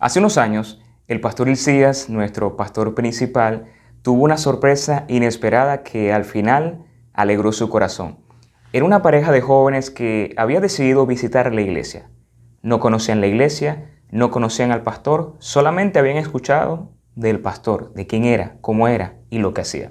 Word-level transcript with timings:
Hace 0.00 0.20
unos 0.20 0.38
años, 0.38 0.80
el 1.08 1.20
pastor 1.20 1.48
Ilcías, 1.48 2.08
nuestro 2.08 2.56
pastor 2.56 2.94
principal, 2.94 3.64
tuvo 4.02 4.22
una 4.22 4.36
sorpresa 4.36 5.04
inesperada 5.08 5.82
que 5.82 6.12
al 6.12 6.24
final 6.24 6.84
alegró 7.12 7.50
su 7.50 7.68
corazón. 7.68 8.20
Era 8.72 8.84
una 8.84 9.02
pareja 9.02 9.32
de 9.32 9.40
jóvenes 9.40 9.90
que 9.90 10.34
había 10.36 10.60
decidido 10.60 11.04
visitar 11.04 11.52
la 11.52 11.62
iglesia. 11.62 12.08
No 12.62 12.78
conocían 12.78 13.20
la 13.20 13.26
iglesia, 13.26 13.90
no 14.12 14.30
conocían 14.30 14.70
al 14.70 14.84
pastor, 14.84 15.34
solamente 15.40 15.98
habían 15.98 16.16
escuchado 16.16 16.92
del 17.16 17.40
pastor, 17.40 17.92
de 17.94 18.06
quién 18.06 18.24
era, 18.24 18.56
cómo 18.60 18.86
era 18.86 19.16
y 19.30 19.40
lo 19.40 19.52
que 19.52 19.62
hacía. 19.62 19.90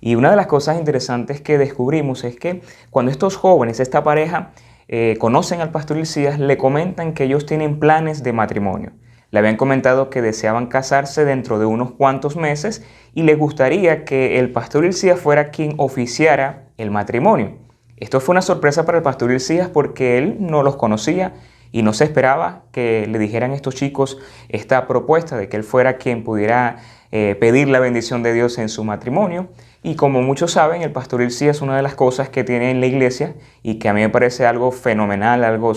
Y 0.00 0.14
una 0.14 0.30
de 0.30 0.36
las 0.36 0.46
cosas 0.46 0.78
interesantes 0.78 1.40
que 1.40 1.58
descubrimos 1.58 2.22
es 2.22 2.36
que 2.36 2.62
cuando 2.90 3.10
estos 3.10 3.34
jóvenes, 3.34 3.80
esta 3.80 4.04
pareja, 4.04 4.52
eh, 4.86 5.16
conocen 5.18 5.60
al 5.60 5.72
pastor 5.72 5.96
Ilcías, 5.96 6.38
le 6.38 6.56
comentan 6.56 7.12
que 7.12 7.24
ellos 7.24 7.44
tienen 7.44 7.80
planes 7.80 8.22
de 8.22 8.32
matrimonio. 8.32 8.92
Le 9.30 9.38
habían 9.38 9.56
comentado 9.56 10.10
que 10.10 10.22
deseaban 10.22 10.66
casarse 10.66 11.24
dentro 11.24 11.58
de 11.58 11.66
unos 11.66 11.92
cuantos 11.92 12.36
meses 12.36 12.84
y 13.14 13.22
le 13.22 13.34
gustaría 13.34 14.04
que 14.04 14.38
el 14.38 14.52
pastor 14.52 14.84
Ilcías 14.84 15.18
fuera 15.18 15.50
quien 15.50 15.74
oficiara 15.78 16.68
el 16.78 16.90
matrimonio. 16.90 17.56
Esto 17.96 18.20
fue 18.20 18.34
una 18.34 18.42
sorpresa 18.42 18.84
para 18.84 18.98
el 18.98 19.04
pastor 19.04 19.32
Ilcías 19.32 19.68
porque 19.68 20.18
él 20.18 20.36
no 20.40 20.62
los 20.62 20.76
conocía 20.76 21.34
y 21.72 21.82
no 21.82 21.92
se 21.92 22.04
esperaba 22.04 22.62
que 22.72 23.06
le 23.10 23.18
dijeran 23.18 23.52
estos 23.52 23.74
chicos 23.74 24.18
esta 24.48 24.86
propuesta 24.86 25.36
de 25.36 25.48
que 25.48 25.56
él 25.56 25.64
fuera 25.64 25.96
quien 25.96 26.24
pudiera 26.24 26.76
eh, 27.12 27.36
pedir 27.38 27.68
la 27.68 27.80
bendición 27.80 28.22
de 28.22 28.32
Dios 28.32 28.58
en 28.58 28.68
su 28.68 28.84
matrimonio. 28.84 29.48
Y 29.82 29.94
como 29.94 30.22
muchos 30.22 30.52
saben, 30.52 30.82
el 30.82 30.92
pastor 30.92 31.22
Ilcías 31.22 31.56
es 31.56 31.62
una 31.62 31.76
de 31.76 31.82
las 31.82 31.94
cosas 31.94 32.28
que 32.28 32.44
tiene 32.44 32.70
en 32.70 32.80
la 32.80 32.86
iglesia 32.86 33.34
y 33.62 33.78
que 33.78 33.88
a 33.88 33.94
mí 33.94 34.00
me 34.00 34.08
parece 34.08 34.44
algo 34.44 34.72
fenomenal, 34.72 35.44
algo 35.44 35.72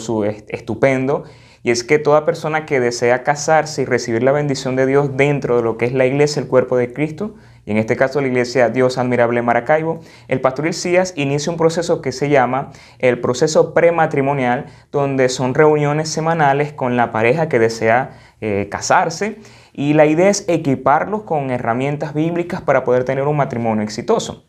estupendo, 0.48 1.24
y 1.64 1.72
es 1.72 1.84
que 1.84 2.00
toda 2.00 2.26
persona 2.26 2.66
que 2.66 2.80
desea 2.80 3.24
casarse 3.24 3.82
y 3.82 3.86
recibir 3.86 4.24
la 4.24 4.32
bendición 4.32 4.76
de 4.76 4.86
Dios 4.86 5.18
dentro 5.18 5.58
de 5.58 5.64
lo 5.64 5.78
que 5.78 5.86
es 5.86 5.94
la 5.94 6.06
iglesia, 6.06 6.42
el 6.42 6.48
cuerpo 6.48 6.78
de 6.78 6.94
Cristo, 6.94 7.36
y 7.66 7.72
en 7.72 7.78
este 7.78 7.96
caso 7.96 8.22
la 8.22 8.28
iglesia 8.28 8.70
Dios 8.70 8.98
Admirable 8.98 9.42
Maracaibo, 9.42 10.00
el 10.28 10.42
pastor 10.42 10.68
Ilcías 10.68 11.14
inicia 11.16 11.52
un 11.52 11.58
proceso 11.58 12.02
que 12.02 12.12
se 12.12 12.30
llama 12.30 12.72
el 12.98 13.20
proceso 13.20 13.74
prematrimonial, 13.74 14.66
donde 14.92 15.30
son 15.30 15.54
reuniones 15.54 16.10
semanales 16.10 16.74
con 16.74 16.98
la 16.98 17.12
pareja 17.12 17.48
que 17.48 17.60
desea 17.60 18.18
eh, 18.42 18.68
casarse 18.72 19.38
y 19.74 19.94
la 19.94 20.06
idea 20.06 20.30
es 20.30 20.46
equiparlos 20.48 21.24
con 21.24 21.52
herramientas 21.52 22.14
bíblicas 22.14 22.62
para 22.62 22.84
poder 22.84 23.04
tener 23.04 23.28
un 23.28 23.38
matrimonio 23.38 23.84
exitoso. 23.84 24.49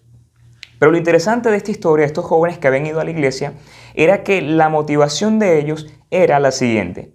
Pero 0.80 0.92
lo 0.92 0.98
interesante 0.98 1.50
de 1.50 1.58
esta 1.58 1.70
historia, 1.70 2.04
de 2.04 2.06
estos 2.06 2.24
jóvenes 2.24 2.58
que 2.58 2.66
habían 2.66 2.86
ido 2.86 3.00
a 3.00 3.04
la 3.04 3.10
iglesia, 3.10 3.52
era 3.92 4.22
que 4.22 4.40
la 4.40 4.70
motivación 4.70 5.38
de 5.38 5.58
ellos 5.58 5.86
era 6.10 6.40
la 6.40 6.52
siguiente. 6.52 7.12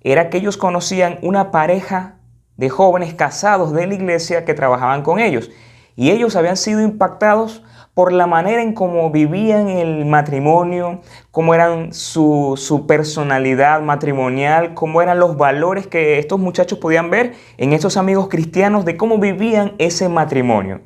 Era 0.00 0.30
que 0.30 0.38
ellos 0.38 0.56
conocían 0.56 1.18
una 1.20 1.50
pareja 1.50 2.16
de 2.56 2.70
jóvenes 2.70 3.12
casados 3.12 3.74
de 3.74 3.86
la 3.86 3.92
iglesia 3.92 4.46
que 4.46 4.54
trabajaban 4.54 5.02
con 5.02 5.18
ellos. 5.18 5.50
Y 5.94 6.10
ellos 6.10 6.36
habían 6.36 6.56
sido 6.56 6.80
impactados 6.80 7.62
por 7.92 8.14
la 8.14 8.26
manera 8.26 8.62
en 8.62 8.72
cómo 8.72 9.10
vivían 9.10 9.68
el 9.68 10.06
matrimonio, 10.06 11.02
cómo 11.30 11.54
eran 11.54 11.92
su, 11.92 12.54
su, 12.56 12.86
personalidad 12.86 13.82
matrimonial, 13.82 14.72
cómo 14.72 15.02
eran 15.02 15.18
los 15.18 15.36
valores 15.36 15.86
que 15.86 16.18
estos 16.18 16.40
muchachos 16.40 16.78
podían 16.78 17.10
ver 17.10 17.34
en 17.58 17.74
estos 17.74 17.98
amigos 17.98 18.28
cristianos 18.28 18.86
de 18.86 18.96
cómo 18.96 19.18
vivían 19.18 19.74
ese 19.76 20.08
matrimonio. 20.08 20.80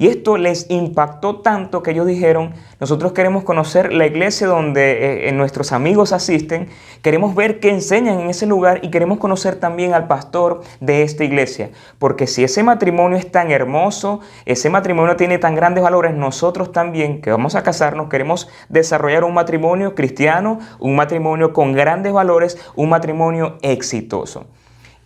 Y 0.00 0.08
esto 0.08 0.38
les 0.38 0.64
impactó 0.70 1.40
tanto 1.40 1.82
que 1.82 1.90
ellos 1.90 2.06
dijeron, 2.06 2.54
nosotros 2.80 3.12
queremos 3.12 3.44
conocer 3.44 3.92
la 3.92 4.06
iglesia 4.06 4.46
donde 4.46 4.92
eh, 4.92 5.28
eh, 5.28 5.32
nuestros 5.32 5.72
amigos 5.72 6.14
asisten, 6.14 6.68
queremos 7.02 7.34
ver 7.34 7.60
qué 7.60 7.68
enseñan 7.68 8.18
en 8.18 8.30
ese 8.30 8.46
lugar 8.46 8.80
y 8.82 8.88
queremos 8.88 9.18
conocer 9.18 9.56
también 9.56 9.92
al 9.92 10.06
pastor 10.06 10.62
de 10.80 11.02
esta 11.02 11.22
iglesia. 11.22 11.68
Porque 11.98 12.26
si 12.26 12.42
ese 12.42 12.62
matrimonio 12.62 13.18
es 13.18 13.30
tan 13.30 13.50
hermoso, 13.50 14.20
ese 14.46 14.70
matrimonio 14.70 15.16
tiene 15.16 15.36
tan 15.36 15.54
grandes 15.54 15.84
valores, 15.84 16.14
nosotros 16.14 16.72
también 16.72 17.20
que 17.20 17.30
vamos 17.30 17.54
a 17.54 17.62
casarnos 17.62 18.08
queremos 18.08 18.48
desarrollar 18.70 19.22
un 19.22 19.34
matrimonio 19.34 19.94
cristiano, 19.94 20.60
un 20.78 20.96
matrimonio 20.96 21.52
con 21.52 21.74
grandes 21.74 22.14
valores, 22.14 22.56
un 22.74 22.88
matrimonio 22.88 23.58
exitoso. 23.60 24.46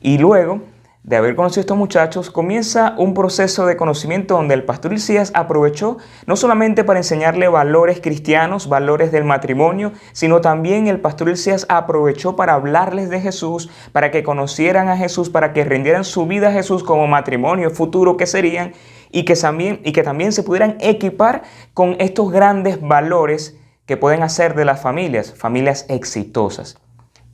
Y 0.01 0.19
luego 0.19 0.61
de 1.05 1.17
haber 1.17 1.37
conocido 1.37 1.61
a 1.61 1.65
estos 1.65 1.77
muchachos, 1.77 2.31
comienza 2.31 2.95
un 2.97 3.13
proceso 3.13 3.67
de 3.67 3.77
conocimiento 3.77 4.37
donde 4.37 4.55
el 4.55 4.65
pastor 4.65 4.95
Ilcías 4.95 5.33
aprovechó 5.35 5.99
no 6.27 6.35
solamente 6.35 6.83
para 6.83 6.99
enseñarle 6.99 7.47
valores 7.49 8.01
cristianos, 8.01 8.71
valores 8.71 9.13
del 9.13 9.25
matrimonio, 9.25 9.93
sino 10.13 10.41
también 10.41 10.87
el 10.87 11.03
pastor 11.03 11.29
Ilcías 11.29 11.67
aprovechó 11.69 12.37
para 12.37 12.55
hablarles 12.55 13.11
de 13.11 13.21
Jesús, 13.21 13.71
para 13.93 14.11
que 14.11 14.23
conocieran 14.23 14.89
a 14.89 14.97
Jesús, 14.97 15.29
para 15.29 15.53
que 15.53 15.65
rindieran 15.65 16.05
su 16.05 16.27
vida 16.27 16.49
a 16.49 16.53
Jesús 16.53 16.83
como 16.83 17.07
matrimonio 17.07 17.71
futuro 17.71 18.17
que 18.17 18.27
serían 18.27 18.73
y 19.11 19.27
que 19.27 19.37
también, 19.37 19.83
y 19.85 19.93
que 19.93 20.05
también 20.05 20.33
se 20.33 20.43
pudieran 20.43 20.79
equipar 20.81 21.43
con 21.75 21.97
estos 21.99 22.33
grandes 22.33 22.81
valores 22.81 23.59
que 23.85 23.99
pueden 23.99 24.23
hacer 24.23 24.55
de 24.55 24.65
las 24.65 24.81
familias, 24.81 25.35
familias 25.35 25.85
exitosas. 25.91 26.79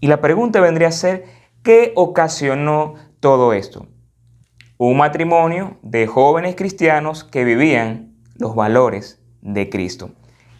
Y 0.01 0.09
la 0.09 0.21
pregunta 0.21 0.59
vendría 0.59 0.89
a 0.89 0.93
ser, 0.93 1.27
¿qué 1.63 1.93
ocasionó 1.95 2.95
todo 3.21 3.53
esto? 3.53 3.87
Un 4.79 4.97
matrimonio 4.97 5.77
de 5.83 6.07
jóvenes 6.07 6.57
cristianos 6.57 7.23
que 7.23 7.45
vivían 7.45 8.15
los 8.37 8.55
valores 8.55 9.23
de 9.43 9.69
Cristo. 9.69 10.13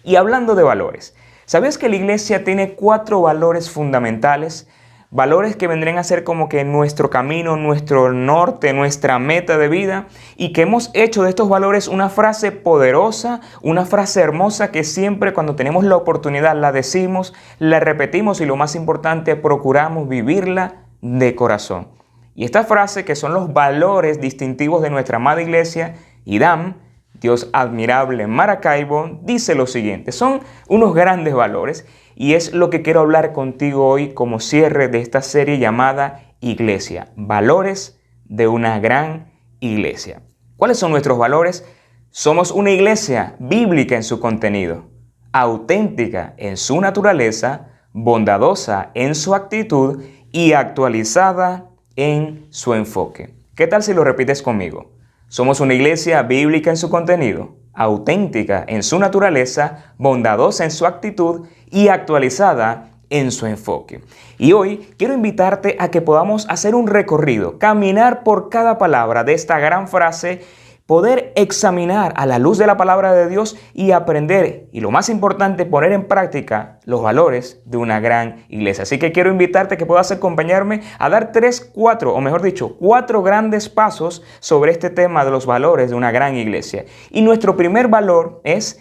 Y 0.05 0.17
hablando 0.17 0.55
de 0.55 0.63
valores, 0.63 1.17
¿sabes 1.47 1.79
que 1.79 1.89
la 1.89 1.97
iglesia 1.97 2.45
tiene 2.45 2.75
cuatro 2.75 3.23
valores 3.23 3.71
fundamentales? 3.71 4.69
Valores 5.11 5.57
que 5.57 5.67
vendrían 5.67 5.97
a 5.97 6.05
ser 6.05 6.23
como 6.23 6.51
que 6.51 6.63
nuestro 6.65 7.09
camino, 7.09 7.57
nuestro 7.57 8.13
norte, 8.13 8.75
nuestra 8.75 9.19
meta 9.19 9.57
de 9.57 9.69
vida 9.69 10.07
y 10.37 10.53
que 10.53 10.63
hemos 10.63 10.91
hecho 10.93 11.23
de 11.23 11.31
estos 11.31 11.49
valores 11.49 11.89
una 11.89 12.11
frase 12.11 12.53
poderosa, 12.53 13.41
una 13.63 13.87
frase 13.87 14.21
hermosa 14.21 14.71
que 14.71 14.85
siempre 14.85 15.33
cuando 15.33 15.57
tenemos 15.57 15.83
la 15.83 15.97
oportunidad 15.97 16.55
la 16.55 16.73
decimos, 16.73 17.33
la 17.59 17.81
repetimos 17.81 18.41
y 18.43 18.45
lo 18.45 18.57
más 18.57 18.77
importante, 18.77 19.35
procuramos 19.35 20.09
vivirla 20.09 20.85
de 21.01 21.35
corazón. 21.35 22.00
Y 22.35 22.45
esta 22.45 22.65
frase, 22.65 23.05
que 23.05 23.17
son 23.17 23.35
los 23.35 23.53
valores 23.53 24.21
distintivos 24.21 24.83
de 24.83 24.91
nuestra 24.91 25.17
amada 25.17 25.43
iglesia, 25.43 25.95
IDAM, 26.25 26.77
Dios 27.21 27.51
admirable 27.53 28.27
Maracaibo, 28.27 29.21
dice 29.23 29.55
lo 29.55 29.67
siguiente. 29.67 30.13
Son 30.13 30.41
unos 30.69 30.95
grandes 30.95 31.35
valores 31.35 31.87
y 32.15 32.35
es 32.35 32.53
lo 32.53 32.71
que 32.71 32.83
quiero 32.83 33.01
hablar 33.01 33.33
contigo 33.33 33.87
hoy 33.87 34.15
como 34.15 34.41
cierre 34.41 34.89
de 34.89 35.01
esta 35.01 35.23
serie 35.23 35.59
llamada 35.59 36.35
Iglesia. 36.41 37.13
Valores 37.17 38.01
de 38.25 38.49
una 38.49 38.79
gran 38.81 39.33
iglesia. 39.61 40.23
¿Cuáles 40.57 40.79
son 40.79 40.91
nuestros 40.91 41.19
valores? 41.19 41.65
Somos 42.11 42.51
una 42.51 42.71
iglesia 42.71 43.37
bíblica 43.39 43.97
en 43.97 44.03
su 44.03 44.21
contenido, 44.21 44.89
auténtica 45.33 46.35
en 46.39 46.57
su 46.57 46.81
naturaleza, 46.81 47.69
bondadosa 47.93 48.91
en 48.95 49.15
su 49.15 49.35
actitud 49.35 50.03
y 50.33 50.53
actualizada 50.53 51.70
en 51.97 52.47
su 52.51 52.75
enfoque. 52.75 53.35
¿Qué 53.55 53.67
tal 53.67 53.83
si 53.83 53.95
lo 53.95 54.05
repites 54.05 54.43
conmigo? 54.43 54.93
Somos 55.29 55.61
una 55.61 55.75
iglesia 55.75 56.23
bíblica 56.23 56.71
en 56.71 56.77
su 56.77 56.91
contenido, 56.91 57.57
auténtica 57.73 58.65
en 58.67 58.83
su 58.83 58.99
naturaleza, 58.99 59.95
bondadosa 59.97 60.65
en 60.65 60.71
su 60.71 60.87
actitud 60.87 61.47
y 61.71 61.89
actualizada 61.89 62.91
en 63.11 63.31
su 63.33 63.47
enfoque. 63.47 64.03
Y 64.39 64.53
hoy 64.53 64.89
quiero 64.97 65.15
invitarte 65.15 65.77
a 65.79 65.91
que 65.91 66.01
podamos 66.01 66.49
hacer 66.49 66.75
un 66.75 66.87
recorrido, 66.87 67.59
caminar 67.59 68.23
por 68.23 68.49
cada 68.49 68.79
palabra 68.79 69.25
de 69.25 69.35
esta 69.35 69.59
gran 69.59 69.89
frase 69.89 70.43
poder 70.91 71.33
examinar 71.37 72.13
a 72.17 72.27
la 72.27 72.41
luz 72.41 72.59
de 72.59 72.67
la 72.67 72.77
palabra 72.77 73.13
de 73.13 73.29
Dios 73.29 73.57
y 73.75 73.93
aprender, 73.93 74.67
y 74.73 74.81
lo 74.81 74.91
más 74.91 75.09
importante, 75.09 75.65
poner 75.65 75.93
en 75.93 76.09
práctica 76.09 76.81
los 76.85 77.01
valores 77.01 77.63
de 77.65 77.77
una 77.77 78.01
gran 78.01 78.45
iglesia. 78.49 78.83
Así 78.83 78.99
que 78.99 79.13
quiero 79.13 79.31
invitarte 79.31 79.77
que 79.77 79.87
puedas 79.87 80.11
acompañarme 80.11 80.83
a 80.99 81.09
dar 81.09 81.31
tres, 81.31 81.61
cuatro, 81.61 82.13
o 82.13 82.21
mejor 82.21 82.43
dicho, 82.43 82.77
cuatro 82.77 83.23
grandes 83.23 83.69
pasos 83.69 84.25
sobre 84.41 84.73
este 84.73 84.91
tema 84.91 85.25
de 85.25 85.31
los 85.31 85.47
valores 85.47 85.91
de 85.91 85.95
una 85.95 86.11
gran 86.11 86.35
iglesia. 86.35 86.87
Y 87.13 87.23
nuestro 87.23 87.57
primer 87.57 87.87
valor 87.87 88.41
es 88.43 88.81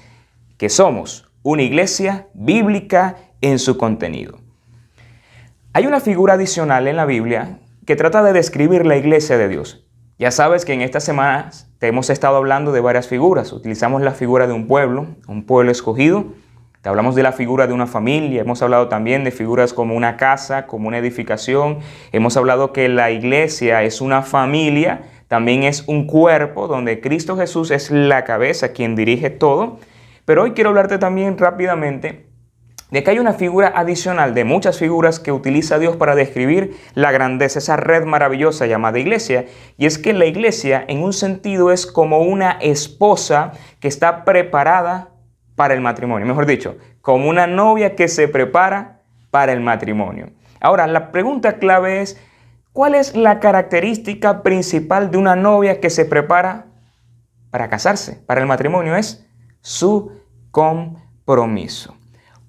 que 0.57 0.69
somos 0.69 1.31
una 1.43 1.61
iglesia 1.61 2.25
bíblica 2.33 3.17
en 3.41 3.59
su 3.59 3.77
contenido. 3.77 4.39
Hay 5.73 5.85
una 5.85 5.99
figura 5.99 6.33
adicional 6.33 6.87
en 6.87 6.95
la 6.95 7.05
Biblia 7.05 7.59
que 7.85 7.95
trata 7.95 8.23
de 8.23 8.33
describir 8.33 8.87
la 8.87 8.97
iglesia 8.97 9.37
de 9.37 9.47
Dios. 9.47 9.85
Ya 10.19 10.31
sabes 10.31 10.65
que 10.65 10.73
en 10.73 10.81
estas 10.81 11.05
semanas 11.05 11.71
te 11.79 11.87
hemos 11.87 12.09
estado 12.09 12.35
hablando 12.35 12.73
de 12.73 12.81
varias 12.81 13.07
figuras. 13.07 13.53
Utilizamos 13.53 14.01
la 14.01 14.11
figura 14.11 14.47
de 14.47 14.53
un 14.53 14.67
pueblo, 14.67 15.07
un 15.27 15.45
pueblo 15.45 15.71
escogido. 15.71 16.25
Te 16.81 16.89
hablamos 16.89 17.15
de 17.15 17.23
la 17.23 17.31
figura 17.31 17.67
de 17.67 17.73
una 17.73 17.87
familia. 17.87 18.41
Hemos 18.41 18.61
hablado 18.61 18.89
también 18.89 19.23
de 19.23 19.31
figuras 19.31 19.71
como 19.71 19.95
una 19.95 20.17
casa, 20.17 20.67
como 20.67 20.89
una 20.89 20.97
edificación. 20.97 21.79
Hemos 22.11 22.35
hablado 22.35 22.73
que 22.73 22.89
la 22.89 23.11
iglesia 23.11 23.83
es 23.83 24.01
una 24.01 24.21
familia, 24.21 25.03
también 25.29 25.63
es 25.63 25.85
un 25.87 26.05
cuerpo 26.05 26.67
donde 26.67 26.99
Cristo 26.99 27.37
Jesús 27.37 27.71
es 27.71 27.89
la 27.89 28.25
cabeza, 28.25 28.73
quien 28.73 28.97
dirige 28.97 29.29
todo. 29.29 29.79
Pero 30.25 30.43
hoy 30.43 30.51
quiero 30.51 30.71
hablarte 30.71 30.97
también 30.97 31.37
rápidamente 31.37 32.28
de 32.91 33.03
que 33.03 33.11
hay 33.11 33.19
una 33.19 33.33
figura 33.33 33.71
adicional 33.75 34.33
de 34.33 34.45
muchas 34.45 34.79
figuras 34.79 35.19
que 35.19 35.31
utiliza 35.31 35.77
Dios 35.79 35.95
para 35.95 36.15
describir 36.15 36.75
la 36.95 37.11
grandeza, 37.11 37.59
esa 37.59 37.77
red 37.77 38.05
maravillosa 38.05 38.65
llamada 38.65 38.99
iglesia, 38.99 39.45
y 39.77 39.85
es 39.85 39.97
que 39.97 40.13
la 40.13 40.25
iglesia 40.25 40.83
en 40.87 41.03
un 41.03 41.13
sentido 41.13 41.71
es 41.71 41.85
como 41.85 42.19
una 42.19 42.51
esposa 42.61 43.51
que 43.79 43.87
está 43.87 44.25
preparada 44.25 45.09
para 45.55 45.73
el 45.73 45.81
matrimonio, 45.81 46.25
mejor 46.25 46.45
dicho, 46.45 46.77
como 47.01 47.29
una 47.29 47.45
novia 47.45 47.95
que 47.95 48.07
se 48.07 48.27
prepara 48.27 49.01
para 49.29 49.51
el 49.51 49.61
matrimonio. 49.61 50.31
Ahora, 50.59 50.87
la 50.87 51.11
pregunta 51.11 51.57
clave 51.57 52.01
es, 52.01 52.19
¿cuál 52.73 52.95
es 52.95 53.15
la 53.15 53.39
característica 53.39 54.41
principal 54.41 55.11
de 55.11 55.17
una 55.17 55.35
novia 55.35 55.79
que 55.79 55.89
se 55.89 56.05
prepara 56.05 56.65
para 57.51 57.69
casarse, 57.69 58.21
para 58.25 58.41
el 58.41 58.47
matrimonio? 58.47 58.95
Es 58.95 59.27
su 59.61 60.11
compromiso. 60.51 61.98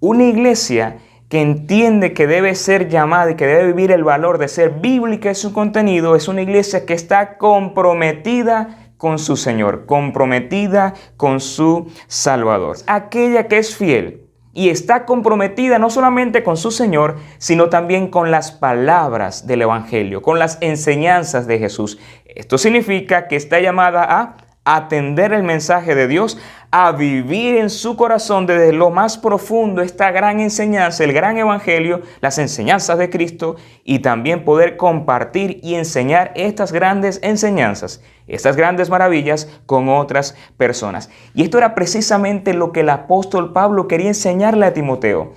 Una 0.01 0.25
iglesia 0.25 0.97
que 1.29 1.43
entiende 1.43 2.15
que 2.15 2.27
debe 2.27 2.55
ser 2.55 2.89
llamada 2.89 3.33
y 3.33 3.37
que 3.37 3.47
debe 3.47 3.67
vivir 3.67 3.93
el 3.93 4.03
valor 4.03 4.39
de 4.39 4.49
ser 4.49 4.81
bíblica 4.81 5.29
en 5.29 5.35
su 5.35 5.53
contenido, 5.53 6.17
es 6.17 6.27
una 6.27 6.41
iglesia 6.41 6.87
que 6.87 6.95
está 6.95 7.37
comprometida 7.37 8.93
con 8.97 9.19
su 9.19 9.37
Señor, 9.37 9.85
comprometida 9.85 10.95
con 11.19 11.39
su 11.39 11.93
Salvador. 12.09 12.79
Aquella 12.87 13.47
que 13.47 13.59
es 13.59 13.77
fiel 13.77 14.27
y 14.55 14.71
está 14.71 15.05
comprometida 15.05 15.79
no 15.79 15.91
solamente 15.91 16.43
con 16.43 16.57
su 16.57 16.71
Señor, 16.71 17.17
sino 17.37 17.69
también 17.69 18.09
con 18.09 18.31
las 18.31 18.53
palabras 18.53 19.47
del 19.47 19.63
Evangelio, 19.63 20.23
con 20.23 20.39
las 20.39 20.57
enseñanzas 20.63 21.47
de 21.47 21.59
Jesús. 21.59 21.99
Esto 22.25 22.57
significa 22.57 23.29
que 23.29 23.37
está 23.37 23.61
llamada 23.61 24.05
a 24.05 24.37
atender 24.65 25.33
el 25.33 25.43
mensaje 25.43 25.95
de 25.95 26.07
Dios, 26.07 26.39
a 26.71 26.93
vivir 26.93 27.57
en 27.57 27.71
su 27.71 27.97
corazón 27.97 28.47
desde 28.47 28.73
lo 28.73 28.91
más 28.91 29.19
profundo 29.19 29.83
esta 29.83 30.13
gran 30.13 30.39
enseñanza, 30.39 31.03
el 31.03 31.13
gran 31.13 31.37
evangelio, 31.37 32.03
las 32.21 32.39
enseñanzas 32.39 32.99
de 32.99 33.11
Cristo 33.11 33.57
y 33.83 34.01
también 34.01 34.45
poder 34.45 34.77
compartir 34.77 35.59
y 35.63 35.75
enseñar 35.75 36.33
estas 36.37 36.73
grandes 36.73 37.19
enseñanzas, 37.23 38.03
estas 38.29 38.55
grandes 38.55 38.91
maravillas 38.91 39.49
con 39.67 39.89
otras 39.89 40.37
personas. 40.57 41.11
Y 41.35 41.43
esto 41.43 41.59
era 41.59 41.75
precisamente 41.75 42.55
lo 42.55 42.71
que 42.71 42.81
el 42.81 42.91
apóstol 42.91 43.53
Pablo 43.53 43.89
quería 43.89 44.09
enseñarle 44.09 44.67
a 44.67 44.75
Timoteo, 44.75 45.33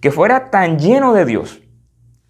que 0.00 0.10
fuera 0.10 0.50
tan 0.50 0.78
lleno 0.78 1.14
de 1.14 1.24
Dios, 1.24 1.62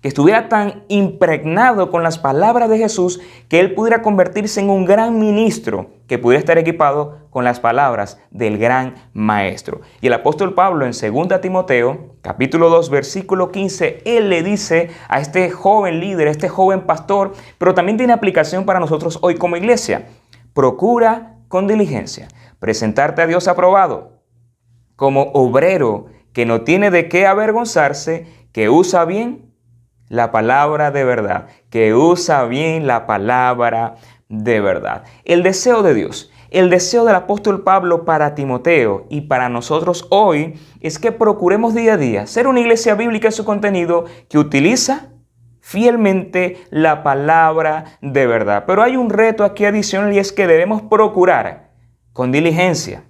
que 0.01 0.09
estuviera 0.09 0.49
tan 0.49 0.85
impregnado 0.89 1.91
con 1.91 2.05
las 2.05 2.19
palabras 2.19 2.69
de 2.69 2.79
Jesús 2.79 3.21
que 3.49 3.59
él 3.59 3.75
pudiera 3.75 4.03
convertirse 4.03 4.61
en 4.61 4.71
un 4.71 4.85
gran 4.85 5.19
ministro 5.19 5.94
que 6.07 6.19
pudiera 6.19 6.39
estar 6.39 6.59
equipado 6.59 7.29
con 7.31 7.45
las 7.45 7.61
palabras 7.61 8.21
del 8.31 8.59
gran 8.59 8.95
maestro. 9.13 9.81
Y 10.01 10.07
el 10.09 10.13
apóstol 10.13 10.55
Pablo 10.55 10.87
en 10.87 10.93
2 10.93 11.41
Timoteo, 11.41 12.17
capítulo 12.23 12.69
2, 12.71 12.91
versículo 12.91 13.51
15, 13.51 14.03
él 14.05 14.31
le 14.31 14.43
dice 14.43 14.91
a 15.09 15.21
este 15.21 15.51
joven 15.51 16.01
líder, 16.01 16.29
a 16.29 16.31
este 16.31 16.49
joven 16.49 16.83
pastor, 16.83 17.33
pero 17.59 17.75
también 17.75 17.97
tiene 17.97 18.13
aplicación 18.13 18.65
para 18.65 18.81
nosotros 18.81 19.19
hoy 19.23 19.37
como 19.37 19.57
iglesia. 19.57 20.07
Procura 20.53 21.39
con 21.49 21.67
diligencia 21.67 22.29
presentarte 22.59 23.21
a 23.21 23.27
Dios 23.27 23.47
aprobado 23.47 24.23
como 24.97 25.25
obrero 25.35 26.07
que 26.33 26.47
no 26.47 26.63
tiene 26.63 26.91
de 26.91 27.09
qué 27.09 27.27
avergonzarse, 27.27 28.27
que 28.53 28.69
usa 28.69 29.05
bien 29.05 29.55
la 30.09 30.31
palabra 30.31 30.91
de 30.91 31.05
verdad, 31.05 31.47
que 31.71 31.95
usa 31.95 32.45
bien 32.45 32.87
la 32.87 33.07
palabra 33.07 33.97
de 34.29 34.61
verdad. 34.61 35.05
El 35.25 35.43
deseo 35.43 35.83
de 35.83 35.95
Dios, 35.95 36.31
el 36.51 36.71
deseo 36.71 37.05
del 37.05 37.17
apóstol 37.17 37.63
Pablo 37.63 38.05
para 38.05 38.35
Timoteo 38.35 39.07
y 39.11 39.23
para 39.23 39.49
nosotros 39.49 40.07
hoy 40.11 40.55
es 40.81 40.99
que 40.99 41.13
procuremos 41.13 41.75
día 41.75 41.95
a 41.95 41.97
día 41.97 42.27
ser 42.27 42.47
una 42.47 42.61
iglesia 42.61 42.95
bíblica 42.95 43.29
en 43.29 43.33
su 43.33 43.45
contenido 43.45 44.05
que 44.29 44.39
utiliza 44.39 45.11
fielmente 45.61 46.59
la 46.71 47.03
palabra 47.03 47.99
de 48.03 48.27
verdad. 48.27 48.65
Pero 48.67 48.83
hay 48.83 48.97
un 48.97 49.11
reto 49.11 49.45
aquí 49.45 49.65
adicional 49.65 50.13
y 50.13 50.19
es 50.19 50.31
que 50.31 50.47
debemos 50.47 50.83
procurar 50.83 51.71
con 52.13 52.31
diligencia, 52.31 53.05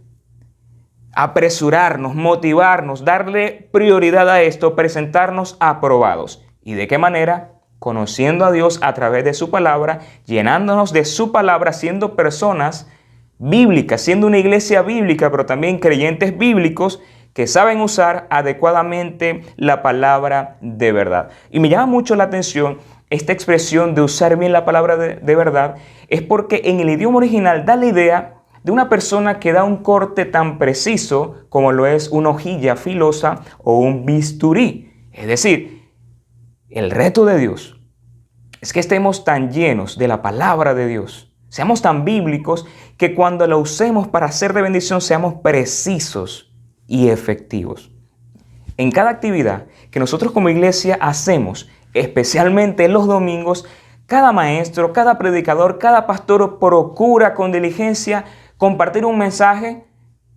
apresurarnos, 1.13 2.15
motivarnos, 2.15 3.05
darle 3.05 3.69
prioridad 3.73 4.31
a 4.31 4.41
esto, 4.41 4.77
presentarnos 4.77 5.57
aprobados. 5.61 6.45
¿Y 6.63 6.75
de 6.75 6.87
qué 6.87 6.97
manera? 6.97 7.54
Conociendo 7.85 8.47
a 8.47 8.51
Dios 8.51 8.79
a 8.81 8.95
través 8.95 9.25
de 9.25 9.35
su 9.35 9.51
palabra, 9.51 9.99
llenándonos 10.25 10.95
de 10.95 11.05
su 11.05 11.33
palabra, 11.33 11.75
siendo 11.75 12.17
personas 12.17 12.91
bíblicas, 13.37 14.01
siendo 14.01 14.27
una 14.27 14.39
iglesia 14.39 14.81
bíblica, 14.81 15.31
pero 15.31 15.45
también 15.45 15.81
creyentes 15.81 16.39
bíblicos 16.39 17.03
que 17.35 17.47
saben 17.47 17.83
usar 17.83 18.27
adecuadamente 18.31 19.43
la 19.57 19.83
palabra 19.83 20.57
de 20.63 20.93
verdad. 20.93 21.29
Y 21.51 21.61
me 21.61 21.69
llama 21.69 21.85
mucho 21.85 22.17
la 22.17 22.25
atención 22.25 22.79
esta 23.11 23.35
expresión 23.35 23.95
de 23.95 24.01
usar 24.01 24.39
bien 24.39 24.53
la 24.53 24.65
palabra 24.65 24.97
de, 24.97 25.37
verdad, 25.37 25.75
es 26.09 26.23
porque 26.23 26.63
en 26.65 26.81
el 26.81 26.89
idioma 26.89 27.19
original 27.19 27.67
da 27.67 27.77
la 27.77 27.85
idea 27.85 28.35
de 28.63 28.73
una 28.73 28.89
persona 28.89 29.39
que 29.39 29.53
da 29.53 29.63
un 29.63 29.83
corte 29.83 30.25
tan 30.25 30.57
preciso 30.57 31.35
como 31.51 31.71
lo 31.71 31.87
es 31.87 32.09
una 32.09 32.31
hojilla 32.31 32.77
filosa 32.77 33.43
o 33.59 33.79
un 33.79 34.07
bisturí. 34.07 34.91
Es 35.13 35.27
decir, 35.27 35.83
el 36.71 36.91
reto 36.91 37.27
de 37.27 37.37
Dios 37.37 37.74
es 38.65 38.73
que 38.73 38.81
estemos 38.81 39.25
tan 39.25 39.53
llenos 39.53 39.99
de 39.99 40.09
la 40.09 40.23
palabra 40.23 40.73
de 40.73 40.87
Dios, 40.87 41.31
seamos 41.51 41.83
tan 41.83 42.07
bíblicos, 42.07 42.65
que 42.97 43.15
cuando 43.15 43.47
la 43.47 43.59
usemos 43.59 44.09
para 44.09 44.25
hacer 44.25 44.55
de 44.55 44.63
bendición 44.63 45.03
seamos 45.03 45.35
precisos 45.43 46.51
y 46.87 47.11
efectivos. 47.11 47.93
En 48.79 48.91
cada 48.91 49.11
actividad 49.11 49.67
que 49.91 50.01
nosotros 50.01 50.33
como 50.33 50.49
iglesia 50.49 50.97
hacemos, 50.99 51.69
especialmente 51.93 52.87
en 52.87 52.95
los 52.95 53.07
domingos, 53.07 53.67
cada 54.07 54.33
maestro, 54.33 54.95
cada 54.95 55.19
predicador, 55.19 55.79
cada 55.79 56.07
pastor 56.07 56.59
procura 56.59 57.35
con 57.35 57.53
diligencia 57.53 58.25
compartir 58.57 59.05
un 59.05 59.19
mensaje 59.19 59.85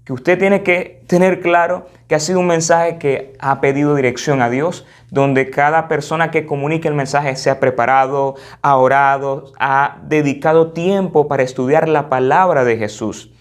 que 0.07 0.13
usted 0.13 0.39
tiene 0.39 0.63
que 0.63 1.01
tener 1.06 1.42
claro 1.42 1.88
que 2.07 2.15
ha 2.15 2.21
sido 2.21 2.39
un 2.39 2.48
mensaje 2.48 2.98
que 2.98 3.33
ha 3.39 3.59
pedido 3.59 3.94
dirección 3.94 4.42
a 4.42 4.50
Dios, 4.50 4.86
donde 5.09 5.50
cada 5.50 5.89
persona 5.89 6.31
que 6.31 6.45
comunique 6.45 6.88
el 6.88 6.94
mensaje 6.94 7.36
se 7.36 7.50
ha 7.50 7.59
preparado, 7.59 8.36
ha 8.62 8.77
orado, 8.77 9.51
ha 9.59 9.98
dedicado 10.04 10.71
tiempo 10.71 11.27
para 11.27 11.44
estudiar 11.44 11.89
la 11.89 12.07
palabra 12.07 12.63
de 12.63 12.77
Jesús. 12.77 13.33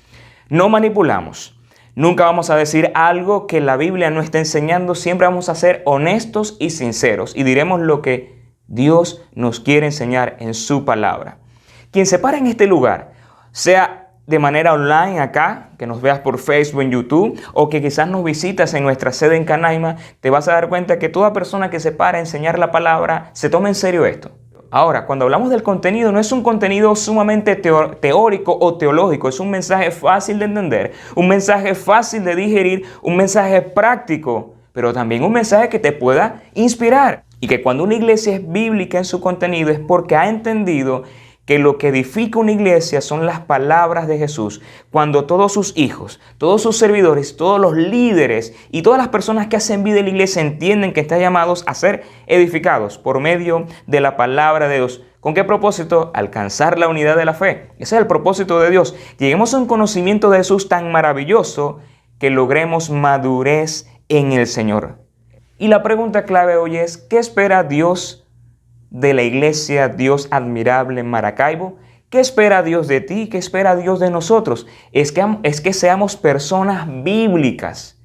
No 0.49 0.69
manipulamos. 0.69 1.57
Nunca 1.95 2.25
vamos 2.25 2.51
a 2.51 2.57
decir 2.57 2.91
algo 2.97 3.47
que 3.47 3.61
la 3.61 3.77
Biblia 3.77 4.11
no 4.11 4.21
está 4.21 4.39
enseñando, 4.41 4.97
siempre 4.97 5.29
vamos 5.29 5.49
a 5.49 5.55
ser 5.55 5.83
honestos 5.85 6.57
y 6.59 6.71
sinceros 6.71 7.33
y 7.37 7.45
diremos 7.45 7.81
lo 7.81 8.03
que 8.03 8.43
Dios 8.67 9.23
nos 9.37 9.61
quiere 9.61 9.87
enseñar 9.87 10.37
en 10.41 10.53
su 10.53 10.85
palabra. 10.85 11.39
Quien 11.93 12.07
se 12.07 12.19
para 12.19 12.39
en 12.39 12.49
este 12.49 12.67
lugar, 12.67 13.13
sea 13.53 14.06
de 14.27 14.39
manera 14.39 14.75
online 14.75 15.21
acá, 15.21 15.71
que 15.79 15.87
nos 15.87 16.01
veas 16.01 16.19
por 16.21 16.39
Facebook, 16.39 16.83
en 16.83 16.91
YouTube, 16.91 17.41
o 17.53 17.69
que 17.69 17.81
quizás 17.81 18.09
nos 18.09 18.25
visitas 18.25 18.75
en 18.75 18.83
nuestra 18.83 19.13
sede 19.13 19.37
en 19.37 19.45
Canaima, 19.45 19.97
te 20.21 20.31
vas 20.31 20.49
a 20.49 20.53
dar 20.53 20.69
cuenta 20.69 20.99
que 20.99 21.09
toda 21.09 21.33
persona 21.33 21.71
que 21.71 21.81
se 21.81 21.93
para 21.93 22.19
a 22.19 22.21
enseñar 22.21 22.59
la 22.59 22.71
palabra 22.71 23.31
se 23.33 23.49
toma 23.51 23.69
en 23.69 23.75
serio 23.75 24.05
esto. 24.05 24.33
Ahora, 24.71 25.07
cuando 25.07 25.25
hablamos 25.25 25.51
del 25.51 25.63
contenido, 25.63 26.11
no 26.11 26.19
es 26.19 26.33
un 26.33 26.43
contenido 26.43 26.97
sumamente 26.97 27.55
teórico 27.55 28.59
o 28.61 28.77
teológico, 28.77 29.29
es 29.29 29.39
un 29.39 29.49
mensaje 29.49 29.93
fácil 29.93 30.41
de 30.41 30.47
entender, 30.47 30.93
un 31.15 31.29
mensaje 31.29 31.77
fácil 31.77 32.25
de 32.25 32.35
digerir, 32.35 32.85
un 33.01 33.17
mensaje 33.17 33.63
práctico, 33.63 34.55
pero 34.73 34.93
también 34.93 35.23
un 35.23 35.33
mensaje 35.33 35.69
que 35.69 35.79
te 35.79 35.93
pueda 35.93 36.43
inspirar. 36.55 37.23
Y 37.39 37.49
que 37.49 37.63
cuando 37.63 37.85
una 37.85 37.95
iglesia 37.95 38.35
es 38.35 38.49
bíblica 38.51 38.99
en 38.99 39.05
su 39.05 39.21
contenido 39.21 39.71
es 39.71 39.79
porque 39.79 40.17
ha 40.17 40.29
entendido 40.29 41.05
que 41.47 41.59
lo 41.61 41.79
que 41.79 41.89
edifica 41.89 42.41
una 42.41 42.53
iglesia 42.53 43.01
son 43.01 43.25
las 43.25 43.41
palabras 43.41 44.09
de 44.09 44.19
Jesús, 44.19 44.61
cuando 44.91 45.25
todos 45.25 45.53
sus 45.53 45.77
hijos, 45.77 46.21
todos 46.39 46.61
sus 46.61 46.77
servidores, 46.77 47.37
todos 47.37 47.61
los 47.61 47.75
líderes 47.75 48.53
y 48.71 48.83
todas 48.83 48.99
las 48.99 49.09
personas 49.09 49.47
que 49.47 49.57
hacen 49.57 49.85
vida 49.85 50.01
en 50.01 50.07
la 50.07 50.11
iglesia 50.11 50.43
entienden 50.43 50.93
que 50.93 51.01
están 51.01 51.21
llamados 51.21 51.65
a 51.67 51.75
ser 51.75 52.03
edificados 52.27 52.99
por 52.99 53.21
medio 53.21 53.67
de 53.87 54.01
la 54.01 54.17
palabra 54.17 54.69
de 54.69 54.77
Dios. 54.77 55.03
¿Con 55.21 55.35
qué 55.35 55.45
propósito? 55.45 56.11
Alcanzar 56.15 56.79
la 56.79 56.89
unidad 56.89 57.17
de 57.17 57.25
la 57.25 57.35
fe. 57.35 57.71
Ese 57.79 57.95
es 57.95 58.01
el 58.01 58.07
propósito 58.07 58.61
de 58.61 58.71
Dios. 58.71 58.97
Lleguemos 59.19 59.55
a 59.55 59.59
un 59.59 59.67
conocimiento 59.67 60.31
de 60.31 60.39
Jesús 60.39 60.69
tan 60.69 60.91
maravilloso 60.93 61.79
que 62.19 62.31
logremos 62.31 62.91
madurez 62.91 63.89
en 64.09 64.33
el 64.33 64.47
Señor. 64.47 64.99
Y 65.59 65.69
la 65.69 65.83
pregunta 65.83 66.25
clave 66.25 66.57
hoy 66.57 66.77
es, 66.77 66.97
¿qué 66.97 67.19
espera 67.19 67.65
Dios 67.65 68.26
de 68.91 69.15
la 69.15 69.23
iglesia 69.23 69.89
Dios 69.89 70.29
admirable 70.31 71.01
en 71.01 71.09
Maracaibo? 71.09 71.77
¿Qué 72.11 72.21
espera 72.21 72.63
Dios 72.63 72.89
de 72.89 73.01
ti? 73.01 73.29
¿Qué 73.29 73.39
espera 73.39 73.77
Dios 73.77 74.01
de 74.01 74.11
nosotros? 74.11 74.67
Es 74.93 75.13
que, 75.13 75.25
es 75.43 75.61
que 75.61 75.73
seamos 75.73 76.17
personas 76.17 76.87
bíblicas 77.03 78.01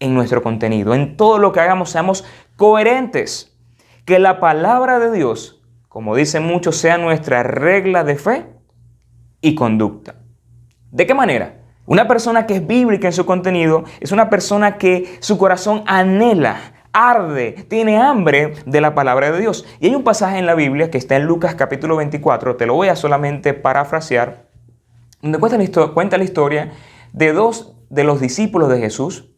en 0.00 0.14
nuestro 0.14 0.42
contenido, 0.42 0.94
en 0.94 1.16
todo 1.16 1.38
lo 1.38 1.52
que 1.52 1.60
hagamos 1.60 1.90
seamos 1.90 2.24
coherentes. 2.56 3.56
Que 4.04 4.18
la 4.18 4.40
palabra 4.40 4.98
de 4.98 5.12
Dios, 5.12 5.62
como 5.88 6.14
dicen 6.14 6.44
muchos, 6.44 6.76
sea 6.76 6.98
nuestra 6.98 7.42
regla 7.42 8.04
de 8.04 8.16
fe 8.16 8.46
y 9.40 9.54
conducta. 9.54 10.16
¿De 10.90 11.06
qué 11.06 11.14
manera? 11.14 11.58
Una 11.84 12.06
persona 12.06 12.46
que 12.46 12.56
es 12.56 12.66
bíblica 12.66 13.08
en 13.08 13.12
su 13.12 13.24
contenido 13.24 13.84
es 14.00 14.12
una 14.12 14.28
persona 14.28 14.76
que 14.76 15.18
su 15.20 15.38
corazón 15.38 15.84
anhela, 15.86 16.77
arde, 16.98 17.52
tiene 17.68 17.96
hambre 17.96 18.54
de 18.66 18.80
la 18.80 18.94
palabra 18.96 19.30
de 19.30 19.38
Dios. 19.38 19.64
Y 19.78 19.86
hay 19.86 19.94
un 19.94 20.02
pasaje 20.02 20.38
en 20.38 20.46
la 20.46 20.56
Biblia 20.56 20.90
que 20.90 20.98
está 20.98 21.14
en 21.14 21.26
Lucas 21.26 21.54
capítulo 21.54 21.96
24, 21.96 22.56
te 22.56 22.66
lo 22.66 22.74
voy 22.74 22.88
a 22.88 22.96
solamente 22.96 23.54
parafrasear, 23.54 24.48
donde 25.22 25.38
cuenta 25.38 25.58
la, 25.58 25.88
cuenta 25.94 26.18
la 26.18 26.24
historia 26.24 26.72
de 27.12 27.32
dos 27.32 27.76
de 27.88 28.02
los 28.02 28.20
discípulos 28.20 28.68
de 28.68 28.80
Jesús. 28.80 29.30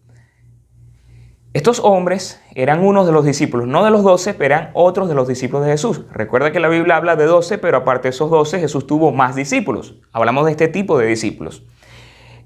Estos 1.53 1.81
hombres 1.81 2.41
eran 2.55 2.83
unos 2.83 3.05
de 3.05 3.13
los 3.13 3.27
discípulos, 3.27 3.67
no 3.67 3.85
de 3.85 3.91
los 3.91 4.05
doce, 4.05 4.33
pero 4.33 4.55
eran 4.55 4.71
otros 4.73 5.09
de 5.09 5.15
los 5.15 5.29
discípulos 5.29 5.67
de 5.67 5.73
Jesús. 5.73 6.07
Recuerda 6.13 6.53
que 6.53 6.61
la 6.61 6.69
Biblia 6.69 6.97
habla 6.97 7.17
de 7.17 7.27
doce, 7.27 7.59
pero 7.59 7.79
aparte 7.79 8.09
de 8.09 8.11
esos 8.11 8.31
doce, 8.31 8.59
Jesús 8.59 8.87
tuvo 8.87 9.13
más 9.13 9.35
discípulos. 9.35 10.01
Hablamos 10.13 10.47
de 10.47 10.53
este 10.53 10.69
tipo 10.69 10.97
de 10.97 11.07
discípulos. 11.07 11.67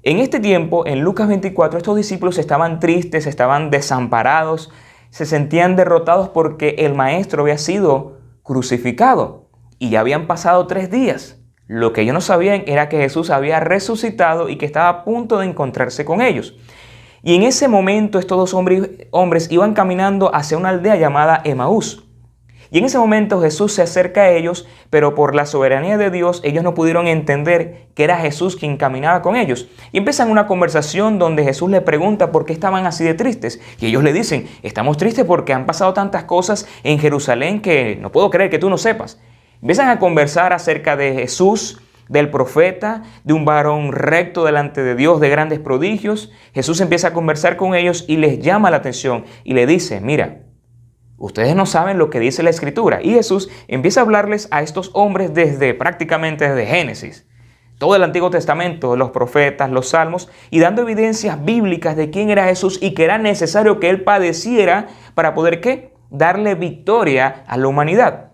En 0.03 0.19
este 0.19 0.39
tiempo, 0.39 0.85
en 0.85 1.01
Lucas 1.01 1.27
24, 1.27 1.77
estos 1.77 1.95
discípulos 1.95 2.37
estaban 2.37 2.79
tristes, 2.79 3.27
estaban 3.27 3.69
desamparados, 3.69 4.71
se 5.09 5.25
sentían 5.25 5.75
derrotados 5.75 6.29
porque 6.29 6.75
el 6.79 6.93
maestro 6.93 7.43
había 7.43 7.57
sido 7.57 8.17
crucificado 8.43 9.49
y 9.79 9.89
ya 9.89 9.99
habían 9.99 10.27
pasado 10.27 10.67
tres 10.67 10.91
días. 10.91 11.37
Lo 11.67 11.93
que 11.93 12.01
ellos 12.01 12.13
no 12.13 12.21
sabían 12.21 12.63
era 12.67 12.89
que 12.89 12.97
Jesús 12.97 13.31
había 13.31 13.59
resucitado 13.59 14.49
y 14.49 14.57
que 14.57 14.65
estaba 14.65 14.89
a 14.89 15.03
punto 15.03 15.39
de 15.39 15.47
encontrarse 15.47 16.05
con 16.05 16.21
ellos. 16.21 16.55
Y 17.23 17.35
en 17.35 17.41
ese 17.41 17.67
momento 17.67 18.19
estos 18.19 18.37
dos 18.37 18.53
hombres, 18.53 18.87
hombres 19.09 19.51
iban 19.51 19.73
caminando 19.73 20.33
hacia 20.33 20.57
una 20.57 20.69
aldea 20.69 20.95
llamada 20.95 21.41
Emaús. 21.43 22.04
Y 22.75 22.79
en 22.79 22.83
ese 22.83 22.97
momento 22.97 23.39
Jesús 23.39 23.71
se 23.71 23.83
acerca 23.83 24.23
a 24.23 24.31
ellos, 24.31 24.67
pero 24.89 25.15
por 25.15 25.33
la 25.33 25.45
soberanía 25.45 25.97
de 25.97 26.11
Dios 26.11 26.41
ellos 26.43 26.61
no 26.61 26.73
pudieron 26.73 27.07
entender 27.07 27.87
que 27.93 28.03
era 28.03 28.17
Jesús 28.17 28.57
quien 28.57 28.75
caminaba 28.75 29.21
con 29.21 29.37
ellos. 29.37 29.69
Y 29.93 29.99
empiezan 29.99 30.29
una 30.29 30.45
conversación 30.45 31.17
donde 31.17 31.45
Jesús 31.45 31.69
le 31.69 31.79
pregunta 31.79 32.33
por 32.33 32.45
qué 32.45 32.51
estaban 32.51 32.85
así 32.85 33.05
de 33.05 33.13
tristes. 33.13 33.61
Y 33.79 33.85
ellos 33.85 34.03
le 34.03 34.11
dicen, 34.11 34.49
estamos 34.61 34.97
tristes 34.97 35.23
porque 35.23 35.53
han 35.53 35.65
pasado 35.65 35.93
tantas 35.93 36.25
cosas 36.25 36.67
en 36.83 36.99
Jerusalén 36.99 37.61
que 37.61 37.97
no 38.01 38.11
puedo 38.11 38.29
creer 38.29 38.49
que 38.49 38.59
tú 38.59 38.69
no 38.69 38.77
sepas. 38.77 39.21
Empiezan 39.61 39.87
a 39.87 39.97
conversar 39.97 40.51
acerca 40.51 40.97
de 40.97 41.13
Jesús, 41.13 41.79
del 42.09 42.29
profeta, 42.29 43.03
de 43.23 43.31
un 43.31 43.45
varón 43.45 43.93
recto 43.93 44.43
delante 44.43 44.83
de 44.83 44.95
Dios, 44.95 45.21
de 45.21 45.29
grandes 45.29 45.59
prodigios. 45.59 46.29
Jesús 46.53 46.81
empieza 46.81 47.07
a 47.07 47.13
conversar 47.13 47.55
con 47.55 47.73
ellos 47.73 48.03
y 48.05 48.17
les 48.17 48.39
llama 48.39 48.69
la 48.69 48.75
atención 48.75 49.23
y 49.45 49.53
le 49.53 49.65
dice, 49.65 50.01
mira, 50.01 50.41
Ustedes 51.17 51.55
no 51.55 51.65
saben 51.65 51.97
lo 51.97 52.09
que 52.09 52.19
dice 52.19 52.43
la 52.43 52.49
escritura. 52.49 53.01
Y 53.01 53.11
Jesús 53.11 53.49
empieza 53.67 54.01
a 54.01 54.03
hablarles 54.03 54.47
a 54.51 54.61
estos 54.61 54.91
hombres 54.93 55.33
desde 55.33 55.73
prácticamente 55.73 56.47
desde 56.47 56.65
Génesis. 56.65 57.25
Todo 57.77 57.95
el 57.95 58.03
Antiguo 58.03 58.29
Testamento, 58.29 58.95
los 58.95 59.11
profetas, 59.11 59.69
los 59.69 59.89
salmos, 59.89 60.29
y 60.49 60.59
dando 60.59 60.81
evidencias 60.81 61.43
bíblicas 61.43 61.95
de 61.95 62.09
quién 62.09 62.29
era 62.29 62.45
Jesús 62.45 62.79
y 62.81 62.93
que 62.93 63.03
era 63.03 63.17
necesario 63.17 63.79
que 63.79 63.89
Él 63.89 64.03
padeciera 64.03 64.87
para 65.13 65.33
poder 65.33 65.59
qué? 65.59 65.93
Darle 66.09 66.55
victoria 66.55 67.43
a 67.47 67.57
la 67.57 67.67
humanidad. 67.67 68.31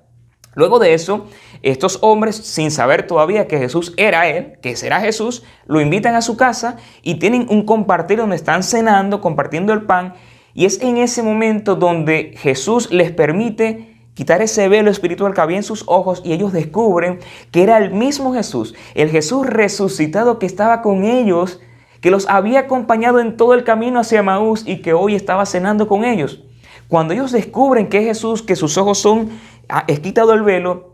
Luego 0.54 0.80
de 0.80 0.94
eso, 0.94 1.28
estos 1.62 2.00
hombres, 2.02 2.36
sin 2.36 2.72
saber 2.72 3.08
todavía 3.08 3.48
que 3.48 3.58
Jesús 3.58 3.94
era 3.96 4.28
Él, 4.28 4.60
que 4.62 4.76
será 4.76 5.00
Jesús, 5.00 5.44
lo 5.66 5.80
invitan 5.80 6.14
a 6.16 6.22
su 6.22 6.36
casa 6.36 6.76
y 7.02 7.16
tienen 7.16 7.48
un 7.50 7.66
compartir 7.66 8.18
donde 8.18 8.36
están 8.36 8.62
cenando, 8.62 9.22
compartiendo 9.22 9.72
el 9.72 9.84
pan 9.84 10.16
y 10.54 10.66
es 10.66 10.82
en 10.82 10.98
ese 10.98 11.24
momento 11.24 11.76
donde 11.76 12.34
Jesús 12.38 12.92
les 12.92 13.12
permite 13.12 13.92
quitar 14.14 14.42
ese 14.42 14.68
velo 14.68 14.92
espiritual 14.92 15.34
que 15.34 15.42
había 15.42 15.58
en 15.58 15.64
sus 15.64 15.84
ojos 15.88 16.22
y 16.26 16.34
ellos 16.34 16.52
descubren 16.52 17.20
que 17.52 17.64
era 17.64 17.78
el 17.78 17.92
mismo 17.92 18.34
Jesús, 18.34 18.76
el 18.94 19.10
Jesús 19.10 19.48
resucitado 19.48 20.40
que 20.40 20.46
estaba 20.46 20.82
con 20.82 21.04
ellos, 21.04 21.60
que 22.02 22.12
los 22.12 22.28
había 22.28 22.62
acompañado 22.62 23.20
en 23.20 23.38
todo 23.38 23.54
el 23.54 23.64
camino 23.64 24.00
hacia 24.00 24.24
Maús 24.24 24.64
y 24.68 24.82
que 24.82 24.94
hoy 24.94 25.16
estaba 25.16 25.46
cenando 25.46 25.88
con 25.88 26.04
ellos. 26.04 26.44
Cuando 26.88 27.14
ellos 27.14 27.32
descubren 27.32 27.88
que 27.88 28.00
es 28.00 28.06
Jesús, 28.06 28.42
que 28.42 28.56
sus 28.56 28.78
ojos 28.78 28.98
son, 28.98 29.30
ah, 29.70 29.86
es 29.88 30.02
quitado 30.02 30.34
el 30.34 30.42
velo, 30.42 30.91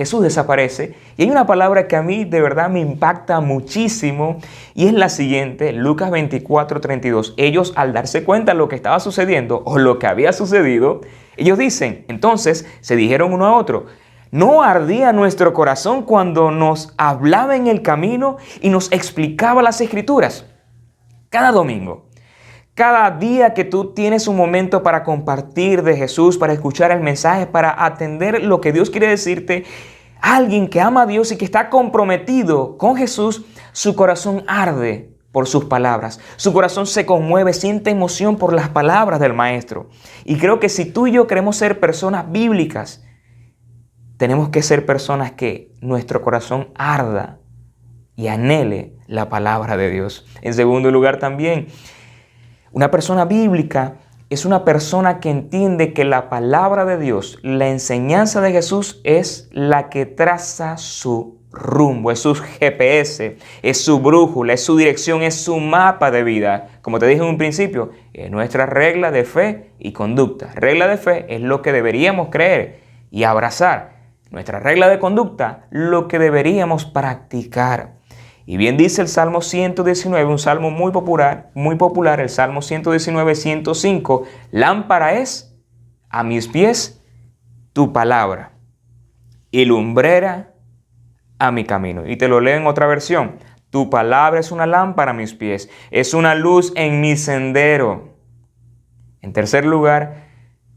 Jesús 0.00 0.22
desaparece 0.22 0.94
y 1.18 1.24
hay 1.24 1.30
una 1.30 1.46
palabra 1.46 1.86
que 1.86 1.94
a 1.94 2.00
mí 2.00 2.24
de 2.24 2.40
verdad 2.40 2.70
me 2.70 2.80
impacta 2.80 3.40
muchísimo 3.40 4.38
y 4.74 4.86
es 4.86 4.94
la 4.94 5.10
siguiente, 5.10 5.74
Lucas 5.74 6.10
24, 6.10 6.80
32. 6.80 7.34
Ellos 7.36 7.74
al 7.76 7.92
darse 7.92 8.24
cuenta 8.24 8.52
de 8.52 8.58
lo 8.58 8.66
que 8.66 8.76
estaba 8.76 8.98
sucediendo 8.98 9.62
o 9.66 9.76
lo 9.76 9.98
que 9.98 10.06
había 10.06 10.32
sucedido, 10.32 11.02
ellos 11.36 11.58
dicen, 11.58 12.06
entonces 12.08 12.66
se 12.80 12.96
dijeron 12.96 13.34
uno 13.34 13.44
a 13.44 13.54
otro, 13.54 13.88
¿no 14.30 14.62
ardía 14.62 15.12
nuestro 15.12 15.52
corazón 15.52 16.04
cuando 16.04 16.50
nos 16.50 16.94
hablaba 16.96 17.54
en 17.54 17.66
el 17.66 17.82
camino 17.82 18.38
y 18.62 18.70
nos 18.70 18.90
explicaba 18.92 19.60
las 19.60 19.82
escrituras? 19.82 20.46
Cada 21.28 21.52
domingo. 21.52 22.09
Cada 22.80 23.10
día 23.10 23.52
que 23.52 23.64
tú 23.64 23.92
tienes 23.92 24.26
un 24.26 24.36
momento 24.36 24.82
para 24.82 25.04
compartir 25.04 25.82
de 25.82 25.98
Jesús, 25.98 26.38
para 26.38 26.54
escuchar 26.54 26.90
el 26.92 27.00
mensaje, 27.00 27.46
para 27.46 27.84
atender 27.84 28.42
lo 28.42 28.62
que 28.62 28.72
Dios 28.72 28.88
quiere 28.88 29.06
decirte, 29.06 29.64
alguien 30.22 30.66
que 30.66 30.80
ama 30.80 31.02
a 31.02 31.06
Dios 31.06 31.30
y 31.30 31.36
que 31.36 31.44
está 31.44 31.68
comprometido 31.68 32.78
con 32.78 32.96
Jesús, 32.96 33.44
su 33.72 33.94
corazón 33.94 34.44
arde 34.46 35.14
por 35.30 35.46
sus 35.46 35.66
palabras. 35.66 36.20
Su 36.36 36.54
corazón 36.54 36.86
se 36.86 37.04
conmueve, 37.04 37.52
siente 37.52 37.90
emoción 37.90 38.38
por 38.38 38.54
las 38.54 38.70
palabras 38.70 39.20
del 39.20 39.34
Maestro. 39.34 39.90
Y 40.24 40.38
creo 40.38 40.58
que 40.58 40.70
si 40.70 40.86
tú 40.86 41.06
y 41.06 41.12
yo 41.12 41.26
queremos 41.26 41.56
ser 41.56 41.80
personas 41.80 42.32
bíblicas, 42.32 43.04
tenemos 44.16 44.48
que 44.48 44.62
ser 44.62 44.86
personas 44.86 45.32
que 45.32 45.74
nuestro 45.82 46.22
corazón 46.22 46.70
arda 46.76 47.40
y 48.16 48.28
anhele 48.28 48.96
la 49.06 49.28
palabra 49.28 49.76
de 49.76 49.90
Dios. 49.90 50.24
En 50.40 50.54
segundo 50.54 50.90
lugar 50.90 51.18
también, 51.18 51.66
una 52.72 52.90
persona 52.90 53.24
bíblica 53.24 53.96
es 54.30 54.44
una 54.44 54.64
persona 54.64 55.18
que 55.18 55.28
entiende 55.28 55.92
que 55.92 56.04
la 56.04 56.28
palabra 56.28 56.84
de 56.84 56.98
Dios, 56.98 57.38
la 57.42 57.68
enseñanza 57.68 58.40
de 58.40 58.52
Jesús 58.52 59.00
es 59.02 59.48
la 59.52 59.88
que 59.88 60.06
traza 60.06 60.76
su 60.76 61.40
rumbo, 61.50 62.12
es 62.12 62.20
su 62.20 62.36
GPS, 62.36 63.38
es 63.62 63.84
su 63.84 64.00
brújula, 64.00 64.52
es 64.52 64.64
su 64.64 64.76
dirección, 64.76 65.22
es 65.22 65.34
su 65.34 65.58
mapa 65.58 66.12
de 66.12 66.22
vida. 66.22 66.68
Como 66.80 67.00
te 67.00 67.06
dije 67.06 67.22
en 67.22 67.28
un 67.28 67.38
principio, 67.38 67.90
es 68.12 68.30
nuestra 68.30 68.66
regla 68.66 69.10
de 69.10 69.24
fe 69.24 69.72
y 69.80 69.90
conducta. 69.92 70.52
Regla 70.54 70.86
de 70.86 70.96
fe 70.96 71.26
es 71.28 71.40
lo 71.40 71.60
que 71.60 71.72
deberíamos 71.72 72.28
creer 72.30 72.80
y 73.10 73.24
abrazar. 73.24 73.98
Nuestra 74.30 74.60
regla 74.60 74.88
de 74.88 75.00
conducta, 75.00 75.66
lo 75.70 76.06
que 76.06 76.20
deberíamos 76.20 76.84
practicar. 76.84 77.99
Y 78.50 78.56
bien 78.56 78.76
dice 78.76 79.00
el 79.00 79.06
Salmo 79.06 79.42
119, 79.42 80.28
un 80.28 80.40
salmo 80.40 80.72
muy 80.72 80.90
popular, 80.90 81.52
muy 81.54 81.76
popular, 81.76 82.18
el 82.18 82.28
Salmo 82.28 82.62
119, 82.62 83.36
105, 83.36 84.24
lámpara 84.50 85.20
es 85.20 85.56
a 86.08 86.24
mis 86.24 86.48
pies 86.48 87.00
tu 87.72 87.92
palabra 87.92 88.54
y 89.52 89.66
lumbrera 89.66 90.52
a 91.38 91.52
mi 91.52 91.62
camino. 91.62 92.08
Y 92.08 92.16
te 92.16 92.26
lo 92.26 92.40
leo 92.40 92.56
en 92.56 92.66
otra 92.66 92.88
versión. 92.88 93.36
Tu 93.70 93.88
palabra 93.88 94.40
es 94.40 94.50
una 94.50 94.66
lámpara 94.66 95.12
a 95.12 95.14
mis 95.14 95.32
pies, 95.32 95.70
es 95.92 96.12
una 96.12 96.34
luz 96.34 96.72
en 96.74 97.00
mi 97.00 97.16
sendero. 97.16 98.16
En 99.20 99.32
tercer 99.32 99.64
lugar, 99.64 100.24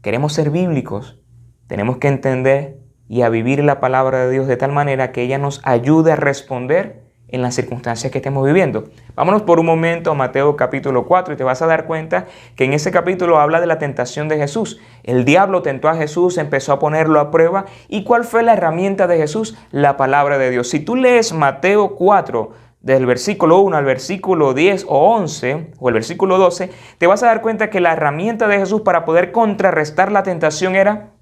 queremos 0.00 0.32
ser 0.32 0.50
bíblicos. 0.50 1.18
Tenemos 1.66 1.96
que 1.96 2.06
entender 2.06 2.78
y 3.08 3.22
a 3.22 3.30
vivir 3.30 3.64
la 3.64 3.80
palabra 3.80 4.26
de 4.26 4.30
Dios 4.30 4.46
de 4.46 4.56
tal 4.56 4.70
manera 4.70 5.10
que 5.10 5.22
ella 5.22 5.38
nos 5.38 5.60
ayude 5.64 6.12
a 6.12 6.16
responder 6.16 7.03
en 7.34 7.42
las 7.42 7.56
circunstancias 7.56 8.12
que 8.12 8.18
estemos 8.18 8.46
viviendo. 8.46 8.84
Vámonos 9.16 9.42
por 9.42 9.58
un 9.58 9.66
momento 9.66 10.12
a 10.12 10.14
Mateo 10.14 10.54
capítulo 10.54 11.04
4 11.04 11.34
y 11.34 11.36
te 11.36 11.42
vas 11.42 11.62
a 11.62 11.66
dar 11.66 11.84
cuenta 11.84 12.26
que 12.54 12.62
en 12.62 12.72
ese 12.72 12.92
capítulo 12.92 13.40
habla 13.40 13.60
de 13.60 13.66
la 13.66 13.80
tentación 13.80 14.28
de 14.28 14.36
Jesús. 14.38 14.80
El 15.02 15.24
diablo 15.24 15.60
tentó 15.60 15.88
a 15.88 15.96
Jesús, 15.96 16.38
empezó 16.38 16.72
a 16.72 16.78
ponerlo 16.78 17.18
a 17.18 17.32
prueba. 17.32 17.64
¿Y 17.88 18.04
cuál 18.04 18.22
fue 18.22 18.44
la 18.44 18.52
herramienta 18.52 19.08
de 19.08 19.16
Jesús? 19.16 19.58
La 19.72 19.96
palabra 19.96 20.38
de 20.38 20.50
Dios. 20.50 20.68
Si 20.68 20.78
tú 20.78 20.94
lees 20.94 21.32
Mateo 21.32 21.96
4, 21.96 22.52
del 22.80 23.04
versículo 23.04 23.58
1 23.60 23.78
al 23.78 23.84
versículo 23.84 24.54
10 24.54 24.84
o 24.88 25.14
11 25.16 25.72
o 25.80 25.88
el 25.88 25.94
versículo 25.94 26.38
12, 26.38 26.70
te 26.98 27.06
vas 27.08 27.24
a 27.24 27.26
dar 27.26 27.40
cuenta 27.40 27.68
que 27.68 27.80
la 27.80 27.94
herramienta 27.94 28.46
de 28.46 28.58
Jesús 28.58 28.82
para 28.82 29.04
poder 29.04 29.32
contrarrestar 29.32 30.12
la 30.12 30.22
tentación 30.22 30.76
era, 30.76 31.14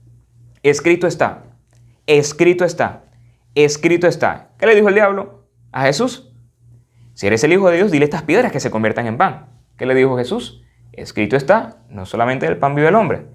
escrito 0.63 1.07
está, 1.07 1.45
escrito 2.07 2.67
está, 2.67 3.05
escrito 3.55 4.09
está. 4.09 4.51
¿Qué 4.59 4.67
le 4.67 4.75
dijo 4.75 4.89
el 4.89 4.95
diablo? 4.95 5.42
A 5.73 5.83
Jesús. 5.83 6.33
Si 7.15 7.27
eres 7.27 7.43
el 7.45 7.53
Hijo 7.53 7.69
de 7.69 7.77
Dios, 7.77 7.91
dile 7.91 8.05
estas 8.05 8.23
piedras 8.23 8.53
que 8.53 8.61
se 8.61 8.71
conviertan 8.71 9.07
en 9.07 9.17
pan. 9.17 9.47
¿Qué 9.77 9.87
le 9.87 9.95
dijo 9.95 10.17
Jesús? 10.17 10.63
Escrito 10.93 11.37
está, 11.37 11.79
no 11.89 12.07
solamente 12.07 12.47
el 12.47 12.59
pan 12.59 12.75
vive 12.75 12.89
el 12.89 12.95
hombre. 12.95 13.27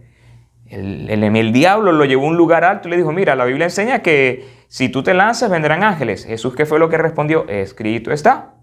El, 0.68 1.10
el, 1.10 1.54
diablo 1.54 1.92
lo 1.92 2.06
llevó 2.06 2.26
a 2.26 2.30
un 2.30 2.38
lugar 2.38 2.64
alto 2.64 2.88
y 2.88 2.92
le 2.92 2.98
dijo, 2.98 3.12
mira, 3.12 3.36
la 3.36 3.46
Biblia 3.46 3.66
enseña 3.66 4.00
que 4.00 4.46
si 4.68 4.90
tú 4.90 5.02
te 5.02 5.14
lanzas 5.14 5.50
vendrán 5.50 5.84
ángeles. 5.84 6.26
Jesús, 6.26 6.56
¿qué 6.56 6.66
fue 6.66 6.80
lo 6.80 6.90
que 6.90 6.98
respondió? 6.98 7.48
Escrito 7.48 8.12
está. 8.12 8.56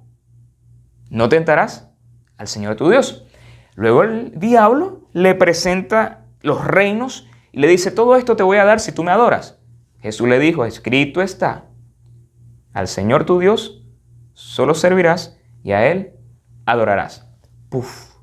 No 1.11 1.29
tentarás 1.29 1.91
al 2.37 2.47
Señor 2.47 2.77
tu 2.77 2.91
Dios. 2.91 3.27
Luego 3.75 4.03
el 4.03 4.39
diablo 4.39 5.09
le 5.13 5.35
presenta 5.35 6.27
los 6.43 6.65
reinos 6.65 7.29
y 7.53 7.61
le 7.61 7.69
dice, 7.69 7.91
todo 7.91 8.17
esto 8.17 8.37
te 8.37 8.43
voy 8.43 8.59
a 8.59 8.65
dar 8.65 8.81
si 8.81 8.93
tú 8.93 9.03
me 9.03 9.11
adoras. 9.11 9.59
Jesús 10.01 10.29
le 10.29 10.39
dijo, 10.39 10.65
escrito 10.65 11.23
está, 11.23 11.67
al 12.75 12.89
Señor 12.89 13.25
tu 13.25 13.39
Dios 13.39 13.83
solo 14.35 14.75
servirás 14.75 15.39
y 15.63 15.73
a 15.73 15.91
Él 15.91 16.13
adorarás. 16.67 17.31
Puf. 17.71 18.15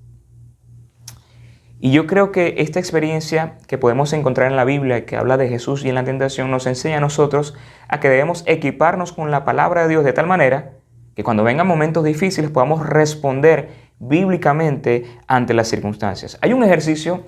Y 1.80 1.92
yo 1.92 2.06
creo 2.06 2.32
que 2.32 2.56
esta 2.60 2.80
experiencia 2.80 3.58
que 3.68 3.80
podemos 3.80 4.14
encontrar 4.14 4.52
en 4.52 4.56
la 4.56 4.66
Biblia, 4.66 5.04
que 5.08 5.18
habla 5.18 5.38
de 5.38 5.50
Jesús 5.50 5.84
y 5.84 5.90
en 5.90 5.96
la 5.96 6.04
tentación, 6.04 6.52
nos 6.52 6.68
enseña 6.68 6.98
a 6.98 7.02
nosotros 7.02 7.56
a 7.88 8.00
que 8.00 8.10
debemos 8.10 8.44
equiparnos 8.46 9.14
con 9.14 9.32
la 9.32 9.46
palabra 9.46 9.82
de 9.82 9.90
Dios 9.90 10.04
de 10.04 10.14
tal 10.14 10.28
manera 10.28 10.74
que 11.16 11.24
cuando 11.24 11.44
vengan 11.44 11.66
momentos 11.66 12.04
difíciles 12.04 12.52
podamos 12.52 12.86
responder 12.86 13.70
bíblicamente 13.98 15.06
ante 15.28 15.54
las 15.54 15.70
circunstancias. 15.70 16.38
Hay 16.42 16.54
un 16.54 16.64
ejercicio 16.64 17.26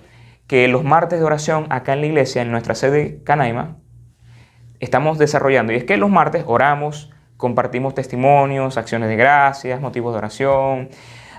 que 0.47 0.67
los 0.67 0.83
martes 0.83 1.19
de 1.19 1.25
oración 1.25 1.67
acá 1.69 1.93
en 1.93 2.01
la 2.01 2.07
iglesia, 2.07 2.41
en 2.41 2.51
nuestra 2.51 2.75
sede 2.75 3.23
Canaima, 3.23 3.77
estamos 4.79 5.17
desarrollando. 5.17 5.73
Y 5.73 5.77
es 5.77 5.83
que 5.83 5.97
los 5.97 6.09
martes 6.09 6.43
oramos, 6.45 7.12
compartimos 7.43 7.93
testimonios, 7.93 8.77
acciones 8.77 9.09
de 9.09 9.17
gracias, 9.17 9.81
motivos 9.81 10.13
de 10.13 10.19
oración, 10.19 10.87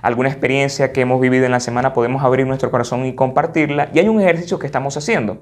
alguna 0.03 0.29
experiencia 0.29 0.93
que 0.93 1.01
hemos 1.01 1.19
vivido 1.19 1.47
en 1.47 1.51
la 1.51 1.61
semana, 1.61 1.95
podemos 1.95 2.23
abrir 2.23 2.47
nuestro 2.47 2.71
corazón 2.71 3.07
y 3.07 3.15
compartirla. 3.15 3.89
Y 3.95 4.01
hay 4.01 4.09
un 4.09 4.21
ejercicio 4.21 4.59
que 4.59 4.67
estamos 4.67 4.99
haciendo. 4.99 5.39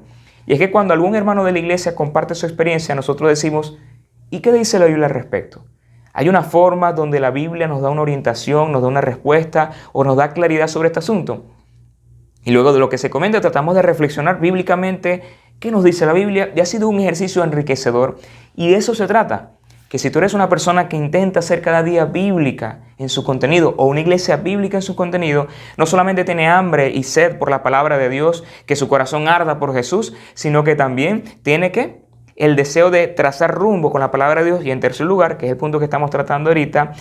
Y 0.46 0.52
es 0.52 0.60
que 0.60 0.70
cuando 0.70 0.94
algún 0.94 1.16
hermano 1.16 1.42
de 1.42 1.50
la 1.50 1.58
iglesia 1.58 1.96
comparte 1.96 2.36
su 2.36 2.46
experiencia, 2.46 2.94
nosotros 2.94 3.28
decimos, 3.28 3.76
¿y 4.30 4.38
qué 4.38 4.52
dice 4.52 4.78
la 4.78 4.84
Biblia 4.84 5.06
al 5.06 5.12
respecto? 5.12 5.64
Hay 6.12 6.28
una 6.28 6.44
forma 6.44 6.92
donde 6.92 7.18
la 7.18 7.32
Biblia 7.32 7.66
nos 7.66 7.82
da 7.82 7.90
una 7.90 8.02
orientación, 8.02 8.70
nos 8.70 8.82
da 8.82 8.86
una 8.86 9.00
respuesta 9.00 9.72
o 9.92 10.04
nos 10.04 10.16
da 10.16 10.32
claridad 10.32 10.68
sobre 10.68 10.90
este 10.90 11.00
asunto. 11.00 11.44
Y 12.44 12.52
luego 12.52 12.72
de 12.72 12.78
lo 12.78 12.88
que 12.88 12.98
se 12.98 13.10
comenta 13.10 13.40
tratamos 13.40 13.74
de 13.74 13.82
reflexionar 13.82 14.38
bíblicamente 14.38 15.22
qué 15.58 15.72
nos 15.72 15.82
dice 15.82 16.06
la 16.06 16.12
Biblia 16.12 16.52
y 16.54 16.60
ha 16.60 16.66
sido 16.66 16.88
un 16.88 17.00
ejercicio 17.00 17.42
enriquecedor 17.42 18.18
y 18.54 18.70
de 18.70 18.76
eso 18.76 18.94
se 18.94 19.06
trata 19.06 19.52
que 19.92 19.98
si 19.98 20.10
tú 20.10 20.20
eres 20.20 20.32
una 20.32 20.48
persona 20.48 20.88
que 20.88 20.96
intenta 20.96 21.42
ser 21.42 21.60
cada 21.60 21.82
día 21.82 22.06
bíblica 22.06 22.80
en 22.96 23.10
su 23.10 23.24
contenido 23.24 23.74
o 23.76 23.84
una 23.84 24.00
iglesia 24.00 24.38
bíblica 24.38 24.78
en 24.78 24.82
su 24.82 24.96
contenido, 24.96 25.48
no 25.76 25.84
solamente 25.84 26.24
tiene 26.24 26.48
hambre 26.48 26.88
y 26.88 27.02
sed 27.02 27.36
por 27.36 27.50
la 27.50 27.62
palabra 27.62 27.98
de 27.98 28.08
Dios, 28.08 28.42
que 28.64 28.74
su 28.74 28.88
corazón 28.88 29.28
arda 29.28 29.58
por 29.58 29.74
Jesús, 29.74 30.14
sino 30.32 30.64
que 30.64 30.76
también 30.76 31.24
tiene 31.42 31.72
que 31.72 32.06
el 32.36 32.56
deseo 32.56 32.90
de 32.90 33.06
trazar 33.06 33.54
rumbo 33.54 33.92
con 33.92 34.00
la 34.00 34.10
palabra 34.10 34.40
de 34.40 34.46
Dios 34.46 34.64
y 34.64 34.70
en 34.70 34.80
tercer 34.80 35.04
lugar, 35.04 35.36
que 35.36 35.44
es 35.44 35.52
el 35.52 35.58
punto 35.58 35.78
que 35.78 35.84
estamos 35.84 36.08
tratando 36.08 36.48
ahorita, 36.48 36.92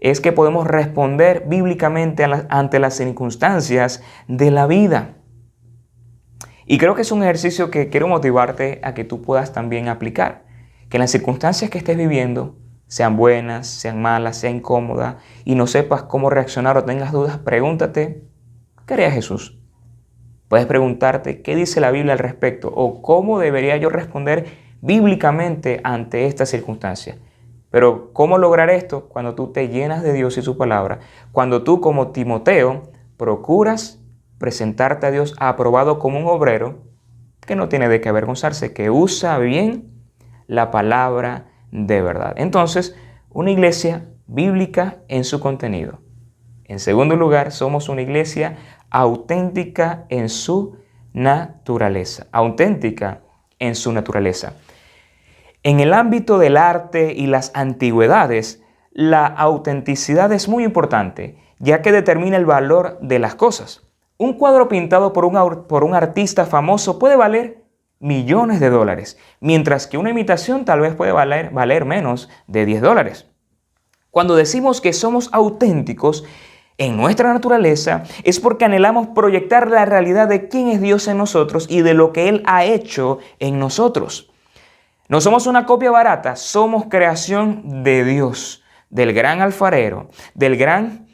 es 0.00 0.20
que 0.20 0.32
podemos 0.32 0.66
responder 0.66 1.44
bíblicamente 1.46 2.26
ante 2.48 2.80
las 2.80 2.96
circunstancias 2.96 4.02
de 4.26 4.50
la 4.50 4.66
vida. 4.66 5.18
Y 6.66 6.78
creo 6.78 6.96
que 6.96 7.02
es 7.02 7.12
un 7.12 7.22
ejercicio 7.22 7.70
que 7.70 7.90
quiero 7.90 8.08
motivarte 8.08 8.80
a 8.82 8.92
que 8.92 9.04
tú 9.04 9.22
puedas 9.22 9.52
también 9.52 9.86
aplicar 9.86 10.43
que 10.94 10.98
las 11.00 11.10
circunstancias 11.10 11.72
que 11.72 11.78
estés 11.78 11.96
viviendo, 11.96 12.54
sean 12.86 13.16
buenas, 13.16 13.66
sean 13.66 14.00
malas, 14.00 14.36
sean 14.36 14.58
incómodas, 14.58 15.16
y 15.44 15.56
no 15.56 15.66
sepas 15.66 16.04
cómo 16.04 16.30
reaccionar 16.30 16.76
o 16.76 16.84
tengas 16.84 17.10
dudas, 17.10 17.36
pregúntate, 17.38 18.22
¿qué 18.86 18.94
haría 18.94 19.10
Jesús? 19.10 19.58
Puedes 20.46 20.66
preguntarte 20.66 21.42
qué 21.42 21.56
dice 21.56 21.80
la 21.80 21.90
Biblia 21.90 22.12
al 22.12 22.20
respecto 22.20 22.68
o 22.72 23.02
cómo 23.02 23.40
debería 23.40 23.76
yo 23.76 23.88
responder 23.88 24.46
bíblicamente 24.82 25.80
ante 25.82 26.26
esta 26.26 26.46
circunstancia. 26.46 27.18
Pero 27.72 28.12
¿cómo 28.12 28.38
lograr 28.38 28.70
esto? 28.70 29.08
Cuando 29.08 29.34
tú 29.34 29.50
te 29.50 29.70
llenas 29.70 30.04
de 30.04 30.12
Dios 30.12 30.38
y 30.38 30.42
su 30.42 30.56
palabra. 30.56 31.00
Cuando 31.32 31.64
tú 31.64 31.80
como 31.80 32.12
Timoteo 32.12 32.92
procuras 33.16 34.00
presentarte 34.38 35.08
a 35.08 35.10
Dios 35.10 35.34
aprobado 35.40 35.98
como 35.98 36.20
un 36.20 36.28
obrero 36.28 36.84
que 37.44 37.56
no 37.56 37.68
tiene 37.68 37.88
de 37.88 38.00
qué 38.00 38.10
avergonzarse, 38.10 38.72
que 38.72 38.90
usa 38.90 39.38
bien 39.38 39.93
la 40.46 40.70
palabra 40.70 41.46
de 41.70 42.02
verdad. 42.02 42.34
Entonces, 42.36 42.96
una 43.30 43.50
iglesia 43.50 44.06
bíblica 44.26 44.98
en 45.08 45.24
su 45.24 45.40
contenido. 45.40 46.00
En 46.64 46.78
segundo 46.78 47.16
lugar, 47.16 47.52
somos 47.52 47.88
una 47.88 48.02
iglesia 48.02 48.56
auténtica 48.90 50.06
en 50.08 50.28
su 50.28 50.76
naturaleza. 51.12 52.26
Auténtica 52.32 53.20
en 53.58 53.74
su 53.74 53.92
naturaleza. 53.92 54.54
En 55.62 55.80
el 55.80 55.92
ámbito 55.94 56.38
del 56.38 56.56
arte 56.56 57.12
y 57.14 57.26
las 57.26 57.50
antigüedades, 57.54 58.62
la 58.92 59.26
autenticidad 59.26 60.32
es 60.32 60.48
muy 60.48 60.62
importante, 60.62 61.38
ya 61.58 61.82
que 61.82 61.90
determina 61.90 62.36
el 62.36 62.46
valor 62.46 62.98
de 63.00 63.18
las 63.18 63.34
cosas. 63.34 63.82
Un 64.16 64.34
cuadro 64.34 64.68
pintado 64.68 65.12
por 65.12 65.24
un, 65.24 65.66
por 65.66 65.82
un 65.82 65.94
artista 65.94 66.46
famoso 66.46 66.98
puede 66.98 67.16
valer 67.16 67.63
millones 68.04 68.60
de 68.60 68.68
dólares, 68.68 69.16
mientras 69.40 69.86
que 69.86 69.96
una 69.96 70.10
imitación 70.10 70.66
tal 70.66 70.80
vez 70.80 70.94
puede 70.94 71.12
valer, 71.12 71.50
valer 71.52 71.86
menos 71.86 72.28
de 72.46 72.66
10 72.66 72.82
dólares. 72.82 73.26
Cuando 74.10 74.36
decimos 74.36 74.82
que 74.82 74.92
somos 74.92 75.30
auténticos 75.32 76.22
en 76.76 76.98
nuestra 76.98 77.32
naturaleza, 77.32 78.02
es 78.22 78.40
porque 78.40 78.66
anhelamos 78.66 79.08
proyectar 79.14 79.70
la 79.70 79.86
realidad 79.86 80.28
de 80.28 80.48
quién 80.48 80.68
es 80.68 80.82
Dios 80.82 81.08
en 81.08 81.16
nosotros 81.16 81.66
y 81.70 81.80
de 81.80 81.94
lo 81.94 82.12
que 82.12 82.28
Él 82.28 82.42
ha 82.44 82.64
hecho 82.64 83.20
en 83.38 83.58
nosotros. 83.58 84.30
No 85.08 85.22
somos 85.22 85.46
una 85.46 85.64
copia 85.64 85.90
barata, 85.90 86.36
somos 86.36 86.84
creación 86.90 87.84
de 87.84 88.04
Dios, 88.04 88.62
del 88.90 89.14
gran 89.14 89.40
alfarero, 89.40 90.10
del 90.34 90.58
gran 90.58 91.08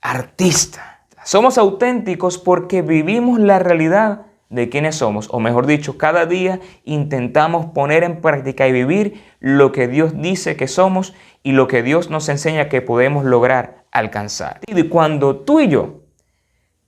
artista. 0.00 1.04
Somos 1.22 1.58
auténticos 1.58 2.38
porque 2.38 2.80
vivimos 2.80 3.38
la 3.38 3.58
realidad 3.58 4.31
de 4.52 4.68
quiénes 4.68 4.96
somos, 4.96 5.28
o 5.30 5.40
mejor 5.40 5.66
dicho, 5.66 5.98
cada 5.98 6.26
día 6.26 6.60
intentamos 6.84 7.66
poner 7.66 8.04
en 8.04 8.20
práctica 8.20 8.68
y 8.68 8.72
vivir 8.72 9.22
lo 9.40 9.72
que 9.72 9.88
Dios 9.88 10.12
dice 10.20 10.56
que 10.56 10.68
somos 10.68 11.14
y 11.42 11.52
lo 11.52 11.66
que 11.66 11.82
Dios 11.82 12.10
nos 12.10 12.28
enseña 12.28 12.68
que 12.68 12.82
podemos 12.82 13.24
lograr 13.24 13.84
alcanzar. 13.90 14.60
Y 14.66 14.82
cuando 14.84 15.36
tú 15.36 15.60
y 15.60 15.68
yo 15.68 16.02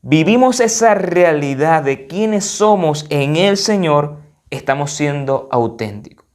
vivimos 0.02 0.60
esa 0.60 0.94
realidad 0.94 1.82
de 1.82 2.06
quiénes 2.06 2.44
somos 2.44 3.06
en 3.08 3.36
el 3.36 3.56
Señor, 3.56 4.18
estamos 4.50 4.92
siendo 4.92 5.48
auténticos. 5.50 6.26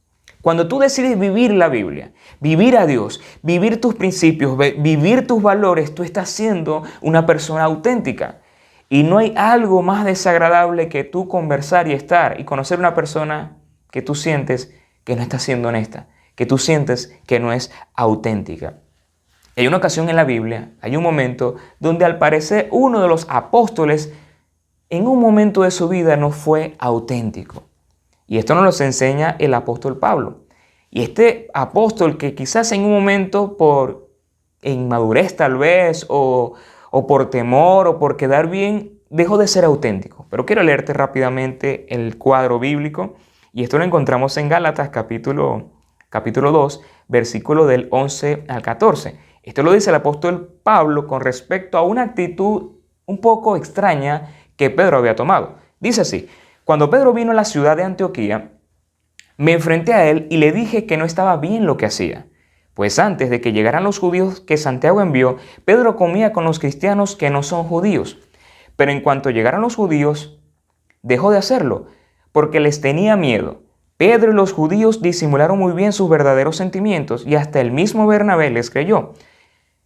Cuando 0.42 0.66
tú 0.68 0.78
decides 0.78 1.18
vivir 1.18 1.52
la 1.52 1.68
Biblia, 1.68 2.12
vivir 2.40 2.76
a 2.76 2.86
Dios, 2.86 3.20
vivir 3.42 3.80
tus 3.80 3.94
principios, 3.94 4.56
vivir 4.56 5.26
tus 5.26 5.42
valores, 5.42 5.94
tú 5.94 6.02
estás 6.02 6.30
siendo 6.30 6.82
una 7.02 7.24
persona 7.26 7.64
auténtica. 7.64 8.40
Y 8.92 9.04
no 9.04 9.18
hay 9.18 9.32
algo 9.36 9.82
más 9.82 10.04
desagradable 10.04 10.88
que 10.88 11.04
tú 11.04 11.28
conversar 11.28 11.86
y 11.86 11.92
estar 11.92 12.40
y 12.40 12.44
conocer 12.44 12.80
una 12.80 12.92
persona 12.92 13.56
que 13.90 14.02
tú 14.02 14.16
sientes 14.16 14.74
que 15.04 15.14
no 15.14 15.22
está 15.22 15.38
siendo 15.38 15.68
honesta, 15.68 16.08
que 16.34 16.44
tú 16.44 16.58
sientes 16.58 17.16
que 17.26 17.38
no 17.38 17.52
es 17.52 17.70
auténtica. 17.94 18.80
Hay 19.56 19.68
una 19.68 19.76
ocasión 19.76 20.10
en 20.10 20.16
la 20.16 20.24
Biblia, 20.24 20.72
hay 20.80 20.96
un 20.96 21.04
momento 21.04 21.54
donde 21.78 22.04
al 22.04 22.18
parecer 22.18 22.68
uno 22.72 23.00
de 23.00 23.06
los 23.06 23.26
apóstoles 23.30 24.12
en 24.88 25.06
un 25.06 25.20
momento 25.20 25.62
de 25.62 25.70
su 25.70 25.88
vida 25.88 26.16
no 26.16 26.32
fue 26.32 26.74
auténtico. 26.80 27.62
Y 28.26 28.38
esto 28.38 28.56
nos 28.56 28.80
lo 28.80 28.84
enseña 28.84 29.36
el 29.38 29.54
apóstol 29.54 29.98
Pablo. 29.98 30.46
Y 30.90 31.02
este 31.02 31.48
apóstol 31.54 32.18
que 32.18 32.34
quizás 32.34 32.72
en 32.72 32.82
un 32.82 32.90
momento 32.90 33.56
por 33.56 34.08
inmadurez 34.62 35.36
tal 35.36 35.58
vez 35.58 36.06
o, 36.08 36.54
o 36.90 37.06
por 37.06 37.30
temor 37.30 37.86
o 37.86 37.98
por 37.98 38.16
quedar 38.16 38.48
bien, 38.48 39.00
dejó 39.10 39.38
de 39.38 39.48
ser 39.48 39.64
auténtico. 39.64 40.26
Pero 40.30 40.46
quiero 40.46 40.62
leerte 40.62 40.92
rápidamente 40.92 41.86
el 41.94 42.18
cuadro 42.18 42.58
bíblico 42.58 43.14
y 43.52 43.62
esto 43.62 43.78
lo 43.78 43.84
encontramos 43.84 44.36
en 44.36 44.48
Gálatas 44.48 44.90
capítulo, 44.90 45.70
capítulo 46.08 46.52
2, 46.52 46.82
versículo 47.08 47.66
del 47.66 47.88
11 47.90 48.44
al 48.48 48.62
14. 48.62 49.18
Esto 49.42 49.62
lo 49.62 49.72
dice 49.72 49.90
el 49.90 49.96
apóstol 49.96 50.60
Pablo 50.62 51.06
con 51.06 51.20
respecto 51.20 51.78
a 51.78 51.82
una 51.82 52.02
actitud 52.02 52.72
un 53.06 53.20
poco 53.20 53.56
extraña 53.56 54.34
que 54.56 54.70
Pedro 54.70 54.98
había 54.98 55.16
tomado. 55.16 55.56
Dice 55.80 56.02
así, 56.02 56.28
cuando 56.64 56.90
Pedro 56.90 57.12
vino 57.12 57.32
a 57.32 57.34
la 57.34 57.44
ciudad 57.44 57.76
de 57.76 57.84
Antioquía, 57.84 58.52
me 59.36 59.52
enfrenté 59.52 59.94
a 59.94 60.08
él 60.08 60.26
y 60.30 60.36
le 60.36 60.52
dije 60.52 60.86
que 60.86 60.96
no 60.96 61.04
estaba 61.04 61.36
bien 61.38 61.66
lo 61.66 61.76
que 61.76 61.86
hacía 61.86 62.26
pues 62.74 62.98
antes 62.98 63.30
de 63.30 63.40
que 63.40 63.52
llegaran 63.52 63.84
los 63.84 63.98
judíos 63.98 64.40
que 64.40 64.56
Santiago 64.56 65.00
envió, 65.00 65.36
Pedro 65.64 65.96
comía 65.96 66.32
con 66.32 66.44
los 66.44 66.58
cristianos 66.58 67.16
que 67.16 67.30
no 67.30 67.42
son 67.42 67.64
judíos. 67.64 68.18
Pero 68.76 68.92
en 68.92 69.00
cuanto 69.00 69.30
llegaron 69.30 69.60
los 69.60 69.76
judíos, 69.76 70.40
dejó 71.02 71.30
de 71.30 71.38
hacerlo, 71.38 71.86
porque 72.32 72.60
les 72.60 72.80
tenía 72.80 73.16
miedo. 73.16 73.62
Pedro 73.96 74.32
y 74.32 74.34
los 74.34 74.52
judíos 74.52 75.02
disimularon 75.02 75.58
muy 75.58 75.72
bien 75.72 75.92
sus 75.92 76.08
verdaderos 76.08 76.56
sentimientos 76.56 77.26
y 77.26 77.34
hasta 77.34 77.60
el 77.60 77.70
mismo 77.70 78.06
Bernabé 78.06 78.48
les 78.48 78.70
creyó. 78.70 79.12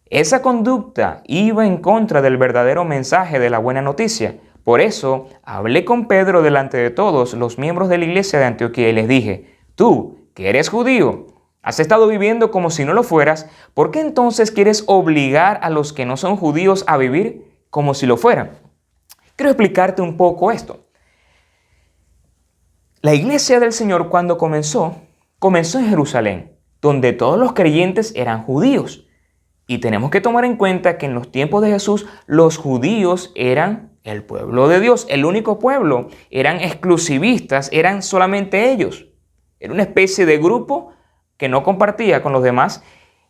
Esa 0.06 0.42
conducta 0.42 1.22
iba 1.26 1.66
en 1.66 1.78
contra 1.78 2.22
del 2.22 2.36
verdadero 2.36 2.84
mensaje 2.84 3.40
de 3.40 3.50
la 3.50 3.58
buena 3.58 3.82
noticia. 3.82 4.36
Por 4.62 4.80
eso 4.80 5.26
hablé 5.42 5.84
con 5.84 6.06
Pedro 6.06 6.42
delante 6.42 6.76
de 6.76 6.90
todos 6.90 7.34
los 7.34 7.58
miembros 7.58 7.88
de 7.88 7.98
la 7.98 8.04
iglesia 8.04 8.38
de 8.38 8.44
Antioquía 8.44 8.90
y 8.90 8.92
les 8.92 9.08
dije, 9.08 9.56
tú, 9.74 10.28
que 10.34 10.48
eres 10.48 10.68
judío, 10.68 11.26
¿Has 11.64 11.80
estado 11.80 12.06
viviendo 12.06 12.50
como 12.50 12.70
si 12.70 12.84
no 12.84 12.92
lo 12.92 13.02
fueras? 13.02 13.48
¿Por 13.72 13.90
qué 13.90 14.00
entonces 14.00 14.50
quieres 14.50 14.84
obligar 14.86 15.58
a 15.62 15.70
los 15.70 15.94
que 15.94 16.04
no 16.04 16.18
son 16.18 16.36
judíos 16.36 16.84
a 16.86 16.98
vivir 16.98 17.50
como 17.70 17.94
si 17.94 18.04
lo 18.04 18.18
fueran? 18.18 18.50
Quiero 19.34 19.50
explicarte 19.50 20.02
un 20.02 20.18
poco 20.18 20.52
esto. 20.52 20.84
La 23.00 23.14
iglesia 23.14 23.60
del 23.60 23.72
Señor 23.72 24.10
cuando 24.10 24.36
comenzó, 24.36 24.96
comenzó 25.38 25.78
en 25.78 25.88
Jerusalén, 25.88 26.52
donde 26.82 27.14
todos 27.14 27.38
los 27.38 27.54
creyentes 27.54 28.12
eran 28.14 28.42
judíos. 28.42 29.06
Y 29.66 29.78
tenemos 29.78 30.10
que 30.10 30.20
tomar 30.20 30.44
en 30.44 30.56
cuenta 30.56 30.98
que 30.98 31.06
en 31.06 31.14
los 31.14 31.32
tiempos 31.32 31.62
de 31.62 31.70
Jesús 31.70 32.04
los 32.26 32.58
judíos 32.58 33.32
eran 33.34 33.96
el 34.02 34.22
pueblo 34.22 34.68
de 34.68 34.80
Dios, 34.80 35.06
el 35.08 35.24
único 35.24 35.58
pueblo. 35.58 36.08
Eran 36.30 36.60
exclusivistas, 36.60 37.70
eran 37.72 38.02
solamente 38.02 38.70
ellos. 38.70 39.06
Era 39.60 39.72
una 39.72 39.84
especie 39.84 40.26
de 40.26 40.36
grupo 40.36 40.92
que 41.36 41.48
no 41.48 41.62
compartía 41.62 42.22
con 42.22 42.32
los 42.32 42.42
demás. 42.42 42.82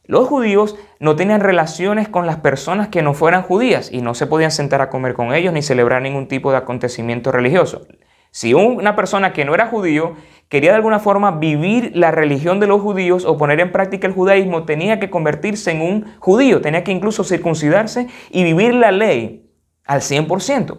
Los 0.04 0.28
judíos 0.28 0.76
no 1.00 1.16
tenían 1.16 1.40
relaciones 1.40 2.08
con 2.08 2.26
las 2.26 2.36
personas 2.36 2.88
que 2.88 3.02
no 3.02 3.14
fueran 3.14 3.42
judías 3.42 3.90
y 3.90 4.02
no 4.02 4.14
se 4.14 4.26
podían 4.26 4.50
sentar 4.50 4.82
a 4.82 4.90
comer 4.90 5.14
con 5.14 5.34
ellos 5.34 5.52
ni 5.52 5.62
celebrar 5.62 6.02
ningún 6.02 6.28
tipo 6.28 6.50
de 6.50 6.58
acontecimiento 6.58 7.32
religioso. 7.32 7.86
Si 8.30 8.52
una 8.52 8.96
persona 8.96 9.32
que 9.32 9.44
no 9.44 9.54
era 9.54 9.68
judío 9.68 10.16
quería 10.48 10.70
de 10.70 10.76
alguna 10.76 10.98
forma 10.98 11.38
vivir 11.38 11.92
la 11.94 12.10
religión 12.10 12.60
de 12.60 12.66
los 12.66 12.82
judíos 12.82 13.24
o 13.24 13.38
poner 13.38 13.60
en 13.60 13.72
práctica 13.72 14.06
el 14.06 14.12
judaísmo, 14.12 14.64
tenía 14.64 14.98
que 14.98 15.08
convertirse 15.08 15.70
en 15.70 15.80
un 15.80 16.16
judío, 16.18 16.60
tenía 16.60 16.82
que 16.84 16.92
incluso 16.92 17.22
circuncidarse 17.22 18.08
y 18.30 18.42
vivir 18.42 18.74
la 18.74 18.90
ley 18.90 19.48
al 19.84 20.00
100%. 20.00 20.78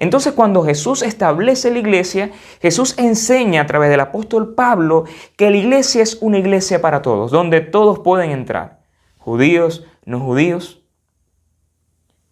Entonces 0.00 0.32
cuando 0.32 0.64
Jesús 0.64 1.02
establece 1.02 1.70
la 1.70 1.78
iglesia, 1.78 2.30
Jesús 2.60 2.98
enseña 2.98 3.60
a 3.60 3.66
través 3.66 3.90
del 3.90 4.00
apóstol 4.00 4.54
Pablo 4.54 5.04
que 5.36 5.50
la 5.50 5.58
iglesia 5.58 6.02
es 6.02 6.18
una 6.22 6.38
iglesia 6.38 6.80
para 6.80 7.02
todos, 7.02 7.30
donde 7.30 7.60
todos 7.60 8.00
pueden 8.00 8.30
entrar, 8.30 8.80
judíos, 9.18 9.84
no 10.06 10.18
judíos, 10.18 10.82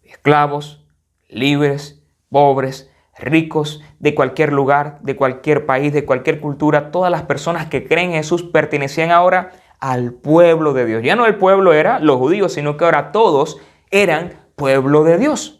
esclavos, 0.03 0.83
libres, 1.29 2.01
pobres, 2.29 2.89
ricos 3.19 3.83
de 3.99 4.15
cualquier 4.15 4.51
lugar, 4.51 4.99
de 5.03 5.15
cualquier 5.15 5.67
país, 5.67 5.93
de 5.93 6.05
cualquier 6.05 6.41
cultura, 6.41 6.89
todas 6.89 7.11
las 7.11 7.23
personas 7.23 7.67
que 7.67 7.87
creen 7.87 8.11
en 8.11 8.17
Jesús 8.17 8.41
pertenecían 8.41 9.11
ahora 9.11 9.51
al 9.79 10.13
pueblo 10.13 10.73
de 10.73 10.87
Dios. 10.87 11.03
Ya 11.03 11.15
no 11.15 11.27
el 11.27 11.35
pueblo 11.35 11.73
era 11.73 11.99
los 11.99 12.17
judíos, 12.17 12.53
sino 12.53 12.77
que 12.77 12.85
ahora 12.85 13.11
todos 13.11 13.59
eran 13.91 14.33
pueblo 14.55 15.03
de 15.03 15.19
Dios. 15.19 15.58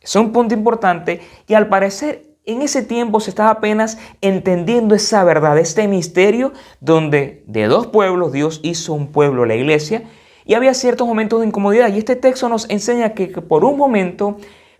Es 0.00 0.16
un 0.16 0.32
punto 0.32 0.54
importante 0.54 1.20
y 1.46 1.54
al 1.54 1.68
parecer 1.68 2.30
en 2.46 2.62
ese 2.62 2.82
tiempo 2.82 3.20
se 3.20 3.30
estaba 3.30 3.50
apenas 3.50 3.98
entendiendo 4.22 4.94
esa 4.94 5.22
verdad, 5.24 5.58
este 5.58 5.86
misterio 5.88 6.52
donde 6.80 7.44
de 7.46 7.66
dos 7.66 7.88
pueblos 7.88 8.32
Dios 8.32 8.60
hizo 8.62 8.94
un 8.94 9.08
pueblo, 9.08 9.44
la 9.44 9.54
iglesia, 9.54 10.04
y 10.46 10.54
había 10.54 10.72
ciertos 10.72 11.06
momentos 11.06 11.40
de 11.40 11.46
incomodidad. 11.46 11.92
Y 11.92 11.98
este 11.98 12.16
texto 12.16 12.48
nos 12.48 12.68
enseña 12.70 13.12
que 13.12 13.28
por 13.28 13.62
un 13.64 13.76
momento 13.76 14.38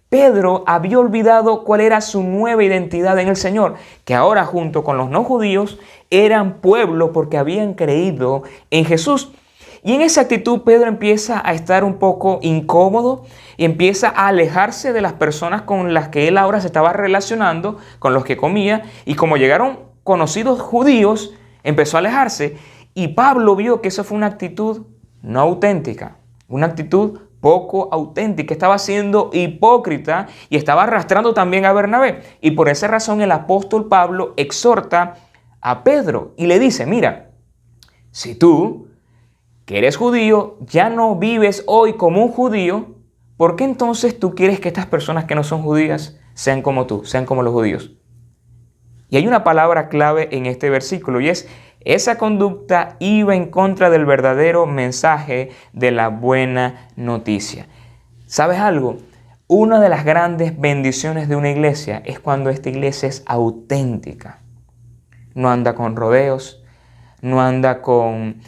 Pedro 0.08 0.64
había 0.66 0.98
olvidado 0.98 1.62
cuál 1.62 1.82
era 1.82 2.00
su 2.00 2.24
nueva 2.24 2.64
identidad 2.64 3.18
en 3.18 3.28
el 3.28 3.36
Señor, 3.36 3.74
que 4.04 4.14
ahora 4.14 4.44
junto 4.44 4.82
con 4.82 4.96
los 4.96 5.10
no 5.10 5.22
judíos 5.22 5.78
eran 6.10 6.60
pueblo 6.60 7.12
porque 7.12 7.38
habían 7.38 7.74
creído 7.74 8.42
en 8.70 8.86
Jesús. 8.86 9.32
Y 9.82 9.94
en 9.94 10.02
esa 10.02 10.22
actitud 10.22 10.62
Pedro 10.62 10.88
empieza 10.88 11.40
a 11.44 11.54
estar 11.54 11.84
un 11.84 11.98
poco 11.98 12.38
incómodo 12.42 13.24
y 13.56 13.64
empieza 13.64 14.08
a 14.08 14.28
alejarse 14.28 14.92
de 14.92 15.00
las 15.00 15.14
personas 15.14 15.62
con 15.62 15.94
las 15.94 16.08
que 16.08 16.28
él 16.28 16.36
ahora 16.36 16.60
se 16.60 16.66
estaba 16.66 16.92
relacionando, 16.92 17.78
con 17.98 18.12
los 18.12 18.24
que 18.24 18.36
comía, 18.36 18.82
y 19.06 19.14
como 19.14 19.36
llegaron 19.36 19.80
conocidos 20.04 20.60
judíos, 20.60 21.34
empezó 21.62 21.96
a 21.96 22.00
alejarse. 22.00 22.56
Y 22.94 23.08
Pablo 23.08 23.56
vio 23.56 23.80
que 23.80 23.88
eso 23.88 24.04
fue 24.04 24.16
una 24.16 24.26
actitud 24.26 24.82
no 25.22 25.40
auténtica, 25.40 26.16
una 26.48 26.66
actitud 26.66 27.20
poco 27.40 27.88
auténtica, 27.90 28.52
estaba 28.52 28.78
siendo 28.78 29.30
hipócrita 29.32 30.28
y 30.50 30.56
estaba 30.56 30.82
arrastrando 30.82 31.32
también 31.32 31.64
a 31.64 31.72
Bernabé. 31.72 32.22
Y 32.40 32.52
por 32.52 32.68
esa 32.68 32.86
razón 32.86 33.22
el 33.22 33.32
apóstol 33.32 33.88
Pablo 33.88 34.34
exhorta 34.36 35.14
a 35.60 35.82
Pedro 35.82 36.34
y 36.36 36.46
le 36.46 36.58
dice, 36.58 36.86
mira, 36.86 37.30
si 38.10 38.34
tú, 38.34 38.88
que 39.70 39.78
eres 39.78 39.96
judío, 39.96 40.56
ya 40.62 40.90
no 40.90 41.14
vives 41.14 41.62
hoy 41.68 41.92
como 41.92 42.24
un 42.24 42.32
judío, 42.32 42.96
¿por 43.36 43.54
qué 43.54 43.62
entonces 43.62 44.18
tú 44.18 44.34
quieres 44.34 44.58
que 44.58 44.66
estas 44.66 44.86
personas 44.86 45.26
que 45.26 45.36
no 45.36 45.44
son 45.44 45.62
judías 45.62 46.18
sean 46.34 46.60
como 46.60 46.88
tú, 46.88 47.04
sean 47.04 47.24
como 47.24 47.44
los 47.44 47.52
judíos? 47.52 47.92
Y 49.10 49.16
hay 49.16 49.28
una 49.28 49.44
palabra 49.44 49.88
clave 49.88 50.28
en 50.32 50.46
este 50.46 50.70
versículo 50.70 51.20
y 51.20 51.28
es 51.28 51.46
esa 51.84 52.18
conducta 52.18 52.96
iba 52.98 53.36
en 53.36 53.48
contra 53.48 53.90
del 53.90 54.06
verdadero 54.06 54.66
mensaje 54.66 55.50
de 55.72 55.92
la 55.92 56.08
buena 56.08 56.88
noticia. 56.96 57.68
¿Sabes 58.26 58.58
algo? 58.58 58.96
Una 59.46 59.78
de 59.78 59.88
las 59.88 60.04
grandes 60.04 60.58
bendiciones 60.58 61.28
de 61.28 61.36
una 61.36 61.50
iglesia 61.50 62.02
es 62.04 62.18
cuando 62.18 62.50
esta 62.50 62.70
iglesia 62.70 63.08
es 63.08 63.22
auténtica. 63.24 64.40
No 65.36 65.48
anda 65.48 65.76
con 65.76 65.94
rodeos, 65.94 66.60
no 67.22 67.40
anda 67.40 67.82
con 67.82 68.40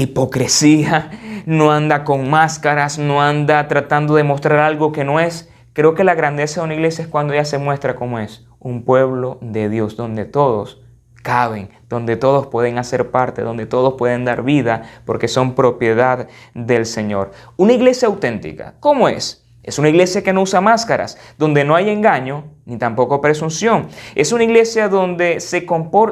hipocresía, 0.00 1.10
no 1.46 1.70
anda 1.72 2.04
con 2.04 2.28
máscaras, 2.30 2.98
no 2.98 3.22
anda 3.22 3.68
tratando 3.68 4.14
de 4.14 4.24
mostrar 4.24 4.58
algo 4.58 4.92
que 4.92 5.04
no 5.04 5.20
es. 5.20 5.48
Creo 5.72 5.94
que 5.94 6.04
la 6.04 6.14
grandeza 6.14 6.60
de 6.60 6.64
una 6.66 6.74
iglesia 6.74 7.02
es 7.02 7.08
cuando 7.08 7.32
ella 7.32 7.44
se 7.44 7.58
muestra 7.58 7.94
como 7.94 8.18
es, 8.18 8.46
un 8.58 8.84
pueblo 8.84 9.38
de 9.40 9.68
Dios, 9.68 9.96
donde 9.96 10.24
todos 10.24 10.80
caben, 11.22 11.70
donde 11.88 12.16
todos 12.16 12.46
pueden 12.46 12.78
hacer 12.78 13.10
parte, 13.10 13.42
donde 13.42 13.66
todos 13.66 13.94
pueden 13.94 14.24
dar 14.24 14.42
vida, 14.42 14.82
porque 15.04 15.28
son 15.28 15.54
propiedad 15.54 16.28
del 16.54 16.86
Señor. 16.86 17.30
Una 17.56 17.72
iglesia 17.72 18.08
auténtica, 18.08 18.74
¿cómo 18.80 19.08
es? 19.08 19.44
Es 19.62 19.78
una 19.78 19.90
iglesia 19.90 20.22
que 20.22 20.32
no 20.32 20.42
usa 20.42 20.60
máscaras, 20.60 21.18
donde 21.36 21.64
no 21.64 21.76
hay 21.76 21.90
engaño 21.90 22.44
ni 22.64 22.78
tampoco 22.78 23.20
presunción. 23.20 23.88
Es 24.14 24.32
una 24.32 24.44
iglesia 24.44 24.88
donde, 24.88 25.40
se 25.40 25.66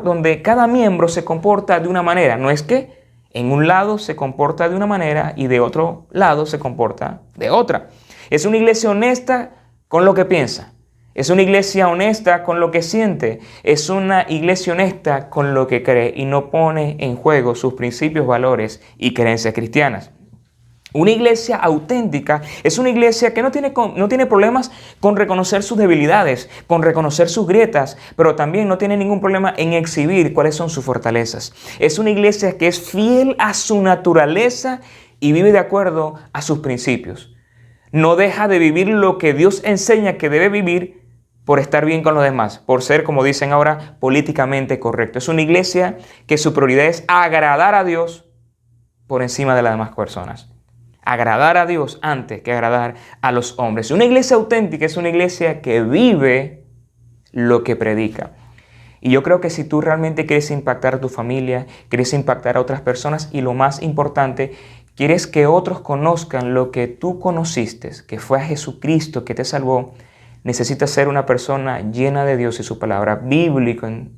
donde 0.04 0.42
cada 0.42 0.66
miembro 0.66 1.08
se 1.08 1.24
comporta 1.24 1.80
de 1.80 1.88
una 1.88 2.02
manera. 2.02 2.36
No 2.36 2.50
es 2.50 2.62
que 2.62 2.97
en 3.38 3.52
un 3.52 3.68
lado 3.68 3.98
se 3.98 4.16
comporta 4.16 4.68
de 4.68 4.74
una 4.74 4.86
manera 4.86 5.32
y 5.36 5.46
de 5.46 5.60
otro 5.60 6.06
lado 6.10 6.44
se 6.44 6.58
comporta 6.58 7.22
de 7.36 7.50
otra. 7.50 7.88
Es 8.30 8.44
una 8.44 8.56
iglesia 8.56 8.90
honesta 8.90 9.52
con 9.86 10.04
lo 10.04 10.12
que 10.14 10.24
piensa. 10.24 10.74
Es 11.14 11.30
una 11.30 11.42
iglesia 11.42 11.88
honesta 11.88 12.42
con 12.42 12.58
lo 12.58 12.72
que 12.72 12.82
siente. 12.82 13.38
Es 13.62 13.90
una 13.90 14.26
iglesia 14.28 14.72
honesta 14.72 15.30
con 15.30 15.54
lo 15.54 15.68
que 15.68 15.84
cree 15.84 16.12
y 16.16 16.24
no 16.24 16.50
pone 16.50 16.96
en 16.98 17.14
juego 17.14 17.54
sus 17.54 17.74
principios, 17.74 18.26
valores 18.26 18.82
y 18.96 19.14
creencias 19.14 19.54
cristianas. 19.54 20.10
Una 20.94 21.10
iglesia 21.10 21.56
auténtica 21.56 22.40
es 22.62 22.78
una 22.78 22.88
iglesia 22.88 23.34
que 23.34 23.42
no 23.42 23.50
tiene, 23.50 23.72
no 23.96 24.08
tiene, 24.08 24.26
problemas 24.26 24.70
con 25.00 25.16
reconocer 25.16 25.62
sus 25.62 25.76
debilidades, 25.76 26.48
con 26.66 26.82
reconocer 26.82 27.28
sus 27.28 27.46
grietas, 27.46 27.98
pero 28.16 28.36
también 28.36 28.68
no 28.68 28.78
tiene 28.78 28.96
ningún 28.96 29.20
problema 29.20 29.52
en 29.56 29.74
exhibir 29.74 30.32
cuáles 30.32 30.54
son 30.54 30.70
sus 30.70 30.84
fortalezas. 30.84 31.52
Es 31.78 31.98
una 31.98 32.10
iglesia 32.10 32.56
que 32.56 32.68
es 32.68 32.80
fiel 32.80 33.36
a 33.38 33.52
su 33.52 33.82
naturaleza 33.82 34.80
y 35.20 35.32
vive 35.32 35.52
de 35.52 35.58
acuerdo 35.58 36.14
a 36.32 36.40
sus 36.40 36.60
principios. 36.60 37.34
No 37.92 38.16
deja 38.16 38.48
de 38.48 38.58
vivir 38.58 38.88
lo 38.88 39.18
que 39.18 39.34
Dios 39.34 39.62
enseña 39.64 40.16
que 40.16 40.30
debe 40.30 40.48
vivir, 40.48 40.98
por 41.48 41.60
estar 41.60 41.86
bien 41.86 42.02
con 42.02 42.14
los 42.14 42.22
demás, 42.22 42.58
por 42.58 42.82
ser, 42.82 43.04
como 43.04 43.24
dicen 43.24 43.52
ahora, 43.52 43.96
políticamente 44.00 44.78
correcto. 44.78 45.18
Es 45.18 45.28
una 45.28 45.40
iglesia 45.40 45.96
que 46.26 46.36
su 46.36 46.52
prioridad 46.52 46.84
es 46.84 47.04
agradar 47.08 47.74
a 47.74 47.84
Dios 47.84 48.26
por 49.06 49.22
encima 49.22 49.56
de 49.56 49.62
las 49.62 49.72
demás 49.72 49.94
personas. 49.94 50.50
Agradar 51.10 51.56
a 51.56 51.64
Dios 51.64 51.98
antes 52.02 52.42
que 52.42 52.52
agradar 52.52 52.96
a 53.22 53.32
los 53.32 53.58
hombres. 53.58 53.90
Una 53.90 54.04
iglesia 54.04 54.36
auténtica 54.36 54.84
es 54.84 54.98
una 54.98 55.08
iglesia 55.08 55.62
que 55.62 55.82
vive 55.82 56.66
lo 57.32 57.64
que 57.64 57.76
predica. 57.76 58.32
Y 59.00 59.10
yo 59.10 59.22
creo 59.22 59.40
que 59.40 59.48
si 59.48 59.64
tú 59.64 59.80
realmente 59.80 60.26
quieres 60.26 60.50
impactar 60.50 60.96
a 60.96 61.00
tu 61.00 61.08
familia, 61.08 61.66
quieres 61.88 62.12
impactar 62.12 62.58
a 62.58 62.60
otras 62.60 62.82
personas 62.82 63.30
y 63.32 63.40
lo 63.40 63.54
más 63.54 63.80
importante, 63.80 64.52
quieres 64.96 65.26
que 65.26 65.46
otros 65.46 65.80
conozcan 65.80 66.52
lo 66.52 66.70
que 66.70 66.88
tú 66.88 67.18
conociste, 67.18 67.90
que 68.06 68.18
fue 68.18 68.38
a 68.40 68.44
Jesucristo 68.44 69.24
que 69.24 69.34
te 69.34 69.46
salvó, 69.46 69.94
necesitas 70.44 70.90
ser 70.90 71.08
una 71.08 71.24
persona 71.24 71.90
llena 71.90 72.26
de 72.26 72.36
Dios 72.36 72.60
y 72.60 72.64
su 72.64 72.78
palabra, 72.78 73.14
bíblico 73.14 73.86
en 73.86 74.14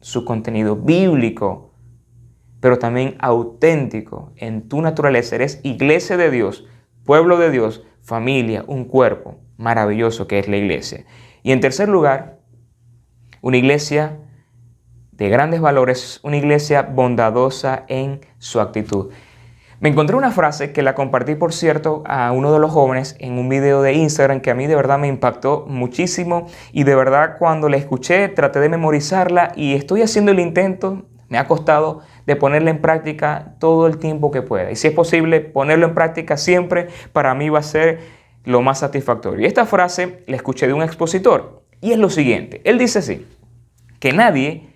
su 0.00 0.24
contenido, 0.24 0.74
bíblico, 0.74 1.71
pero 2.62 2.78
también 2.78 3.16
auténtico 3.18 4.32
en 4.36 4.68
tu 4.68 4.80
naturaleza. 4.82 5.34
Eres 5.34 5.58
iglesia 5.64 6.16
de 6.16 6.30
Dios, 6.30 6.64
pueblo 7.04 7.36
de 7.36 7.50
Dios, 7.50 7.82
familia, 8.02 8.64
un 8.68 8.84
cuerpo 8.84 9.40
maravilloso 9.56 10.28
que 10.28 10.38
es 10.38 10.46
la 10.46 10.58
iglesia. 10.58 11.04
Y 11.42 11.50
en 11.50 11.58
tercer 11.58 11.88
lugar, 11.88 12.38
una 13.40 13.56
iglesia 13.56 14.20
de 15.10 15.28
grandes 15.28 15.60
valores, 15.60 16.20
una 16.22 16.36
iglesia 16.36 16.82
bondadosa 16.82 17.84
en 17.88 18.20
su 18.38 18.60
actitud. 18.60 19.10
Me 19.80 19.88
encontré 19.88 20.14
una 20.14 20.30
frase 20.30 20.72
que 20.72 20.82
la 20.82 20.94
compartí, 20.94 21.34
por 21.34 21.52
cierto, 21.52 22.04
a 22.06 22.30
uno 22.30 22.52
de 22.52 22.60
los 22.60 22.70
jóvenes 22.70 23.16
en 23.18 23.40
un 23.40 23.48
video 23.48 23.82
de 23.82 23.94
Instagram 23.94 24.40
que 24.40 24.52
a 24.52 24.54
mí 24.54 24.68
de 24.68 24.76
verdad 24.76 25.00
me 25.00 25.08
impactó 25.08 25.66
muchísimo 25.66 26.46
y 26.70 26.84
de 26.84 26.94
verdad 26.94 27.38
cuando 27.40 27.68
la 27.68 27.76
escuché 27.76 28.28
traté 28.28 28.60
de 28.60 28.68
memorizarla 28.68 29.50
y 29.56 29.74
estoy 29.74 30.02
haciendo 30.02 30.30
el 30.30 30.38
intento, 30.38 31.06
me 31.28 31.38
ha 31.38 31.48
costado 31.48 32.02
de 32.26 32.36
ponerla 32.36 32.70
en 32.70 32.80
práctica 32.80 33.54
todo 33.58 33.86
el 33.86 33.98
tiempo 33.98 34.30
que 34.30 34.42
pueda. 34.42 34.70
Y 34.70 34.76
si 34.76 34.88
es 34.88 34.94
posible 34.94 35.40
ponerlo 35.40 35.86
en 35.86 35.94
práctica 35.94 36.36
siempre, 36.36 36.88
para 37.12 37.34
mí 37.34 37.48
va 37.48 37.58
a 37.60 37.62
ser 37.62 38.00
lo 38.44 38.62
más 38.62 38.80
satisfactorio. 38.80 39.40
Y 39.40 39.46
esta 39.46 39.66
frase 39.66 40.22
la 40.26 40.36
escuché 40.36 40.66
de 40.66 40.72
un 40.72 40.82
expositor 40.82 41.62
y 41.80 41.92
es 41.92 41.98
lo 41.98 42.10
siguiente. 42.10 42.60
Él 42.64 42.78
dice 42.78 43.00
así, 43.00 43.26
que 43.98 44.12
nadie, 44.12 44.68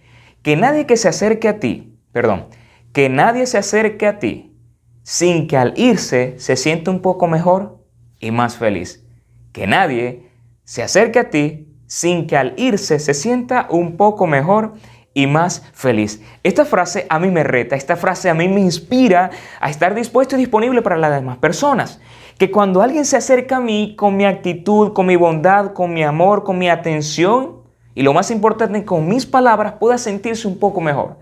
que 0.43 0.57
nadie 0.57 0.87
que 0.87 0.97
se 0.97 1.09
acerque 1.09 1.49
a 1.49 1.59
ti, 1.59 1.99
perdón, 2.13 2.47
que 2.93 3.09
nadie 3.09 3.47
se 3.47 3.59
acerque 3.59 4.07
a 4.07 4.19
ti 4.19 4.57
sin 5.03 5.49
que 5.49 5.57
al 5.57 5.75
irse 5.77 6.35
se 6.39 6.57
sienta 6.57 6.91
un 6.91 7.01
poco 7.01 7.27
mejor 7.27 7.85
y 8.21 8.31
más 8.31 8.57
feliz. 8.57 9.05
Que 9.53 9.67
nadie 9.67 10.31
se 10.65 10.83
acerque 10.83 11.19
a 11.19 11.31
ti 11.31 11.69
sin 11.87 12.27
que 12.27 12.37
al 12.37 12.55
irse 12.57 12.99
se 12.99 13.15
sienta 13.15 13.67
un 13.71 13.97
poco 13.97 14.27
mejor 14.27 14.75
y 15.17 15.27
más 15.27 15.63
feliz. 15.73 16.23
Esta 16.43 16.67
frase 16.67 17.07
a 17.09 17.19
mí 17.19 17.31
me 17.31 17.43
reta, 17.43 17.75
esta 17.75 17.97
frase 17.97 18.29
a 18.29 18.35
mí 18.35 18.49
me 18.49 18.61
inspira 18.61 19.31
a 19.61 19.71
estar 19.71 19.95
dispuesto 19.95 20.37
y 20.37 20.39
disponible 20.39 20.83
para 20.83 20.99
las 20.99 21.11
demás 21.11 21.39
personas. 21.39 22.03
Que 22.37 22.51
cuando 22.51 22.83
alguien 22.83 23.07
se 23.07 23.17
acerca 23.17 23.57
a 23.57 23.61
mí 23.61 23.95
con 23.97 24.15
mi 24.19 24.27
actitud, 24.27 24.93
con 24.93 25.07
mi 25.07 25.17
bondad, 25.17 25.73
con 25.73 25.95
mi 25.95 26.05
amor, 26.05 26.45
con 26.45 26.59
mi 26.59 26.69
atención 26.69 27.63
y 27.95 28.03
lo 28.03 28.13
más 28.13 28.31
importante, 28.31 28.85
con 28.85 29.09
mis 29.09 29.25
palabras, 29.25 29.73
pueda 29.81 29.97
sentirse 29.97 30.47
un 30.47 30.59
poco 30.59 30.83
mejor. 30.83 31.17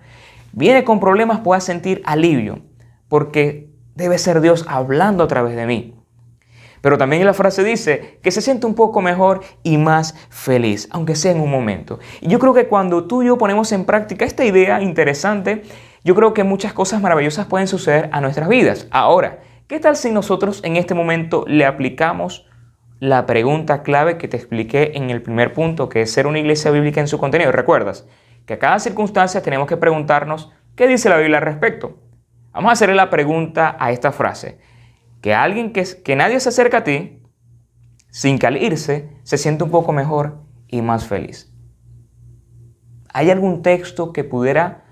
Viene 0.50 0.82
con 0.82 0.98
problemas, 0.98 1.38
pueda 1.38 1.60
sentir 1.60 2.02
alivio, 2.04 2.62
porque 3.08 3.70
debe 3.94 4.18
ser 4.18 4.40
Dios 4.40 4.64
hablando 4.66 5.22
a 5.22 5.28
través 5.28 5.54
de 5.54 5.66
mí. 5.66 5.93
Pero 6.84 6.98
también 6.98 7.24
la 7.24 7.32
frase 7.32 7.64
dice 7.64 8.18
que 8.22 8.30
se 8.30 8.42
siente 8.42 8.66
un 8.66 8.74
poco 8.74 9.00
mejor 9.00 9.40
y 9.62 9.78
más 9.78 10.14
feliz, 10.28 10.86
aunque 10.90 11.14
sea 11.14 11.32
en 11.32 11.40
un 11.40 11.50
momento. 11.50 11.98
Y 12.20 12.28
yo 12.28 12.38
creo 12.38 12.52
que 12.52 12.66
cuando 12.66 13.04
tú 13.04 13.22
y 13.22 13.28
yo 13.28 13.38
ponemos 13.38 13.72
en 13.72 13.86
práctica 13.86 14.26
esta 14.26 14.44
idea 14.44 14.82
interesante, 14.82 15.62
yo 16.04 16.14
creo 16.14 16.34
que 16.34 16.44
muchas 16.44 16.74
cosas 16.74 17.00
maravillosas 17.00 17.46
pueden 17.46 17.68
suceder 17.68 18.10
a 18.12 18.20
nuestras 18.20 18.50
vidas. 18.50 18.86
Ahora, 18.90 19.38
¿qué 19.66 19.80
tal 19.80 19.96
si 19.96 20.10
nosotros 20.10 20.60
en 20.62 20.76
este 20.76 20.92
momento 20.92 21.46
le 21.48 21.64
aplicamos 21.64 22.46
la 23.00 23.24
pregunta 23.24 23.82
clave 23.82 24.18
que 24.18 24.28
te 24.28 24.36
expliqué 24.36 24.92
en 24.94 25.08
el 25.08 25.22
primer 25.22 25.54
punto, 25.54 25.88
que 25.88 26.02
es 26.02 26.12
ser 26.12 26.26
una 26.26 26.38
iglesia 26.38 26.70
bíblica 26.70 27.00
en 27.00 27.08
su 27.08 27.16
contenido? 27.16 27.50
¿Recuerdas? 27.50 28.06
Que 28.44 28.52
a 28.52 28.58
cada 28.58 28.78
circunstancia 28.78 29.40
tenemos 29.40 29.68
que 29.68 29.78
preguntarnos 29.78 30.52
qué 30.76 30.86
dice 30.86 31.08
la 31.08 31.16
Biblia 31.16 31.38
al 31.38 31.44
respecto. 31.44 31.96
Vamos 32.52 32.68
a 32.68 32.72
hacerle 32.74 32.94
la 32.94 33.08
pregunta 33.08 33.74
a 33.80 33.90
esta 33.90 34.12
frase. 34.12 34.58
Que 35.24 35.32
alguien 35.32 35.72
que, 35.72 35.86
que 36.04 36.16
nadie 36.16 36.38
se 36.38 36.50
acerca 36.50 36.76
a 36.76 36.84
ti, 36.84 37.22
sin 38.10 38.38
que 38.38 38.46
al 38.46 38.58
irse 38.58 39.08
se 39.22 39.38
siente 39.38 39.64
un 39.64 39.70
poco 39.70 39.90
mejor 39.90 40.42
y 40.68 40.82
más 40.82 41.06
feliz. 41.06 41.50
¿Hay 43.08 43.30
algún 43.30 43.62
texto 43.62 44.12
que 44.12 44.22
pudiera 44.22 44.84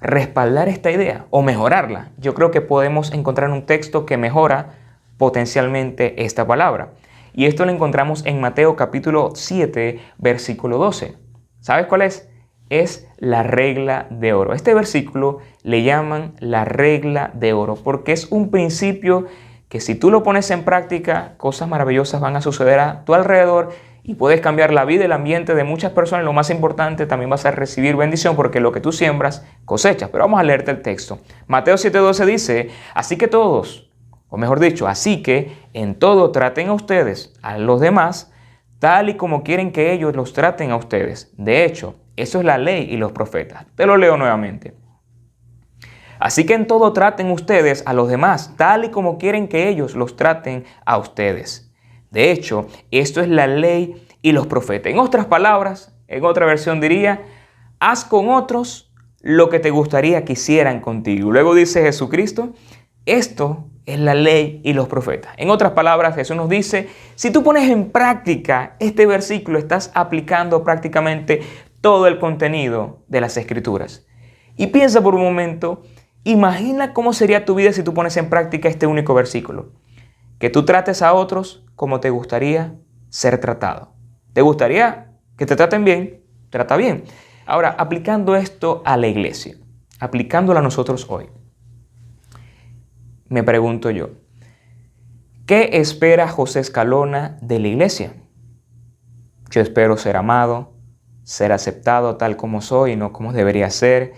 respaldar 0.00 0.68
esta 0.68 0.90
idea 0.90 1.24
o 1.30 1.40
mejorarla? 1.40 2.12
Yo 2.18 2.34
creo 2.34 2.50
que 2.50 2.60
podemos 2.60 3.10
encontrar 3.14 3.48
un 3.48 3.64
texto 3.64 4.04
que 4.04 4.18
mejora 4.18 4.74
potencialmente 5.16 6.26
esta 6.26 6.46
palabra. 6.46 6.92
Y 7.32 7.46
esto 7.46 7.64
lo 7.64 7.72
encontramos 7.72 8.26
en 8.26 8.42
Mateo 8.42 8.76
capítulo 8.76 9.30
7, 9.34 9.98
versículo 10.18 10.76
12. 10.76 11.16
¿Sabes 11.60 11.86
cuál 11.86 12.02
es? 12.02 12.28
es 12.70 13.08
la 13.18 13.42
regla 13.42 14.06
de 14.10 14.32
oro. 14.32 14.52
Este 14.52 14.74
versículo 14.74 15.38
le 15.62 15.82
llaman 15.82 16.34
la 16.40 16.64
regla 16.64 17.30
de 17.34 17.52
oro 17.52 17.76
porque 17.76 18.12
es 18.12 18.30
un 18.30 18.50
principio 18.50 19.26
que 19.74 19.80
si 19.80 19.96
tú 19.96 20.12
lo 20.12 20.22
pones 20.22 20.52
en 20.52 20.62
práctica, 20.62 21.32
cosas 21.36 21.68
maravillosas 21.68 22.20
van 22.20 22.36
a 22.36 22.40
suceder 22.40 22.78
a 22.78 23.04
tu 23.04 23.12
alrededor 23.12 23.70
y 24.04 24.14
puedes 24.14 24.40
cambiar 24.40 24.72
la 24.72 24.84
vida 24.84 25.02
y 25.02 25.06
el 25.06 25.12
ambiente 25.12 25.56
de 25.56 25.64
muchas 25.64 25.90
personas. 25.90 26.24
Lo 26.24 26.32
más 26.32 26.48
importante, 26.50 27.06
también 27.06 27.28
vas 27.28 27.44
a 27.44 27.50
recibir 27.50 27.96
bendición 27.96 28.36
porque 28.36 28.60
lo 28.60 28.70
que 28.70 28.78
tú 28.78 28.92
siembras 28.92 29.44
cosechas. 29.64 30.10
Pero 30.10 30.22
vamos 30.22 30.38
a 30.38 30.44
leerte 30.44 30.70
el 30.70 30.80
texto. 30.80 31.18
Mateo 31.48 31.74
7:12 31.74 32.24
dice, 32.24 32.70
así 32.94 33.16
que 33.16 33.26
todos, 33.26 33.90
o 34.28 34.36
mejor 34.36 34.60
dicho, 34.60 34.86
así 34.86 35.24
que 35.24 35.56
en 35.72 35.96
todo 35.96 36.30
traten 36.30 36.68
a 36.68 36.72
ustedes, 36.72 37.32
a 37.42 37.58
los 37.58 37.80
demás, 37.80 38.32
tal 38.78 39.08
y 39.08 39.14
como 39.14 39.42
quieren 39.42 39.72
que 39.72 39.92
ellos 39.92 40.14
los 40.14 40.34
traten 40.34 40.70
a 40.70 40.76
ustedes. 40.76 41.34
De 41.36 41.64
hecho, 41.64 41.96
eso 42.14 42.38
es 42.38 42.44
la 42.44 42.58
ley 42.58 42.86
y 42.88 42.96
los 42.96 43.10
profetas. 43.10 43.66
Te 43.74 43.86
lo 43.86 43.96
leo 43.96 44.16
nuevamente. 44.16 44.83
Así 46.24 46.46
que 46.46 46.54
en 46.54 46.66
todo 46.66 46.94
traten 46.94 47.30
ustedes 47.30 47.82
a 47.84 47.92
los 47.92 48.08
demás 48.08 48.54
tal 48.56 48.86
y 48.86 48.88
como 48.88 49.18
quieren 49.18 49.46
que 49.46 49.68
ellos 49.68 49.94
los 49.94 50.16
traten 50.16 50.64
a 50.86 50.96
ustedes. 50.96 51.70
De 52.10 52.30
hecho, 52.30 52.66
esto 52.90 53.20
es 53.20 53.28
la 53.28 53.46
ley 53.46 54.06
y 54.22 54.32
los 54.32 54.46
profetas. 54.46 54.90
En 54.90 54.98
otras 54.98 55.26
palabras, 55.26 55.94
en 56.08 56.24
otra 56.24 56.46
versión 56.46 56.80
diría, 56.80 57.20
haz 57.78 58.06
con 58.06 58.30
otros 58.30 58.90
lo 59.20 59.50
que 59.50 59.58
te 59.58 59.68
gustaría 59.68 60.24
que 60.24 60.32
hicieran 60.32 60.80
contigo. 60.80 61.30
Luego 61.30 61.54
dice 61.54 61.82
Jesucristo, 61.82 62.54
esto 63.04 63.68
es 63.84 63.98
la 63.98 64.14
ley 64.14 64.62
y 64.64 64.72
los 64.72 64.88
profetas. 64.88 65.34
En 65.36 65.50
otras 65.50 65.72
palabras, 65.72 66.14
Jesús 66.14 66.36
nos 66.36 66.48
dice, 66.48 66.88
si 67.16 67.32
tú 67.32 67.42
pones 67.42 67.68
en 67.68 67.90
práctica 67.90 68.76
este 68.80 69.04
versículo, 69.04 69.58
estás 69.58 69.90
aplicando 69.92 70.64
prácticamente 70.64 71.42
todo 71.82 72.06
el 72.06 72.18
contenido 72.18 73.00
de 73.08 73.20
las 73.20 73.36
escrituras. 73.36 74.06
Y 74.56 74.68
piensa 74.68 75.02
por 75.02 75.14
un 75.14 75.22
momento, 75.22 75.82
imagina 76.24 76.92
cómo 76.92 77.12
sería 77.12 77.44
tu 77.44 77.54
vida 77.54 77.72
si 77.72 77.82
tú 77.82 77.94
pones 77.94 78.16
en 78.16 78.28
práctica 78.28 78.68
este 78.68 78.86
único 78.86 79.14
versículo. 79.14 79.72
Que 80.38 80.50
tú 80.50 80.64
trates 80.64 81.02
a 81.02 81.12
otros 81.12 81.64
como 81.76 82.00
te 82.00 82.10
gustaría 82.10 82.74
ser 83.08 83.38
tratado. 83.38 83.92
¿Te 84.32 84.42
gustaría 84.42 85.12
que 85.36 85.46
te 85.46 85.56
traten 85.56 85.84
bien? 85.84 86.22
Trata 86.50 86.76
bien. 86.76 87.04
Ahora, 87.46 87.76
aplicando 87.78 88.36
esto 88.36 88.82
a 88.84 88.96
la 88.96 89.06
iglesia, 89.06 89.56
aplicándolo 90.00 90.58
a 90.58 90.62
nosotros 90.62 91.06
hoy, 91.08 91.28
me 93.28 93.42
pregunto 93.42 93.90
yo, 93.90 94.10
¿qué 95.46 95.70
espera 95.74 96.28
José 96.28 96.60
Escalona 96.60 97.38
de 97.40 97.58
la 97.58 97.68
iglesia? 97.68 98.14
Yo 99.50 99.60
espero 99.60 99.96
ser 99.96 100.16
amado, 100.16 100.72
ser 101.22 101.52
aceptado 101.52 102.16
tal 102.16 102.36
como 102.36 102.60
soy 102.60 102.92
y 102.92 102.96
no 102.96 103.12
como 103.12 103.32
debería 103.32 103.70
ser, 103.70 104.14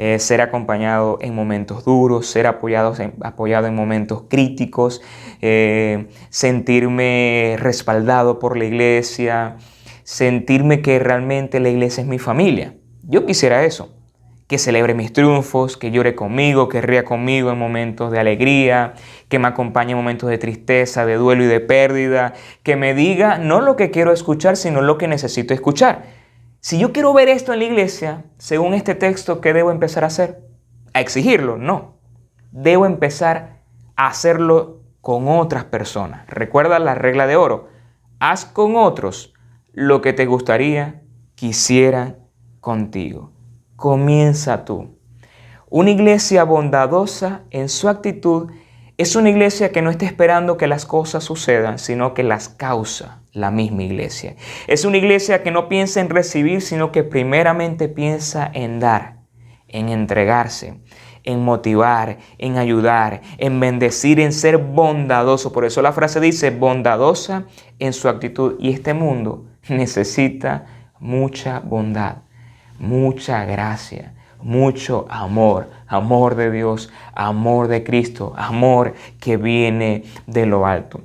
eh, 0.00 0.20
ser 0.20 0.40
acompañado 0.40 1.18
en 1.20 1.34
momentos 1.34 1.84
duros, 1.84 2.28
ser 2.28 2.46
apoyado 2.46 2.94
en, 3.00 3.14
apoyado 3.20 3.66
en 3.66 3.74
momentos 3.74 4.22
críticos, 4.28 5.02
eh, 5.40 6.06
sentirme 6.30 7.56
respaldado 7.58 8.38
por 8.38 8.56
la 8.56 8.64
iglesia, 8.64 9.56
sentirme 10.04 10.82
que 10.82 11.00
realmente 11.00 11.58
la 11.58 11.68
iglesia 11.68 12.02
es 12.02 12.06
mi 12.06 12.20
familia. 12.20 12.76
Yo 13.02 13.26
quisiera 13.26 13.64
eso, 13.64 13.92
que 14.46 14.58
celebre 14.58 14.94
mis 14.94 15.12
triunfos, 15.12 15.76
que 15.76 15.90
llore 15.90 16.14
conmigo, 16.14 16.68
que 16.68 16.80
ría 16.80 17.04
conmigo 17.04 17.50
en 17.50 17.58
momentos 17.58 18.12
de 18.12 18.20
alegría, 18.20 18.94
que 19.28 19.40
me 19.40 19.48
acompañe 19.48 19.92
en 19.92 19.98
momentos 19.98 20.30
de 20.30 20.38
tristeza, 20.38 21.06
de 21.06 21.16
duelo 21.16 21.42
y 21.42 21.48
de 21.48 21.58
pérdida, 21.58 22.34
que 22.62 22.76
me 22.76 22.94
diga 22.94 23.38
no 23.38 23.60
lo 23.60 23.74
que 23.74 23.90
quiero 23.90 24.12
escuchar, 24.12 24.56
sino 24.56 24.80
lo 24.80 24.96
que 24.96 25.08
necesito 25.08 25.54
escuchar 25.54 26.17
si 26.60 26.78
yo 26.78 26.92
quiero 26.92 27.12
ver 27.12 27.28
esto 27.28 27.52
en 27.52 27.60
la 27.60 27.64
iglesia, 27.66 28.24
según 28.38 28.74
este 28.74 28.94
texto, 28.94 29.40
¿qué 29.40 29.52
debo 29.52 29.70
empezar 29.70 30.04
a 30.04 30.08
hacer? 30.08 30.42
¿A 30.92 31.00
exigirlo? 31.00 31.56
No. 31.56 31.94
Debo 32.50 32.86
empezar 32.86 33.60
a 33.96 34.08
hacerlo 34.08 34.80
con 35.00 35.28
otras 35.28 35.64
personas. 35.64 36.26
Recuerda 36.26 36.78
la 36.78 36.94
regla 36.94 37.26
de 37.26 37.36
oro. 37.36 37.68
Haz 38.18 38.44
con 38.44 38.76
otros 38.76 39.34
lo 39.72 40.00
que 40.00 40.12
te 40.12 40.26
gustaría 40.26 41.02
que 41.36 41.46
hicieran 41.46 42.16
contigo. 42.60 43.32
Comienza 43.76 44.64
tú. 44.64 44.98
Una 45.70 45.90
iglesia 45.90 46.42
bondadosa 46.44 47.42
en 47.50 47.68
su 47.68 47.88
actitud 47.88 48.50
es 48.98 49.14
una 49.14 49.30
iglesia 49.30 49.70
que 49.70 49.80
no 49.80 49.90
está 49.90 50.06
esperando 50.06 50.56
que 50.56 50.66
las 50.66 50.84
cosas 50.84 51.22
sucedan, 51.22 51.78
sino 51.78 52.14
que 52.14 52.24
las 52.24 52.48
causa 52.48 53.22
la 53.32 53.52
misma 53.52 53.84
iglesia. 53.84 54.34
Es 54.66 54.84
una 54.84 54.96
iglesia 54.96 55.44
que 55.44 55.52
no 55.52 55.68
piensa 55.68 56.00
en 56.00 56.10
recibir, 56.10 56.60
sino 56.62 56.90
que 56.90 57.04
primeramente 57.04 57.88
piensa 57.88 58.50
en 58.52 58.80
dar, 58.80 59.18
en 59.68 59.88
entregarse, 59.88 60.80
en 61.22 61.44
motivar, 61.44 62.18
en 62.38 62.58
ayudar, 62.58 63.20
en 63.38 63.60
bendecir, 63.60 64.18
en 64.18 64.32
ser 64.32 64.58
bondadoso. 64.58 65.52
Por 65.52 65.64
eso 65.64 65.80
la 65.80 65.92
frase 65.92 66.18
dice 66.18 66.50
bondadosa 66.50 67.44
en 67.78 67.92
su 67.92 68.08
actitud. 68.08 68.56
Y 68.58 68.72
este 68.72 68.94
mundo 68.94 69.46
necesita 69.68 70.66
mucha 70.98 71.60
bondad, 71.60 72.22
mucha 72.80 73.44
gracia, 73.44 74.14
mucho 74.40 75.06
amor, 75.08 75.68
amor 75.86 76.34
de 76.34 76.50
Dios, 76.50 76.90
amor 77.14 77.68
de 77.68 77.84
Cristo, 77.84 78.34
amor 78.36 78.94
que 79.20 79.36
viene 79.36 80.04
de 80.26 80.46
lo 80.46 80.66
alto. 80.66 81.00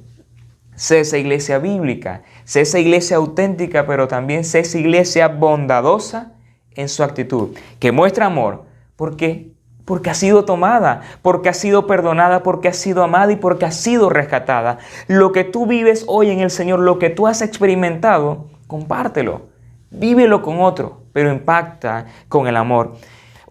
Sé 0.75 1.01
esa 1.01 1.17
iglesia 1.17 1.59
bíblica, 1.59 2.23
sé 2.43 2.61
esa 2.61 2.79
iglesia 2.79 3.17
auténtica, 3.17 3.85
pero 3.85 4.07
también 4.07 4.43
sé 4.43 4.59
esa 4.59 4.77
iglesia 4.77 5.27
bondadosa 5.27 6.33
en 6.75 6.89
su 6.89 7.03
actitud, 7.03 7.49
que 7.79 7.91
muestra 7.91 8.25
amor, 8.25 8.63
porque 8.95 9.53
porque 9.85 10.09
ha 10.09 10.13
sido 10.13 10.45
tomada, 10.45 11.01
porque 11.21 11.49
ha 11.49 11.53
sido 11.53 11.87
perdonada, 11.87 12.43
porque 12.43 12.69
ha 12.69 12.73
sido 12.73 13.03
amada 13.03 13.31
y 13.31 13.35
porque 13.35 13.65
ha 13.65 13.71
sido 13.71 14.09
rescatada. 14.09 14.77
Lo 15.07 15.31
que 15.31 15.43
tú 15.43 15.65
vives 15.65 16.05
hoy 16.07 16.29
en 16.29 16.39
el 16.39 16.51
Señor, 16.51 16.79
lo 16.79 16.99
que 16.99 17.09
tú 17.09 17.27
has 17.27 17.41
experimentado, 17.41 18.47
compártelo. 18.67 19.41
Vívelo 19.91 20.41
con 20.41 20.61
otro, 20.61 21.03
pero 21.11 21.31
impacta 21.31 22.05
con 22.29 22.47
el 22.47 22.55
amor. 22.55 22.95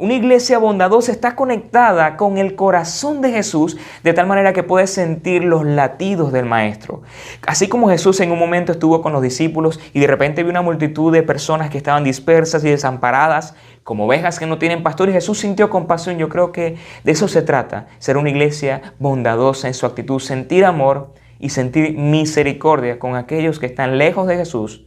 Una 0.03 0.15
iglesia 0.15 0.59
bondadosa 0.59 1.13
está 1.13 1.37
conectada 1.37 2.17
con 2.17 2.37
el 2.37 2.57
corazón 2.57 3.21
de 3.21 3.31
Jesús 3.31 3.77
de 4.03 4.13
tal 4.13 4.27
manera 4.27 4.53
que 4.53 4.65
puede 4.65 4.89
sentir 4.89 5.45
los 5.45 5.65
latidos 5.65 6.33
del 6.33 6.45
Maestro. 6.45 7.03
Así 7.47 7.69
como 7.69 7.89
Jesús 7.89 8.19
en 8.19 8.33
un 8.33 8.39
momento 8.41 8.73
estuvo 8.73 9.01
con 9.01 9.13
los 9.13 9.23
discípulos 9.23 9.79
y 9.93 10.01
de 10.01 10.09
repente 10.09 10.43
vio 10.43 10.51
una 10.51 10.61
multitud 10.61 11.13
de 11.13 11.23
personas 11.23 11.71
que 11.71 11.79
estaban 11.79 12.03
dispersas 12.03 12.65
y 12.65 12.71
desamparadas, 12.71 13.55
como 13.85 14.07
ovejas 14.07 14.41
que 14.41 14.47
no 14.47 14.59
tienen 14.59 14.83
pastor 14.83 15.09
y 15.09 15.13
Jesús 15.13 15.39
sintió 15.39 15.71
compasión. 15.71 16.19
Yo 16.19 16.29
creo 16.29 16.51
que 16.51 16.79
de 17.05 17.13
eso 17.13 17.29
se 17.29 17.43
trata, 17.43 17.87
ser 18.01 18.17
una 18.17 18.31
iglesia 18.31 18.95
bondadosa 18.99 19.69
en 19.69 19.75
su 19.75 19.87
actitud, 19.87 20.19
sentir 20.19 20.65
amor 20.65 21.15
y 21.39 21.51
sentir 21.51 21.97
misericordia 21.97 22.99
con 22.99 23.15
aquellos 23.15 23.61
que 23.61 23.67
están 23.67 23.99
lejos 23.99 24.27
de 24.27 24.37
Jesús, 24.37 24.85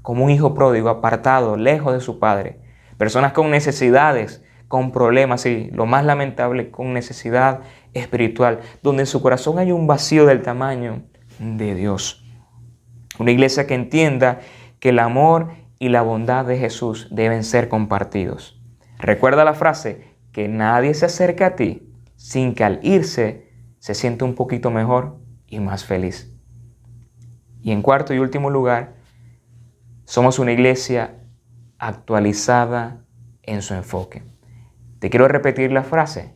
como 0.00 0.24
un 0.24 0.30
hijo 0.30 0.54
pródigo, 0.54 0.88
apartado, 0.88 1.58
lejos 1.58 1.92
de 1.92 2.00
su 2.00 2.18
padre. 2.18 2.60
Personas 2.96 3.34
con 3.34 3.50
necesidades, 3.50 4.40
con 4.68 4.92
problemas 4.92 5.46
y 5.46 5.70
lo 5.70 5.86
más 5.86 6.04
lamentable, 6.04 6.70
con 6.70 6.92
necesidad 6.92 7.60
espiritual, 7.92 8.60
donde 8.82 9.02
en 9.02 9.06
su 9.06 9.22
corazón 9.22 9.58
hay 9.58 9.72
un 9.72 9.86
vacío 9.86 10.26
del 10.26 10.42
tamaño 10.42 11.02
de 11.38 11.74
Dios. 11.74 12.24
Una 13.18 13.30
iglesia 13.30 13.66
que 13.66 13.74
entienda 13.74 14.40
que 14.80 14.90
el 14.90 14.98
amor 14.98 15.52
y 15.78 15.88
la 15.88 16.02
bondad 16.02 16.44
de 16.44 16.58
Jesús 16.58 17.08
deben 17.10 17.44
ser 17.44 17.68
compartidos. 17.68 18.60
Recuerda 18.98 19.44
la 19.44 19.54
frase, 19.54 20.14
que 20.32 20.48
nadie 20.48 20.94
se 20.94 21.06
acerque 21.06 21.44
a 21.44 21.54
ti 21.54 21.94
sin 22.16 22.54
que 22.54 22.64
al 22.64 22.80
irse 22.82 23.52
se 23.78 23.94
siente 23.94 24.24
un 24.24 24.34
poquito 24.34 24.70
mejor 24.70 25.20
y 25.46 25.60
más 25.60 25.84
feliz. 25.84 26.34
Y 27.62 27.70
en 27.70 27.82
cuarto 27.82 28.12
y 28.12 28.18
último 28.18 28.50
lugar, 28.50 28.96
somos 30.04 30.38
una 30.38 30.52
iglesia 30.52 31.22
actualizada 31.78 33.04
en 33.42 33.62
su 33.62 33.74
enfoque. 33.74 34.22
Te 35.04 35.10
quiero 35.10 35.28
repetir 35.28 35.70
la 35.70 35.82
frase, 35.82 36.34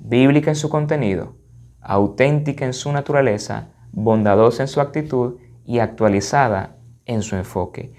bíblica 0.00 0.50
en 0.50 0.56
su 0.56 0.68
contenido, 0.68 1.36
auténtica 1.80 2.64
en 2.64 2.72
su 2.72 2.90
naturaleza, 2.90 3.68
bondadosa 3.92 4.64
en 4.64 4.66
su 4.66 4.80
actitud 4.80 5.36
y 5.64 5.78
actualizada 5.78 6.76
en 7.06 7.22
su 7.22 7.36
enfoque. 7.36 7.92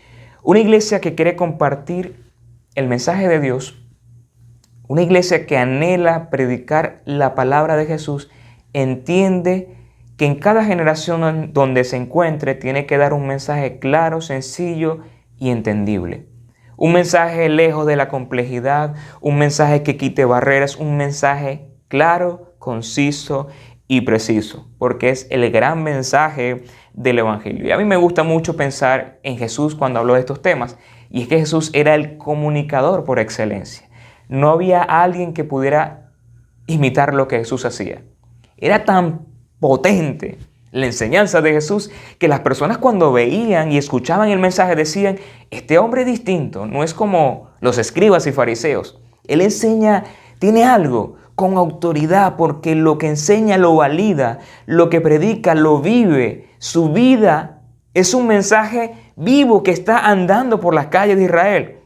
Una 0.44 0.60
iglesia 0.60 1.00
que 1.00 1.16
quiere 1.16 1.38
compartir 1.38 2.30
el 2.76 2.90
mensaje 2.90 3.30
de 3.30 3.40
Dios, 3.40 3.88
una 4.86 5.02
iglesia 5.02 5.46
que 5.46 5.58
anhela 5.58 6.30
predicar 6.30 7.02
la 7.06 7.34
palabra 7.34 7.78
de 7.78 7.86
Jesús, 7.86 8.30
entiende 8.74 9.78
que 10.18 10.26
en 10.26 10.36
cada 10.36 10.66
generación 10.66 11.54
donde 11.54 11.86
se 11.86 11.96
encuentre 11.96 12.54
tiene 12.54 12.86
que 12.86 12.98
dar 12.98 13.14
un 13.14 13.28
mensaje 13.28 13.80
claro, 13.80 14.20
sencillo 14.20 15.00
y 15.38 15.52
entendible. 15.52 16.31
Un 16.82 16.94
mensaje 16.94 17.48
lejos 17.48 17.86
de 17.86 17.96
la 17.96 18.08
complejidad, 18.08 18.96
un 19.20 19.38
mensaje 19.38 19.84
que 19.84 19.98
quite 19.98 20.26
barreras, 20.26 20.78
un 20.78 20.98
mensaje 20.98 21.70
claro, 21.90 22.56
conciso 22.58 23.50
y 23.88 24.02
preciso, 24.02 24.68
porque 24.80 25.12
es 25.12 25.28
el 25.30 25.52
gran 25.52 25.84
mensaje 25.84 26.64
del 26.94 27.20
Evangelio. 27.20 27.68
Y 27.68 27.72
a 27.72 27.78
mí 27.78 27.86
me 27.86 27.98
gusta 27.98 28.24
mucho 28.24 28.58
pensar 28.58 29.20
en 29.22 29.38
Jesús 29.38 29.76
cuando 29.76 30.00
hablo 30.00 30.16
de 30.16 30.22
estos 30.22 30.42
temas, 30.42 30.76
y 31.12 31.22
es 31.22 31.28
que 31.28 31.38
Jesús 31.38 31.70
era 31.76 31.94
el 31.94 32.18
comunicador 32.18 33.04
por 33.04 33.20
excelencia. 33.20 33.88
No 34.28 34.50
había 34.50 34.82
alguien 34.82 35.36
que 35.36 35.44
pudiera 35.44 36.10
imitar 36.66 37.14
lo 37.14 37.28
que 37.28 37.38
Jesús 37.38 37.64
hacía. 37.64 38.02
Era 38.58 38.86
tan 38.86 39.28
potente 39.60 40.40
la 40.72 40.86
enseñanza 40.86 41.42
de 41.42 41.52
Jesús 41.52 41.92
que 42.18 42.28
las 42.28 42.40
personas 42.40 42.78
cuando 42.78 43.12
veían 43.12 43.72
y 43.72 43.78
escuchaban 43.78 44.30
el 44.30 44.40
mensaje 44.40 44.76
decían, 44.76 45.20
este 45.50 45.78
hombre 45.78 46.02
es 46.02 46.08
distinto, 46.08 46.66
no 46.66 46.84
es 46.84 46.94
como 46.94 47.50
los 47.60 47.78
escribas 47.78 48.26
y 48.28 48.32
fariseos. 48.32 49.00
Él 49.28 49.42
enseña, 49.42 50.06
tiene 50.40 50.64
algo, 50.64 51.18
con 51.36 51.58
autoridad, 51.58 52.36
porque 52.36 52.76
lo 52.76 52.98
que 52.98 53.08
enseña 53.08 53.58
lo 53.58 53.76
valida, 53.76 54.40
lo 54.66 54.90
que 54.90 55.02
predica 55.02 55.56
lo 55.56 55.80
vive. 55.82 56.50
Su 56.60 56.92
vida 56.92 57.62
es 57.94 58.14
un 58.14 58.28
mensaje 58.28 58.94
vivo 59.16 59.64
que 59.64 59.72
está 59.72 60.08
andando 60.08 60.60
por 60.60 60.74
las 60.74 60.88
calles 60.88 61.18
de 61.18 61.24
Israel. 61.24 61.78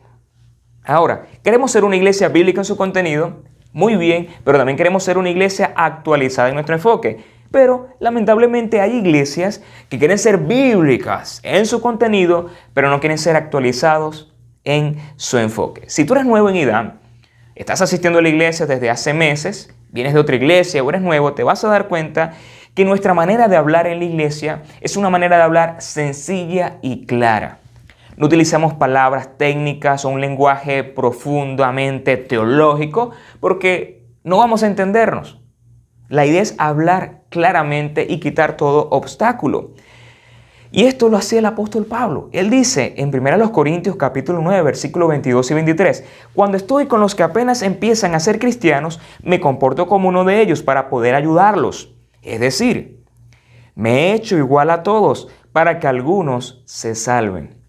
Ahora, 0.83 1.25
queremos 1.43 1.71
ser 1.71 1.83
una 1.83 1.95
iglesia 1.95 2.29
bíblica 2.29 2.61
en 2.61 2.65
su 2.65 2.77
contenido, 2.77 3.43
muy 3.71 3.95
bien, 3.95 4.27
pero 4.43 4.57
también 4.57 4.77
queremos 4.77 5.03
ser 5.03 5.17
una 5.17 5.29
iglesia 5.29 5.73
actualizada 5.75 6.49
en 6.49 6.55
nuestro 6.55 6.75
enfoque. 6.75 7.23
Pero 7.51 7.89
lamentablemente 7.99 8.81
hay 8.81 8.97
iglesias 8.97 9.61
que 9.89 9.99
quieren 9.99 10.17
ser 10.17 10.37
bíblicas 10.37 11.39
en 11.43 11.65
su 11.65 11.81
contenido, 11.81 12.49
pero 12.73 12.89
no 12.89 12.99
quieren 12.99 13.17
ser 13.17 13.35
actualizados 13.35 14.33
en 14.63 14.97
su 15.15 15.37
enfoque. 15.37 15.83
Si 15.87 16.05
tú 16.05 16.13
eres 16.13 16.25
nuevo 16.25 16.49
en 16.49 16.57
IDAM, 16.57 16.93
estás 17.55 17.81
asistiendo 17.81 18.19
a 18.19 18.21
la 18.21 18.29
iglesia 18.29 18.65
desde 18.65 18.89
hace 18.89 19.13
meses, 19.13 19.73
vienes 19.89 20.13
de 20.13 20.19
otra 20.19 20.35
iglesia 20.35 20.83
o 20.83 20.89
eres 20.89 21.01
nuevo, 21.01 21.33
te 21.33 21.43
vas 21.43 21.63
a 21.63 21.69
dar 21.69 21.87
cuenta 21.87 22.33
que 22.73 22.83
nuestra 22.83 23.13
manera 23.13 23.47
de 23.47 23.55
hablar 23.55 23.87
en 23.87 23.99
la 23.99 24.05
iglesia 24.05 24.63
es 24.81 24.97
una 24.97 25.09
manera 25.09 25.37
de 25.37 25.43
hablar 25.43 25.77
sencilla 25.79 26.77
y 26.81 27.05
clara. 27.05 27.59
No 28.17 28.27
utilizamos 28.27 28.73
palabras 28.73 29.37
técnicas 29.37 30.03
o 30.05 30.09
un 30.09 30.21
lenguaje 30.21 30.83
profundamente 30.83 32.17
teológico 32.17 33.11
porque 33.39 34.03
no 34.23 34.37
vamos 34.37 34.63
a 34.63 34.67
entendernos. 34.67 35.41
La 36.09 36.25
idea 36.25 36.41
es 36.41 36.55
hablar 36.57 37.23
claramente 37.29 38.05
y 38.07 38.19
quitar 38.19 38.57
todo 38.57 38.89
obstáculo. 38.91 39.71
Y 40.71 40.85
esto 40.85 41.07
lo 41.07 41.17
hacía 41.17 41.39
el 41.39 41.45
apóstol 41.45 41.85
Pablo. 41.85 42.29
Él 42.33 42.49
dice 42.49 42.95
en 42.97 43.15
1 43.15 43.51
Corintios 43.51 43.95
capítulo 43.95 44.41
9, 44.41 44.61
versículos 44.61 45.07
22 45.07 45.51
y 45.51 45.53
23, 45.53 46.03
cuando 46.33 46.57
estoy 46.57 46.87
con 46.87 46.99
los 46.99 47.15
que 47.15 47.23
apenas 47.23 47.61
empiezan 47.61 48.13
a 48.13 48.19
ser 48.19 48.39
cristianos, 48.39 48.99
me 49.23 49.39
comporto 49.39 49.87
como 49.87 50.09
uno 50.09 50.25
de 50.25 50.41
ellos 50.41 50.63
para 50.63 50.89
poder 50.89 51.15
ayudarlos. 51.15 51.95
Es 52.21 52.39
decir, 52.39 53.05
me 53.73 53.91
he 54.09 54.13
hecho 54.15 54.37
igual 54.37 54.69
a 54.69 54.83
todos 54.83 55.29
para 55.53 55.79
que 55.79 55.87
algunos 55.87 56.61
se 56.65 56.93
salven. 56.93 57.61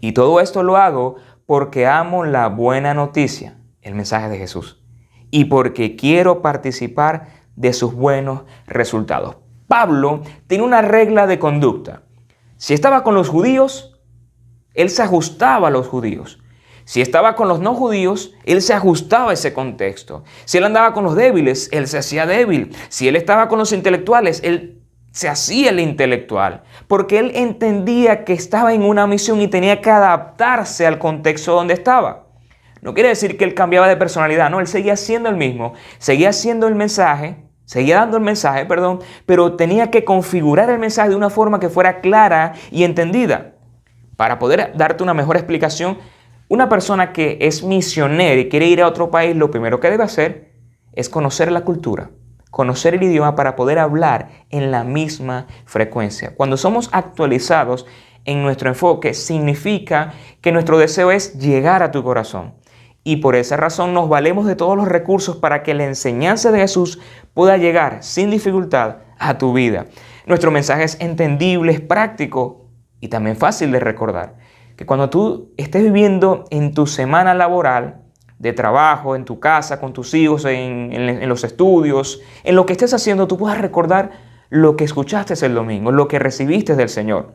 Y 0.00 0.12
todo 0.12 0.40
esto 0.40 0.62
lo 0.62 0.76
hago 0.76 1.16
porque 1.46 1.86
amo 1.86 2.24
la 2.24 2.48
buena 2.48 2.92
noticia, 2.92 3.58
el 3.80 3.94
mensaje 3.94 4.28
de 4.28 4.38
Jesús, 4.38 4.82
y 5.30 5.46
porque 5.46 5.96
quiero 5.96 6.42
participar 6.42 7.39
de 7.60 7.74
sus 7.74 7.94
buenos 7.94 8.42
resultados. 8.66 9.36
Pablo 9.68 10.22
tiene 10.46 10.64
una 10.64 10.80
regla 10.80 11.26
de 11.26 11.38
conducta. 11.38 12.02
Si 12.56 12.72
estaba 12.72 13.04
con 13.04 13.14
los 13.14 13.28
judíos, 13.28 13.98
él 14.74 14.88
se 14.88 15.02
ajustaba 15.02 15.68
a 15.68 15.70
los 15.70 15.86
judíos. 15.86 16.42
Si 16.84 17.02
estaba 17.02 17.36
con 17.36 17.48
los 17.48 17.60
no 17.60 17.74
judíos, 17.74 18.32
él 18.44 18.62
se 18.62 18.72
ajustaba 18.72 19.30
a 19.30 19.34
ese 19.34 19.52
contexto. 19.52 20.24
Si 20.46 20.56
él 20.58 20.64
andaba 20.64 20.94
con 20.94 21.04
los 21.04 21.14
débiles, 21.14 21.68
él 21.70 21.86
se 21.86 21.98
hacía 21.98 22.26
débil. 22.26 22.74
Si 22.88 23.06
él 23.06 23.14
estaba 23.14 23.46
con 23.48 23.58
los 23.58 23.72
intelectuales, 23.72 24.40
él 24.42 24.82
se 25.12 25.28
hacía 25.28 25.70
el 25.70 25.80
intelectual. 25.80 26.62
Porque 26.88 27.18
él 27.18 27.32
entendía 27.34 28.24
que 28.24 28.32
estaba 28.32 28.72
en 28.72 28.82
una 28.82 29.06
misión 29.06 29.40
y 29.42 29.48
tenía 29.48 29.82
que 29.82 29.90
adaptarse 29.90 30.86
al 30.86 30.98
contexto 30.98 31.54
donde 31.54 31.74
estaba. 31.74 32.26
No 32.80 32.94
quiere 32.94 33.10
decir 33.10 33.36
que 33.36 33.44
él 33.44 33.54
cambiaba 33.54 33.86
de 33.86 33.96
personalidad, 33.96 34.48
no, 34.48 34.60
él 34.60 34.66
seguía 34.66 34.96
siendo 34.96 35.28
el 35.28 35.36
mismo, 35.36 35.74
seguía 35.98 36.32
siendo 36.32 36.66
el 36.66 36.74
mensaje, 36.74 37.49
Seguía 37.70 37.98
dando 37.98 38.16
el 38.16 38.24
mensaje, 38.24 38.66
perdón, 38.66 38.98
pero 39.26 39.54
tenía 39.54 39.92
que 39.92 40.04
configurar 40.04 40.68
el 40.70 40.80
mensaje 40.80 41.10
de 41.10 41.14
una 41.14 41.30
forma 41.30 41.60
que 41.60 41.68
fuera 41.68 42.00
clara 42.00 42.54
y 42.72 42.82
entendida. 42.82 43.52
Para 44.16 44.40
poder 44.40 44.72
darte 44.74 45.04
una 45.04 45.14
mejor 45.14 45.36
explicación, 45.36 45.96
una 46.48 46.68
persona 46.68 47.12
que 47.12 47.38
es 47.40 47.62
misionera 47.62 48.40
y 48.40 48.48
quiere 48.48 48.66
ir 48.66 48.82
a 48.82 48.88
otro 48.88 49.12
país, 49.12 49.36
lo 49.36 49.52
primero 49.52 49.78
que 49.78 49.88
debe 49.88 50.02
hacer 50.02 50.50
es 50.94 51.08
conocer 51.08 51.52
la 51.52 51.60
cultura, 51.60 52.10
conocer 52.50 52.94
el 52.94 53.04
idioma 53.04 53.36
para 53.36 53.54
poder 53.54 53.78
hablar 53.78 54.46
en 54.50 54.72
la 54.72 54.82
misma 54.82 55.46
frecuencia. 55.64 56.34
Cuando 56.34 56.56
somos 56.56 56.88
actualizados 56.90 57.86
en 58.24 58.42
nuestro 58.42 58.68
enfoque, 58.68 59.14
significa 59.14 60.12
que 60.40 60.50
nuestro 60.50 60.76
deseo 60.76 61.12
es 61.12 61.38
llegar 61.38 61.84
a 61.84 61.92
tu 61.92 62.02
corazón. 62.02 62.54
Y 63.02 63.16
por 63.16 63.34
esa 63.34 63.56
razón 63.56 63.94
nos 63.94 64.08
valemos 64.08 64.46
de 64.46 64.56
todos 64.56 64.76
los 64.76 64.88
recursos 64.88 65.36
para 65.36 65.62
que 65.62 65.74
la 65.74 65.84
enseñanza 65.84 66.50
de 66.52 66.60
Jesús 66.60 67.00
pueda 67.34 67.56
llegar 67.56 68.02
sin 68.02 68.30
dificultad 68.30 68.96
a 69.18 69.38
tu 69.38 69.52
vida. 69.52 69.86
Nuestro 70.26 70.50
mensaje 70.50 70.84
es 70.84 71.00
entendible, 71.00 71.72
es 71.72 71.80
práctico 71.80 72.66
y 73.00 73.08
también 73.08 73.36
fácil 73.36 73.72
de 73.72 73.80
recordar. 73.80 74.36
Que 74.76 74.86
cuando 74.86 75.10
tú 75.10 75.52
estés 75.56 75.82
viviendo 75.82 76.44
en 76.50 76.74
tu 76.74 76.86
semana 76.86 77.34
laboral, 77.34 78.00
de 78.40 78.54
trabajo, 78.54 79.16
en 79.16 79.26
tu 79.26 79.38
casa, 79.38 79.78
con 79.78 79.92
tus 79.92 80.14
hijos, 80.14 80.46
en, 80.46 81.28
los 81.28 81.44
estudios, 81.44 82.22
en 82.42 82.56
lo 82.56 82.64
que 82.64 82.72
estés 82.72 82.94
haciendo, 82.94 83.28
tú 83.28 83.36
puedas 83.36 83.58
recordar 83.58 84.12
lo 84.48 84.76
que 84.76 84.84
escuchaste 84.84 85.34
el 85.44 85.54
domingo, 85.54 85.92
lo 85.92 86.08
que 86.08 86.18
recibiste 86.18 86.74
del 86.74 86.88
Señor. 86.88 87.34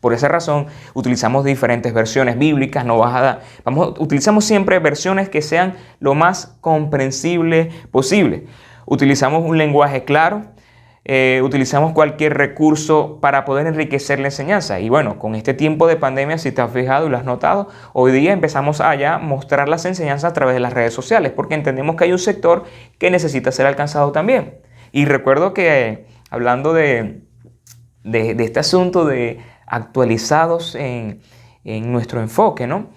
Por 0.00 0.12
esa 0.12 0.28
razón 0.28 0.66
utilizamos 0.94 1.44
diferentes 1.44 1.92
versiones 1.92 2.38
bíblicas, 2.38 2.84
no 2.84 2.98
bajadas. 2.98 3.38
Vamos, 3.64 3.94
utilizamos 3.98 4.44
siempre 4.44 4.78
versiones 4.78 5.28
que 5.28 5.42
sean 5.42 5.74
lo 6.00 6.14
más 6.14 6.56
comprensible 6.60 7.70
posible. 7.90 8.46
Utilizamos 8.86 9.44
un 9.44 9.58
lenguaje 9.58 10.04
claro, 10.04 10.42
eh, 11.08 11.40
utilizamos 11.44 11.92
cualquier 11.92 12.34
recurso 12.34 13.20
para 13.20 13.44
poder 13.44 13.68
enriquecer 13.68 14.18
la 14.18 14.26
enseñanza. 14.26 14.80
Y 14.80 14.88
bueno, 14.88 15.20
con 15.20 15.36
este 15.36 15.54
tiempo 15.54 15.86
de 15.86 15.94
pandemia, 15.94 16.36
si 16.36 16.50
te 16.50 16.62
has 16.62 16.72
fijado 16.72 17.06
y 17.06 17.10
lo 17.10 17.16
has 17.16 17.24
notado, 17.24 17.68
hoy 17.92 18.10
día 18.10 18.32
empezamos 18.32 18.80
a 18.80 19.18
mostrar 19.18 19.68
las 19.68 19.84
enseñanzas 19.84 20.32
a 20.32 20.34
través 20.34 20.54
de 20.54 20.60
las 20.60 20.72
redes 20.72 20.92
sociales, 20.92 21.30
porque 21.30 21.54
entendemos 21.54 21.94
que 21.94 22.04
hay 22.04 22.12
un 22.12 22.18
sector 22.18 22.64
que 22.98 23.12
necesita 23.12 23.52
ser 23.52 23.66
alcanzado 23.66 24.10
también. 24.10 24.58
Y 24.90 25.04
recuerdo 25.04 25.54
que 25.54 26.06
hablando 26.28 26.72
de, 26.72 27.22
de 28.02 28.44
este 28.44 28.58
asunto 28.58 29.04
de 29.04 29.38
actualizados 29.66 30.74
en, 30.74 31.20
nuestro 31.64 32.20
enfoque, 32.20 32.68
¿no? 32.68 32.90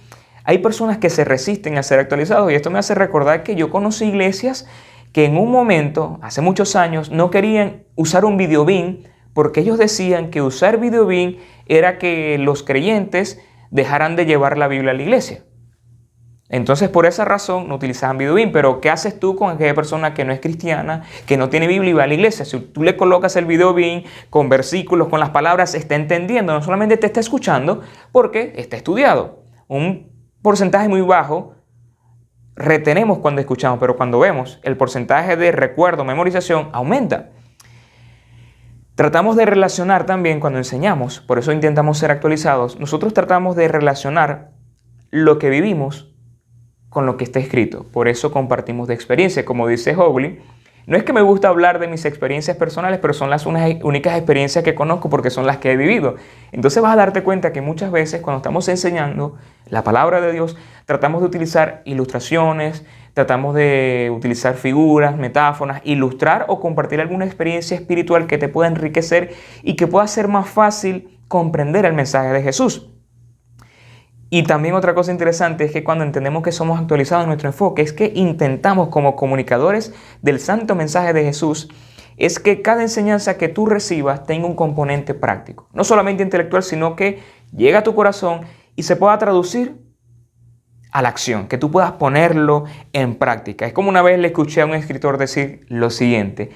hay 0.44 0.60
personas 0.60 1.00
que 1.00 1.10
se 1.10 1.26
resisten 1.26 1.78
a 1.78 1.84
ser 1.84 2.00
actualizados 2.00 2.52
y 2.52 2.56
esto 2.56 2.70
me 2.70 2.78
hace 2.80 2.94
recordar 2.94 3.44
que 3.44 3.56
yo 3.56 3.72
conocí 3.72 4.06
iglesias 4.06 4.68
que 5.12 5.26
en 5.26 5.38
un 5.38 5.52
momento, 5.52 6.20
hace 6.22 6.42
muchos 6.42 6.76
años, 6.76 7.10
no 7.10 7.32
querían 7.32 7.84
usar 7.96 8.26
un 8.26 8.38
videobin 8.38 9.08
porque 9.34 9.62
ellos 9.62 9.78
decían 9.78 10.30
que 10.30 10.42
usar 10.42 10.80
videobin 10.80 11.40
era 11.66 11.98
que 11.98 12.38
los 12.38 12.64
creyentes 12.64 13.40
dejaran 13.72 14.16
de 14.16 14.26
llevar 14.26 14.58
la 14.58 14.68
Biblia 14.68 14.92
a 14.92 14.94
la 14.96 15.04
iglesia. 15.04 15.44
Entonces, 16.50 16.90
por 16.90 17.06
esa 17.06 17.26
razón 17.26 17.68
no 17.68 17.76
utilizaban 17.76 18.18
videobin. 18.18 18.52
Pero, 18.52 18.82
¿qué 18.82 18.90
haces 18.90 19.20
tú 19.20 19.36
con 19.36 19.52
aquella 19.52 19.76
persona 19.76 20.14
que 20.14 20.26
no 20.26 20.34
es 20.34 20.40
cristiana, 20.40 21.04
que 21.28 21.38
no 21.38 21.50
tiene 21.50 21.68
Biblia 21.68 21.92
y 21.92 21.94
va 21.94 22.04
a 22.04 22.08
la 22.08 22.16
iglesia? 22.16 22.44
Si 22.44 22.60
tú 22.60 22.84
le 22.84 22.98
colocas 22.98 23.36
el 23.36 23.46
videobin 23.46 24.04
con 24.30 24.50
versículos, 24.50 25.10
con 25.10 25.20
las 25.20 25.30
palabras, 25.30 25.76
está 25.76 25.96
entendiendo, 25.96 26.54
no 26.54 26.62
solamente 26.62 26.98
te 26.98 27.06
está 27.06 27.20
escuchando, 27.20 27.82
porque 28.12 28.54
está 28.56 28.76
estudiado. 28.76 29.44
Un 29.68 30.12
porcentaje 30.42 30.90
muy 30.90 31.02
bajo 31.02 31.54
retenemos 32.56 33.20
cuando 33.20 33.40
escuchamos, 33.40 33.80
pero 33.80 33.96
cuando 33.96 34.20
vemos, 34.20 34.60
el 34.64 34.76
porcentaje 34.76 35.38
de 35.38 35.52
recuerdo, 35.52 36.04
memorización 36.04 36.70
aumenta. 36.74 37.30
Tratamos 38.96 39.38
de 39.38 39.46
relacionar 39.46 40.06
también 40.06 40.42
cuando 40.42 40.60
enseñamos, 40.60 41.22
por 41.22 41.40
eso 41.40 41.54
intentamos 41.54 41.98
ser 41.98 42.12
actualizados, 42.12 42.78
nosotros 42.78 43.14
tratamos 43.14 43.56
de 43.56 43.70
relacionar 43.70 44.52
lo 45.10 45.40
que 45.40 45.50
vivimos 45.50 46.09
con 46.90 47.06
lo 47.06 47.18
que 47.18 47.24
está 47.24 47.40
escrito. 47.40 47.86
Por 47.92 48.08
eso 48.08 48.32
compartimos 48.32 48.88
de 48.88 48.94
experiencia, 48.94 49.46
como 49.46 49.68
dice 49.68 49.96
Hogley, 49.96 50.40
no 50.90 50.98
es 50.98 51.04
que 51.04 51.14
me 51.14 51.22
gusta 51.22 51.50
hablar 51.50 51.78
de 51.78 51.88
mis 51.88 52.04
experiencias 52.06 52.58
personales, 52.58 52.98
pero 53.00 53.14
son 53.14 53.30
las 53.30 53.46
únicas 53.46 54.18
experiencias 54.18 54.64
que 54.64 54.74
conozco 54.74 55.08
porque 55.08 55.30
son 55.30 55.46
las 55.46 55.58
que 55.58 55.72
he 55.72 55.78
vivido. 55.78 56.16
Entonces 56.52 56.82
vas 56.82 56.94
a 56.94 56.96
darte 56.96 57.22
cuenta 57.22 57.54
que 57.54 57.62
muchas 57.62 57.92
veces 57.92 58.22
cuando 58.22 58.38
estamos 58.38 58.68
enseñando 58.70 59.38
la 59.68 59.84
palabra 59.84 60.20
de 60.20 60.32
Dios, 60.32 60.58
tratamos 60.86 61.22
de 61.22 61.28
utilizar 61.28 61.84
ilustraciones, 61.86 62.84
tratamos 63.14 63.54
de 63.54 64.12
utilizar 64.12 64.56
figuras, 64.56 65.16
metáforas, 65.16 65.82
ilustrar 65.84 66.46
o 66.48 66.60
compartir 66.60 67.00
alguna 67.02 67.26
experiencia 67.26 67.78
espiritual 67.78 68.26
que 68.26 68.40
te 68.40 68.50
pueda 68.50 68.68
enriquecer 68.68 69.36
y 69.62 69.76
que 69.76 69.86
pueda 69.86 70.08
ser 70.08 70.28
más 70.28 70.50
fácil 70.50 71.20
comprender 71.28 71.86
el 71.86 71.94
mensaje 71.94 72.30
de 72.30 72.42
Jesús. 72.42 72.90
Y 74.30 74.44
también 74.44 74.76
otra 74.76 74.94
cosa 74.94 75.12
interesante 75.12 75.66
es 75.66 75.72
que 75.72 75.84
cuando 75.84 76.04
entendemos 76.04 76.44
que 76.44 76.52
somos 76.52 76.80
actualizados 76.80 77.24
en 77.24 77.30
nuestro 77.30 77.50
enfoque, 77.50 77.82
es 77.82 77.94
que 77.94 78.12
intentamos 78.16 78.90
como 78.90 79.16
comunicadores 79.16 79.94
del 80.22 80.40
santo 80.40 80.76
mensaje 80.76 81.14
de 81.14 81.24
Jesús, 81.24 81.70
es 82.18 82.38
que 82.40 82.62
cada 82.62 82.82
enseñanza 82.82 83.38
que 83.38 83.48
tú 83.48 83.66
recibas 83.66 84.26
tenga 84.26 84.46
un 84.46 84.56
componente 84.56 85.14
práctico. 85.14 85.70
No 85.74 85.84
solamente 85.84 86.22
intelectual, 86.22 86.64
sino 86.64 86.96
que 86.96 87.20
llega 87.56 87.80
a 87.80 87.84
tu 87.84 87.96
corazón 87.96 88.42
y 88.76 88.84
se 88.84 88.98
pueda 88.98 89.18
traducir 89.18 89.78
a 90.92 91.02
la 91.02 91.10
acción, 91.10 91.48
que 91.48 91.58
tú 91.58 91.72
puedas 91.72 91.94
ponerlo 91.94 92.66
en 92.94 93.16
práctica. 93.16 93.66
Es 93.66 93.74
como 93.74 93.90
una 93.90 94.02
vez 94.02 94.20
le 94.20 94.28
escuché 94.28 94.62
a 94.62 94.66
un 94.66 94.74
escritor 94.74 95.18
decir 95.18 95.66
lo 95.70 95.90
siguiente, 95.90 96.52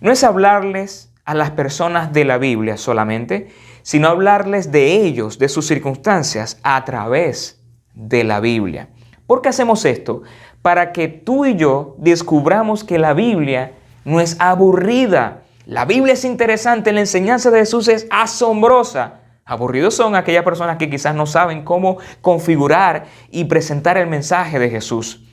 no 0.00 0.12
es 0.12 0.22
hablarles 0.24 1.12
a 1.24 1.34
las 1.34 1.50
personas 1.50 2.12
de 2.12 2.24
la 2.24 2.38
Biblia 2.38 2.76
solamente, 2.76 3.48
sino 3.88 4.08
hablarles 4.08 4.70
de 4.70 4.96
ellos, 5.02 5.38
de 5.38 5.48
sus 5.48 5.66
circunstancias, 5.66 6.58
a 6.62 6.84
través 6.84 7.64
de 7.94 8.22
la 8.22 8.38
Biblia. 8.38 8.90
¿Por 9.26 9.40
qué 9.40 9.48
hacemos 9.48 9.82
esto? 9.86 10.20
Para 10.60 10.92
que 10.92 11.08
tú 11.08 11.46
y 11.46 11.56
yo 11.56 11.94
descubramos 11.96 12.84
que 12.84 12.98
la 12.98 13.14
Biblia 13.14 13.72
no 14.04 14.20
es 14.20 14.36
aburrida. 14.40 15.44
La 15.64 15.86
Biblia 15.86 16.12
es 16.12 16.26
interesante, 16.26 16.92
la 16.92 17.00
enseñanza 17.00 17.50
de 17.50 17.60
Jesús 17.60 17.88
es 17.88 18.06
asombrosa. 18.10 19.22
Aburridos 19.46 19.94
son 19.94 20.16
aquellas 20.16 20.44
personas 20.44 20.76
que 20.76 20.90
quizás 20.90 21.14
no 21.14 21.24
saben 21.24 21.64
cómo 21.64 21.96
configurar 22.20 23.06
y 23.30 23.44
presentar 23.44 23.96
el 23.96 24.06
mensaje 24.06 24.58
de 24.58 24.68
Jesús. 24.68 25.24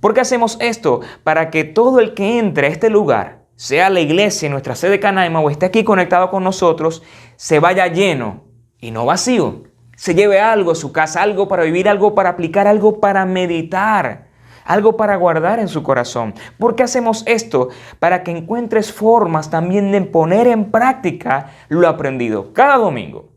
¿Por 0.00 0.12
qué 0.12 0.22
hacemos 0.22 0.56
esto? 0.58 1.02
Para 1.22 1.50
que 1.50 1.62
todo 1.62 2.00
el 2.00 2.14
que 2.14 2.40
entre 2.40 2.66
a 2.66 2.70
este 2.70 2.90
lugar 2.90 3.42
sea 3.62 3.90
la 3.90 4.00
iglesia, 4.00 4.48
nuestra 4.48 4.74
sede 4.74 4.98
Canaima, 4.98 5.38
o 5.38 5.48
esté 5.48 5.66
aquí 5.66 5.84
conectado 5.84 6.30
con 6.30 6.42
nosotros, 6.42 7.04
se 7.42 7.58
vaya 7.58 7.88
lleno 7.88 8.44
y 8.78 8.92
no 8.92 9.04
vacío. 9.04 9.64
Se 9.96 10.14
lleve 10.14 10.40
algo 10.40 10.70
a 10.70 10.76
su 10.76 10.92
casa, 10.92 11.22
algo 11.22 11.48
para 11.48 11.64
vivir, 11.64 11.88
algo 11.88 12.14
para 12.14 12.28
aplicar, 12.28 12.68
algo 12.68 13.00
para 13.00 13.26
meditar, 13.26 14.28
algo 14.64 14.96
para 14.96 15.16
guardar 15.16 15.58
en 15.58 15.66
su 15.66 15.82
corazón. 15.82 16.34
¿Por 16.56 16.76
qué 16.76 16.84
hacemos 16.84 17.24
esto? 17.26 17.70
Para 17.98 18.22
que 18.22 18.30
encuentres 18.30 18.92
formas 18.92 19.50
también 19.50 19.90
de 19.90 20.02
poner 20.02 20.46
en 20.46 20.70
práctica 20.70 21.50
lo 21.68 21.88
aprendido. 21.88 22.52
Cada 22.52 22.76
domingo, 22.76 23.30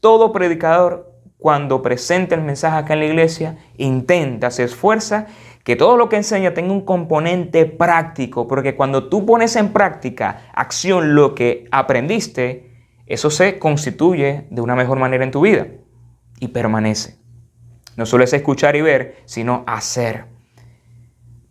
todo 0.00 0.32
predicador, 0.32 1.12
cuando 1.36 1.82
presenta 1.82 2.34
el 2.34 2.40
mensaje 2.40 2.78
acá 2.78 2.94
en 2.94 3.00
la 3.00 3.06
iglesia, 3.06 3.58
intenta, 3.76 4.50
se 4.50 4.64
esfuerza 4.64 5.26
que 5.62 5.76
todo 5.76 5.98
lo 5.98 6.08
que 6.08 6.16
enseña 6.16 6.54
tenga 6.54 6.72
un 6.72 6.86
componente 6.86 7.66
práctico, 7.66 8.48
porque 8.48 8.76
cuando 8.76 9.10
tú 9.10 9.26
pones 9.26 9.56
en 9.56 9.74
práctica, 9.74 10.44
acción, 10.54 11.14
lo 11.14 11.34
que 11.34 11.68
aprendiste, 11.70 12.71
eso 13.06 13.30
se 13.30 13.58
constituye 13.58 14.46
de 14.50 14.60
una 14.60 14.74
mejor 14.74 14.98
manera 14.98 15.24
en 15.24 15.30
tu 15.30 15.42
vida 15.42 15.66
y 16.40 16.48
permanece. 16.48 17.16
No 17.96 18.06
solo 18.06 18.24
es 18.24 18.32
escuchar 18.32 18.76
y 18.76 18.80
ver, 18.80 19.16
sino 19.26 19.64
hacer. 19.66 20.26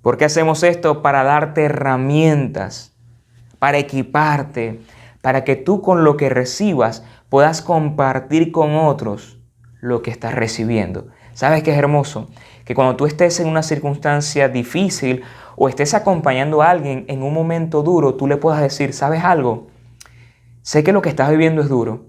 ¿Por 0.02 0.18
qué 0.18 0.26
hacemos 0.26 0.64
esto? 0.64 1.02
Para 1.02 1.24
darte 1.24 1.66
herramientas, 1.66 2.93
para 3.60 3.78
equiparte, 3.78 4.82
para 5.22 5.43
que 5.43 5.56
tú 5.56 5.82
con 5.82 6.04
lo 6.04 6.18
que 6.18 6.30
recibas 6.30 7.04
puedas 7.30 7.62
compartir 7.62 8.52
con 8.52 8.76
otros 8.76 9.38
lo 9.80 10.02
que 10.02 10.12
estás 10.12 10.34
recibiendo. 10.34 11.08
¿Sabes 11.34 11.64
qué 11.64 11.72
es 11.72 11.78
hermoso? 11.78 12.30
Que 12.66 12.76
cuando 12.76 12.95
tú 12.95 13.06
estés 13.06 13.39
en 13.39 13.47
una 13.47 13.64
circunstancia 13.64 14.49
difícil 14.49 15.24
o 15.56 15.70
estés 15.70 15.93
acompañando 15.93 16.62
a 16.62 16.70
alguien 16.70 17.06
en 17.08 17.24
un 17.24 17.34
momento 17.34 17.84
duro, 17.84 18.16
tú 18.16 18.28
le 18.28 18.38
puedas 18.38 18.62
decir, 18.62 18.93
¿sabes 18.93 19.24
algo? 19.24 19.68
Sé 20.62 20.84
que 20.84 20.93
lo 20.93 21.01
que 21.01 21.09
estás 21.09 21.32
viviendo 21.32 21.62
es 21.62 21.70
duro, 21.70 22.05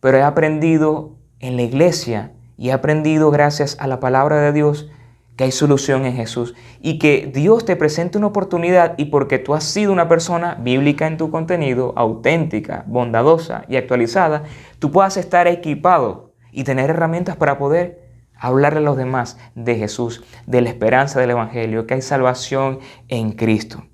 pero 0.00 0.18
he 0.18 0.22
aprendido 0.22 1.16
en 1.38 1.54
la 1.54 1.62
iglesia 1.62 2.32
y 2.56 2.70
he 2.70 2.72
aprendido 2.72 3.30
gracias 3.30 3.76
a 3.78 3.86
la 3.86 4.00
palabra 4.00 4.40
de 4.40 4.52
Dios 4.52 4.90
que 5.36 5.44
hay 5.44 5.52
solución 5.52 6.04
en 6.04 6.14
Jesús 6.14 6.54
y 6.80 6.98
que 6.98 7.30
Dios 7.32 7.64
te 7.64 7.76
presente 7.76 8.18
una 8.18 8.28
oportunidad 8.28 8.94
y 8.96 9.06
porque 9.06 9.38
tú 9.38 9.54
has 9.54 9.62
sido 9.62 9.92
una 9.92 10.08
persona 10.08 10.56
bíblica 10.60 11.06
en 11.06 11.16
tu 11.16 11.30
contenido, 11.30 11.92
auténtica, 11.96 12.84
bondadosa 12.88 13.64
y 13.68 13.76
actualizada, 13.76 14.42
tú 14.80 14.90
puedas 14.90 15.16
estar 15.16 15.46
equipado 15.46 16.34
y 16.50 16.64
tener 16.64 16.90
herramientas 16.90 17.36
para 17.36 17.58
poder 17.58 18.02
hablarle 18.36 18.80
a 18.80 18.82
los 18.82 18.96
demás 18.96 19.38
de 19.54 19.76
Jesús, 19.76 20.24
de 20.46 20.62
la 20.62 20.68
esperanza 20.68 21.20
del 21.20 21.30
Evangelio, 21.30 21.86
que 21.86 21.94
hay 21.94 22.02
salvación 22.02 22.80
en 23.06 23.32
Cristo. 23.32 23.84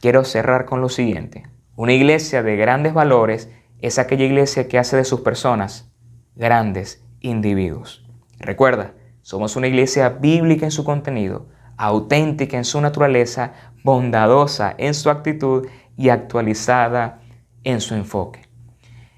Quiero 0.00 0.24
cerrar 0.24 0.64
con 0.64 0.80
lo 0.80 0.88
siguiente. 0.88 1.49
Una 1.80 1.94
iglesia 1.94 2.42
de 2.42 2.56
grandes 2.56 2.92
valores 2.92 3.48
es 3.80 3.98
aquella 3.98 4.26
iglesia 4.26 4.68
que 4.68 4.78
hace 4.78 4.98
de 4.98 5.04
sus 5.06 5.22
personas 5.22 5.90
grandes 6.36 7.02
individuos. 7.20 8.06
Recuerda, 8.38 8.92
somos 9.22 9.56
una 9.56 9.66
iglesia 9.66 10.10
bíblica 10.10 10.66
en 10.66 10.72
su 10.72 10.84
contenido, 10.84 11.48
auténtica 11.78 12.58
en 12.58 12.66
su 12.66 12.82
naturaleza, 12.82 13.54
bondadosa 13.82 14.74
en 14.76 14.92
su 14.92 15.08
actitud 15.08 15.68
y 15.96 16.10
actualizada 16.10 17.22
en 17.64 17.80
su 17.80 17.94
enfoque. 17.94 18.42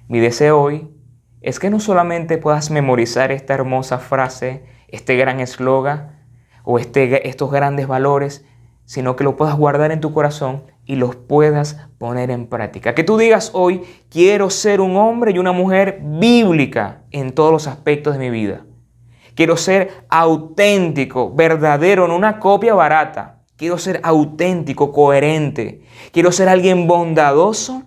Mi 0.06 0.20
deseo 0.20 0.62
hoy 0.62 0.88
es 1.40 1.58
que 1.58 1.68
no 1.68 1.80
solamente 1.80 2.38
puedas 2.38 2.70
memorizar 2.70 3.32
esta 3.32 3.54
hermosa 3.54 3.98
frase, 3.98 4.62
este 4.86 5.16
gran 5.16 5.40
eslogan 5.40 6.24
o 6.62 6.78
este, 6.78 7.28
estos 7.28 7.50
grandes 7.50 7.88
valores, 7.88 8.46
sino 8.84 9.16
que 9.16 9.24
lo 9.24 9.34
puedas 9.36 9.56
guardar 9.56 9.90
en 9.90 10.00
tu 10.00 10.14
corazón 10.14 10.62
y 10.84 10.96
los 10.96 11.16
puedas 11.16 11.88
poner 11.98 12.30
en 12.30 12.46
práctica. 12.46 12.94
Que 12.94 13.04
tú 13.04 13.16
digas 13.16 13.50
hoy, 13.54 13.82
quiero 14.10 14.50
ser 14.50 14.80
un 14.80 14.96
hombre 14.96 15.32
y 15.32 15.38
una 15.38 15.52
mujer 15.52 16.00
bíblica 16.02 17.02
en 17.10 17.32
todos 17.32 17.52
los 17.52 17.66
aspectos 17.66 18.14
de 18.14 18.18
mi 18.18 18.30
vida. 18.30 18.64
Quiero 19.34 19.56
ser 19.56 20.04
auténtico, 20.08 21.32
verdadero, 21.34 22.06
no 22.06 22.16
una 22.16 22.38
copia 22.38 22.74
barata. 22.74 23.40
Quiero 23.56 23.78
ser 23.78 24.00
auténtico, 24.02 24.92
coherente. 24.92 25.82
Quiero 26.12 26.32
ser 26.32 26.48
alguien 26.48 26.86
bondadoso 26.86 27.84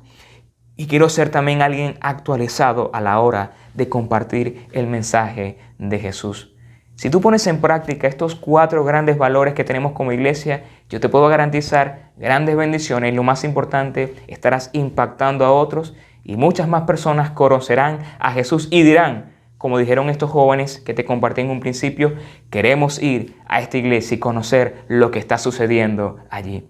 y 0.76 0.88
quiero 0.88 1.10
ser 1.10 1.30
también 1.30 1.62
alguien 1.62 1.98
actualizado 2.02 2.90
a 2.94 3.02
la 3.02 3.20
hora 3.20 3.54
de 3.74 3.90
compartir 3.90 4.68
el 4.72 4.88
mensaje 4.88 5.58
de 5.78 6.00
Jesús. 6.00 6.56
Si 6.96 7.10
tú 7.10 7.20
pones 7.20 7.46
en 7.48 7.60
práctica 7.60 8.08
estos 8.08 8.36
cuatro 8.36 8.86
grandes 8.86 9.18
valores 9.18 9.54
que 9.54 9.66
tenemos 9.66 9.92
como 9.92 10.14
iglesia, 10.14 10.64
yo 10.90 11.00
te 11.00 11.10
puedo 11.10 11.28
garantizar 11.28 12.12
grandes 12.18 12.56
bendiciones 12.56 13.12
y 13.12 13.16
lo 13.16 13.24
más 13.24 13.44
importante, 13.44 14.16
estarás 14.28 14.70
impactando 14.74 15.46
a 15.46 15.52
otros 15.52 15.96
y 16.24 16.38
muchas 16.38 16.68
más 16.68 16.84
personas 16.84 17.32
conocerán 17.32 18.00
a 18.20 18.32
Jesús 18.32 18.68
y 18.72 18.84
dirán, 18.84 19.34
como 19.58 19.80
dijeron 19.80 20.10
estos 20.10 20.30
jóvenes 20.30 20.80
que 20.80 20.94
te 20.94 21.06
compartí 21.06 21.42
en 21.42 21.50
un 21.50 21.60
principio, 21.60 22.14
queremos 22.50 23.02
ir 23.02 23.36
a 23.48 23.62
esta 23.62 23.78
iglesia 23.78 24.16
y 24.16 24.20
conocer 24.20 24.84
lo 24.88 25.12
que 25.12 25.20
está 25.20 25.38
sucediendo 25.38 26.18
allí. 26.30 26.70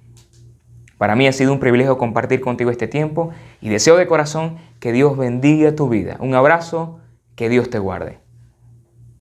Para 0.97 1.16
mí 1.16 1.28
ha 1.28 1.34
sido 1.34 1.51
un 1.51 1.59
privilegio 1.59 1.97
compartir 1.97 2.39
contigo 2.39 2.72
este 2.72 2.88
tiempo 2.88 3.32
y 3.59 3.70
deseo 3.70 3.97
de 3.97 4.07
corazón 4.07 4.57
que 4.80 4.93
Dios 4.93 5.18
bendiga 5.18 5.76
tu 5.76 5.89
vida. 5.89 6.16
Un 6.22 6.36
abrazo, 6.36 6.99
que 7.36 7.49
Dios 7.49 7.70
te 7.70 7.80
guarde. 7.80 8.24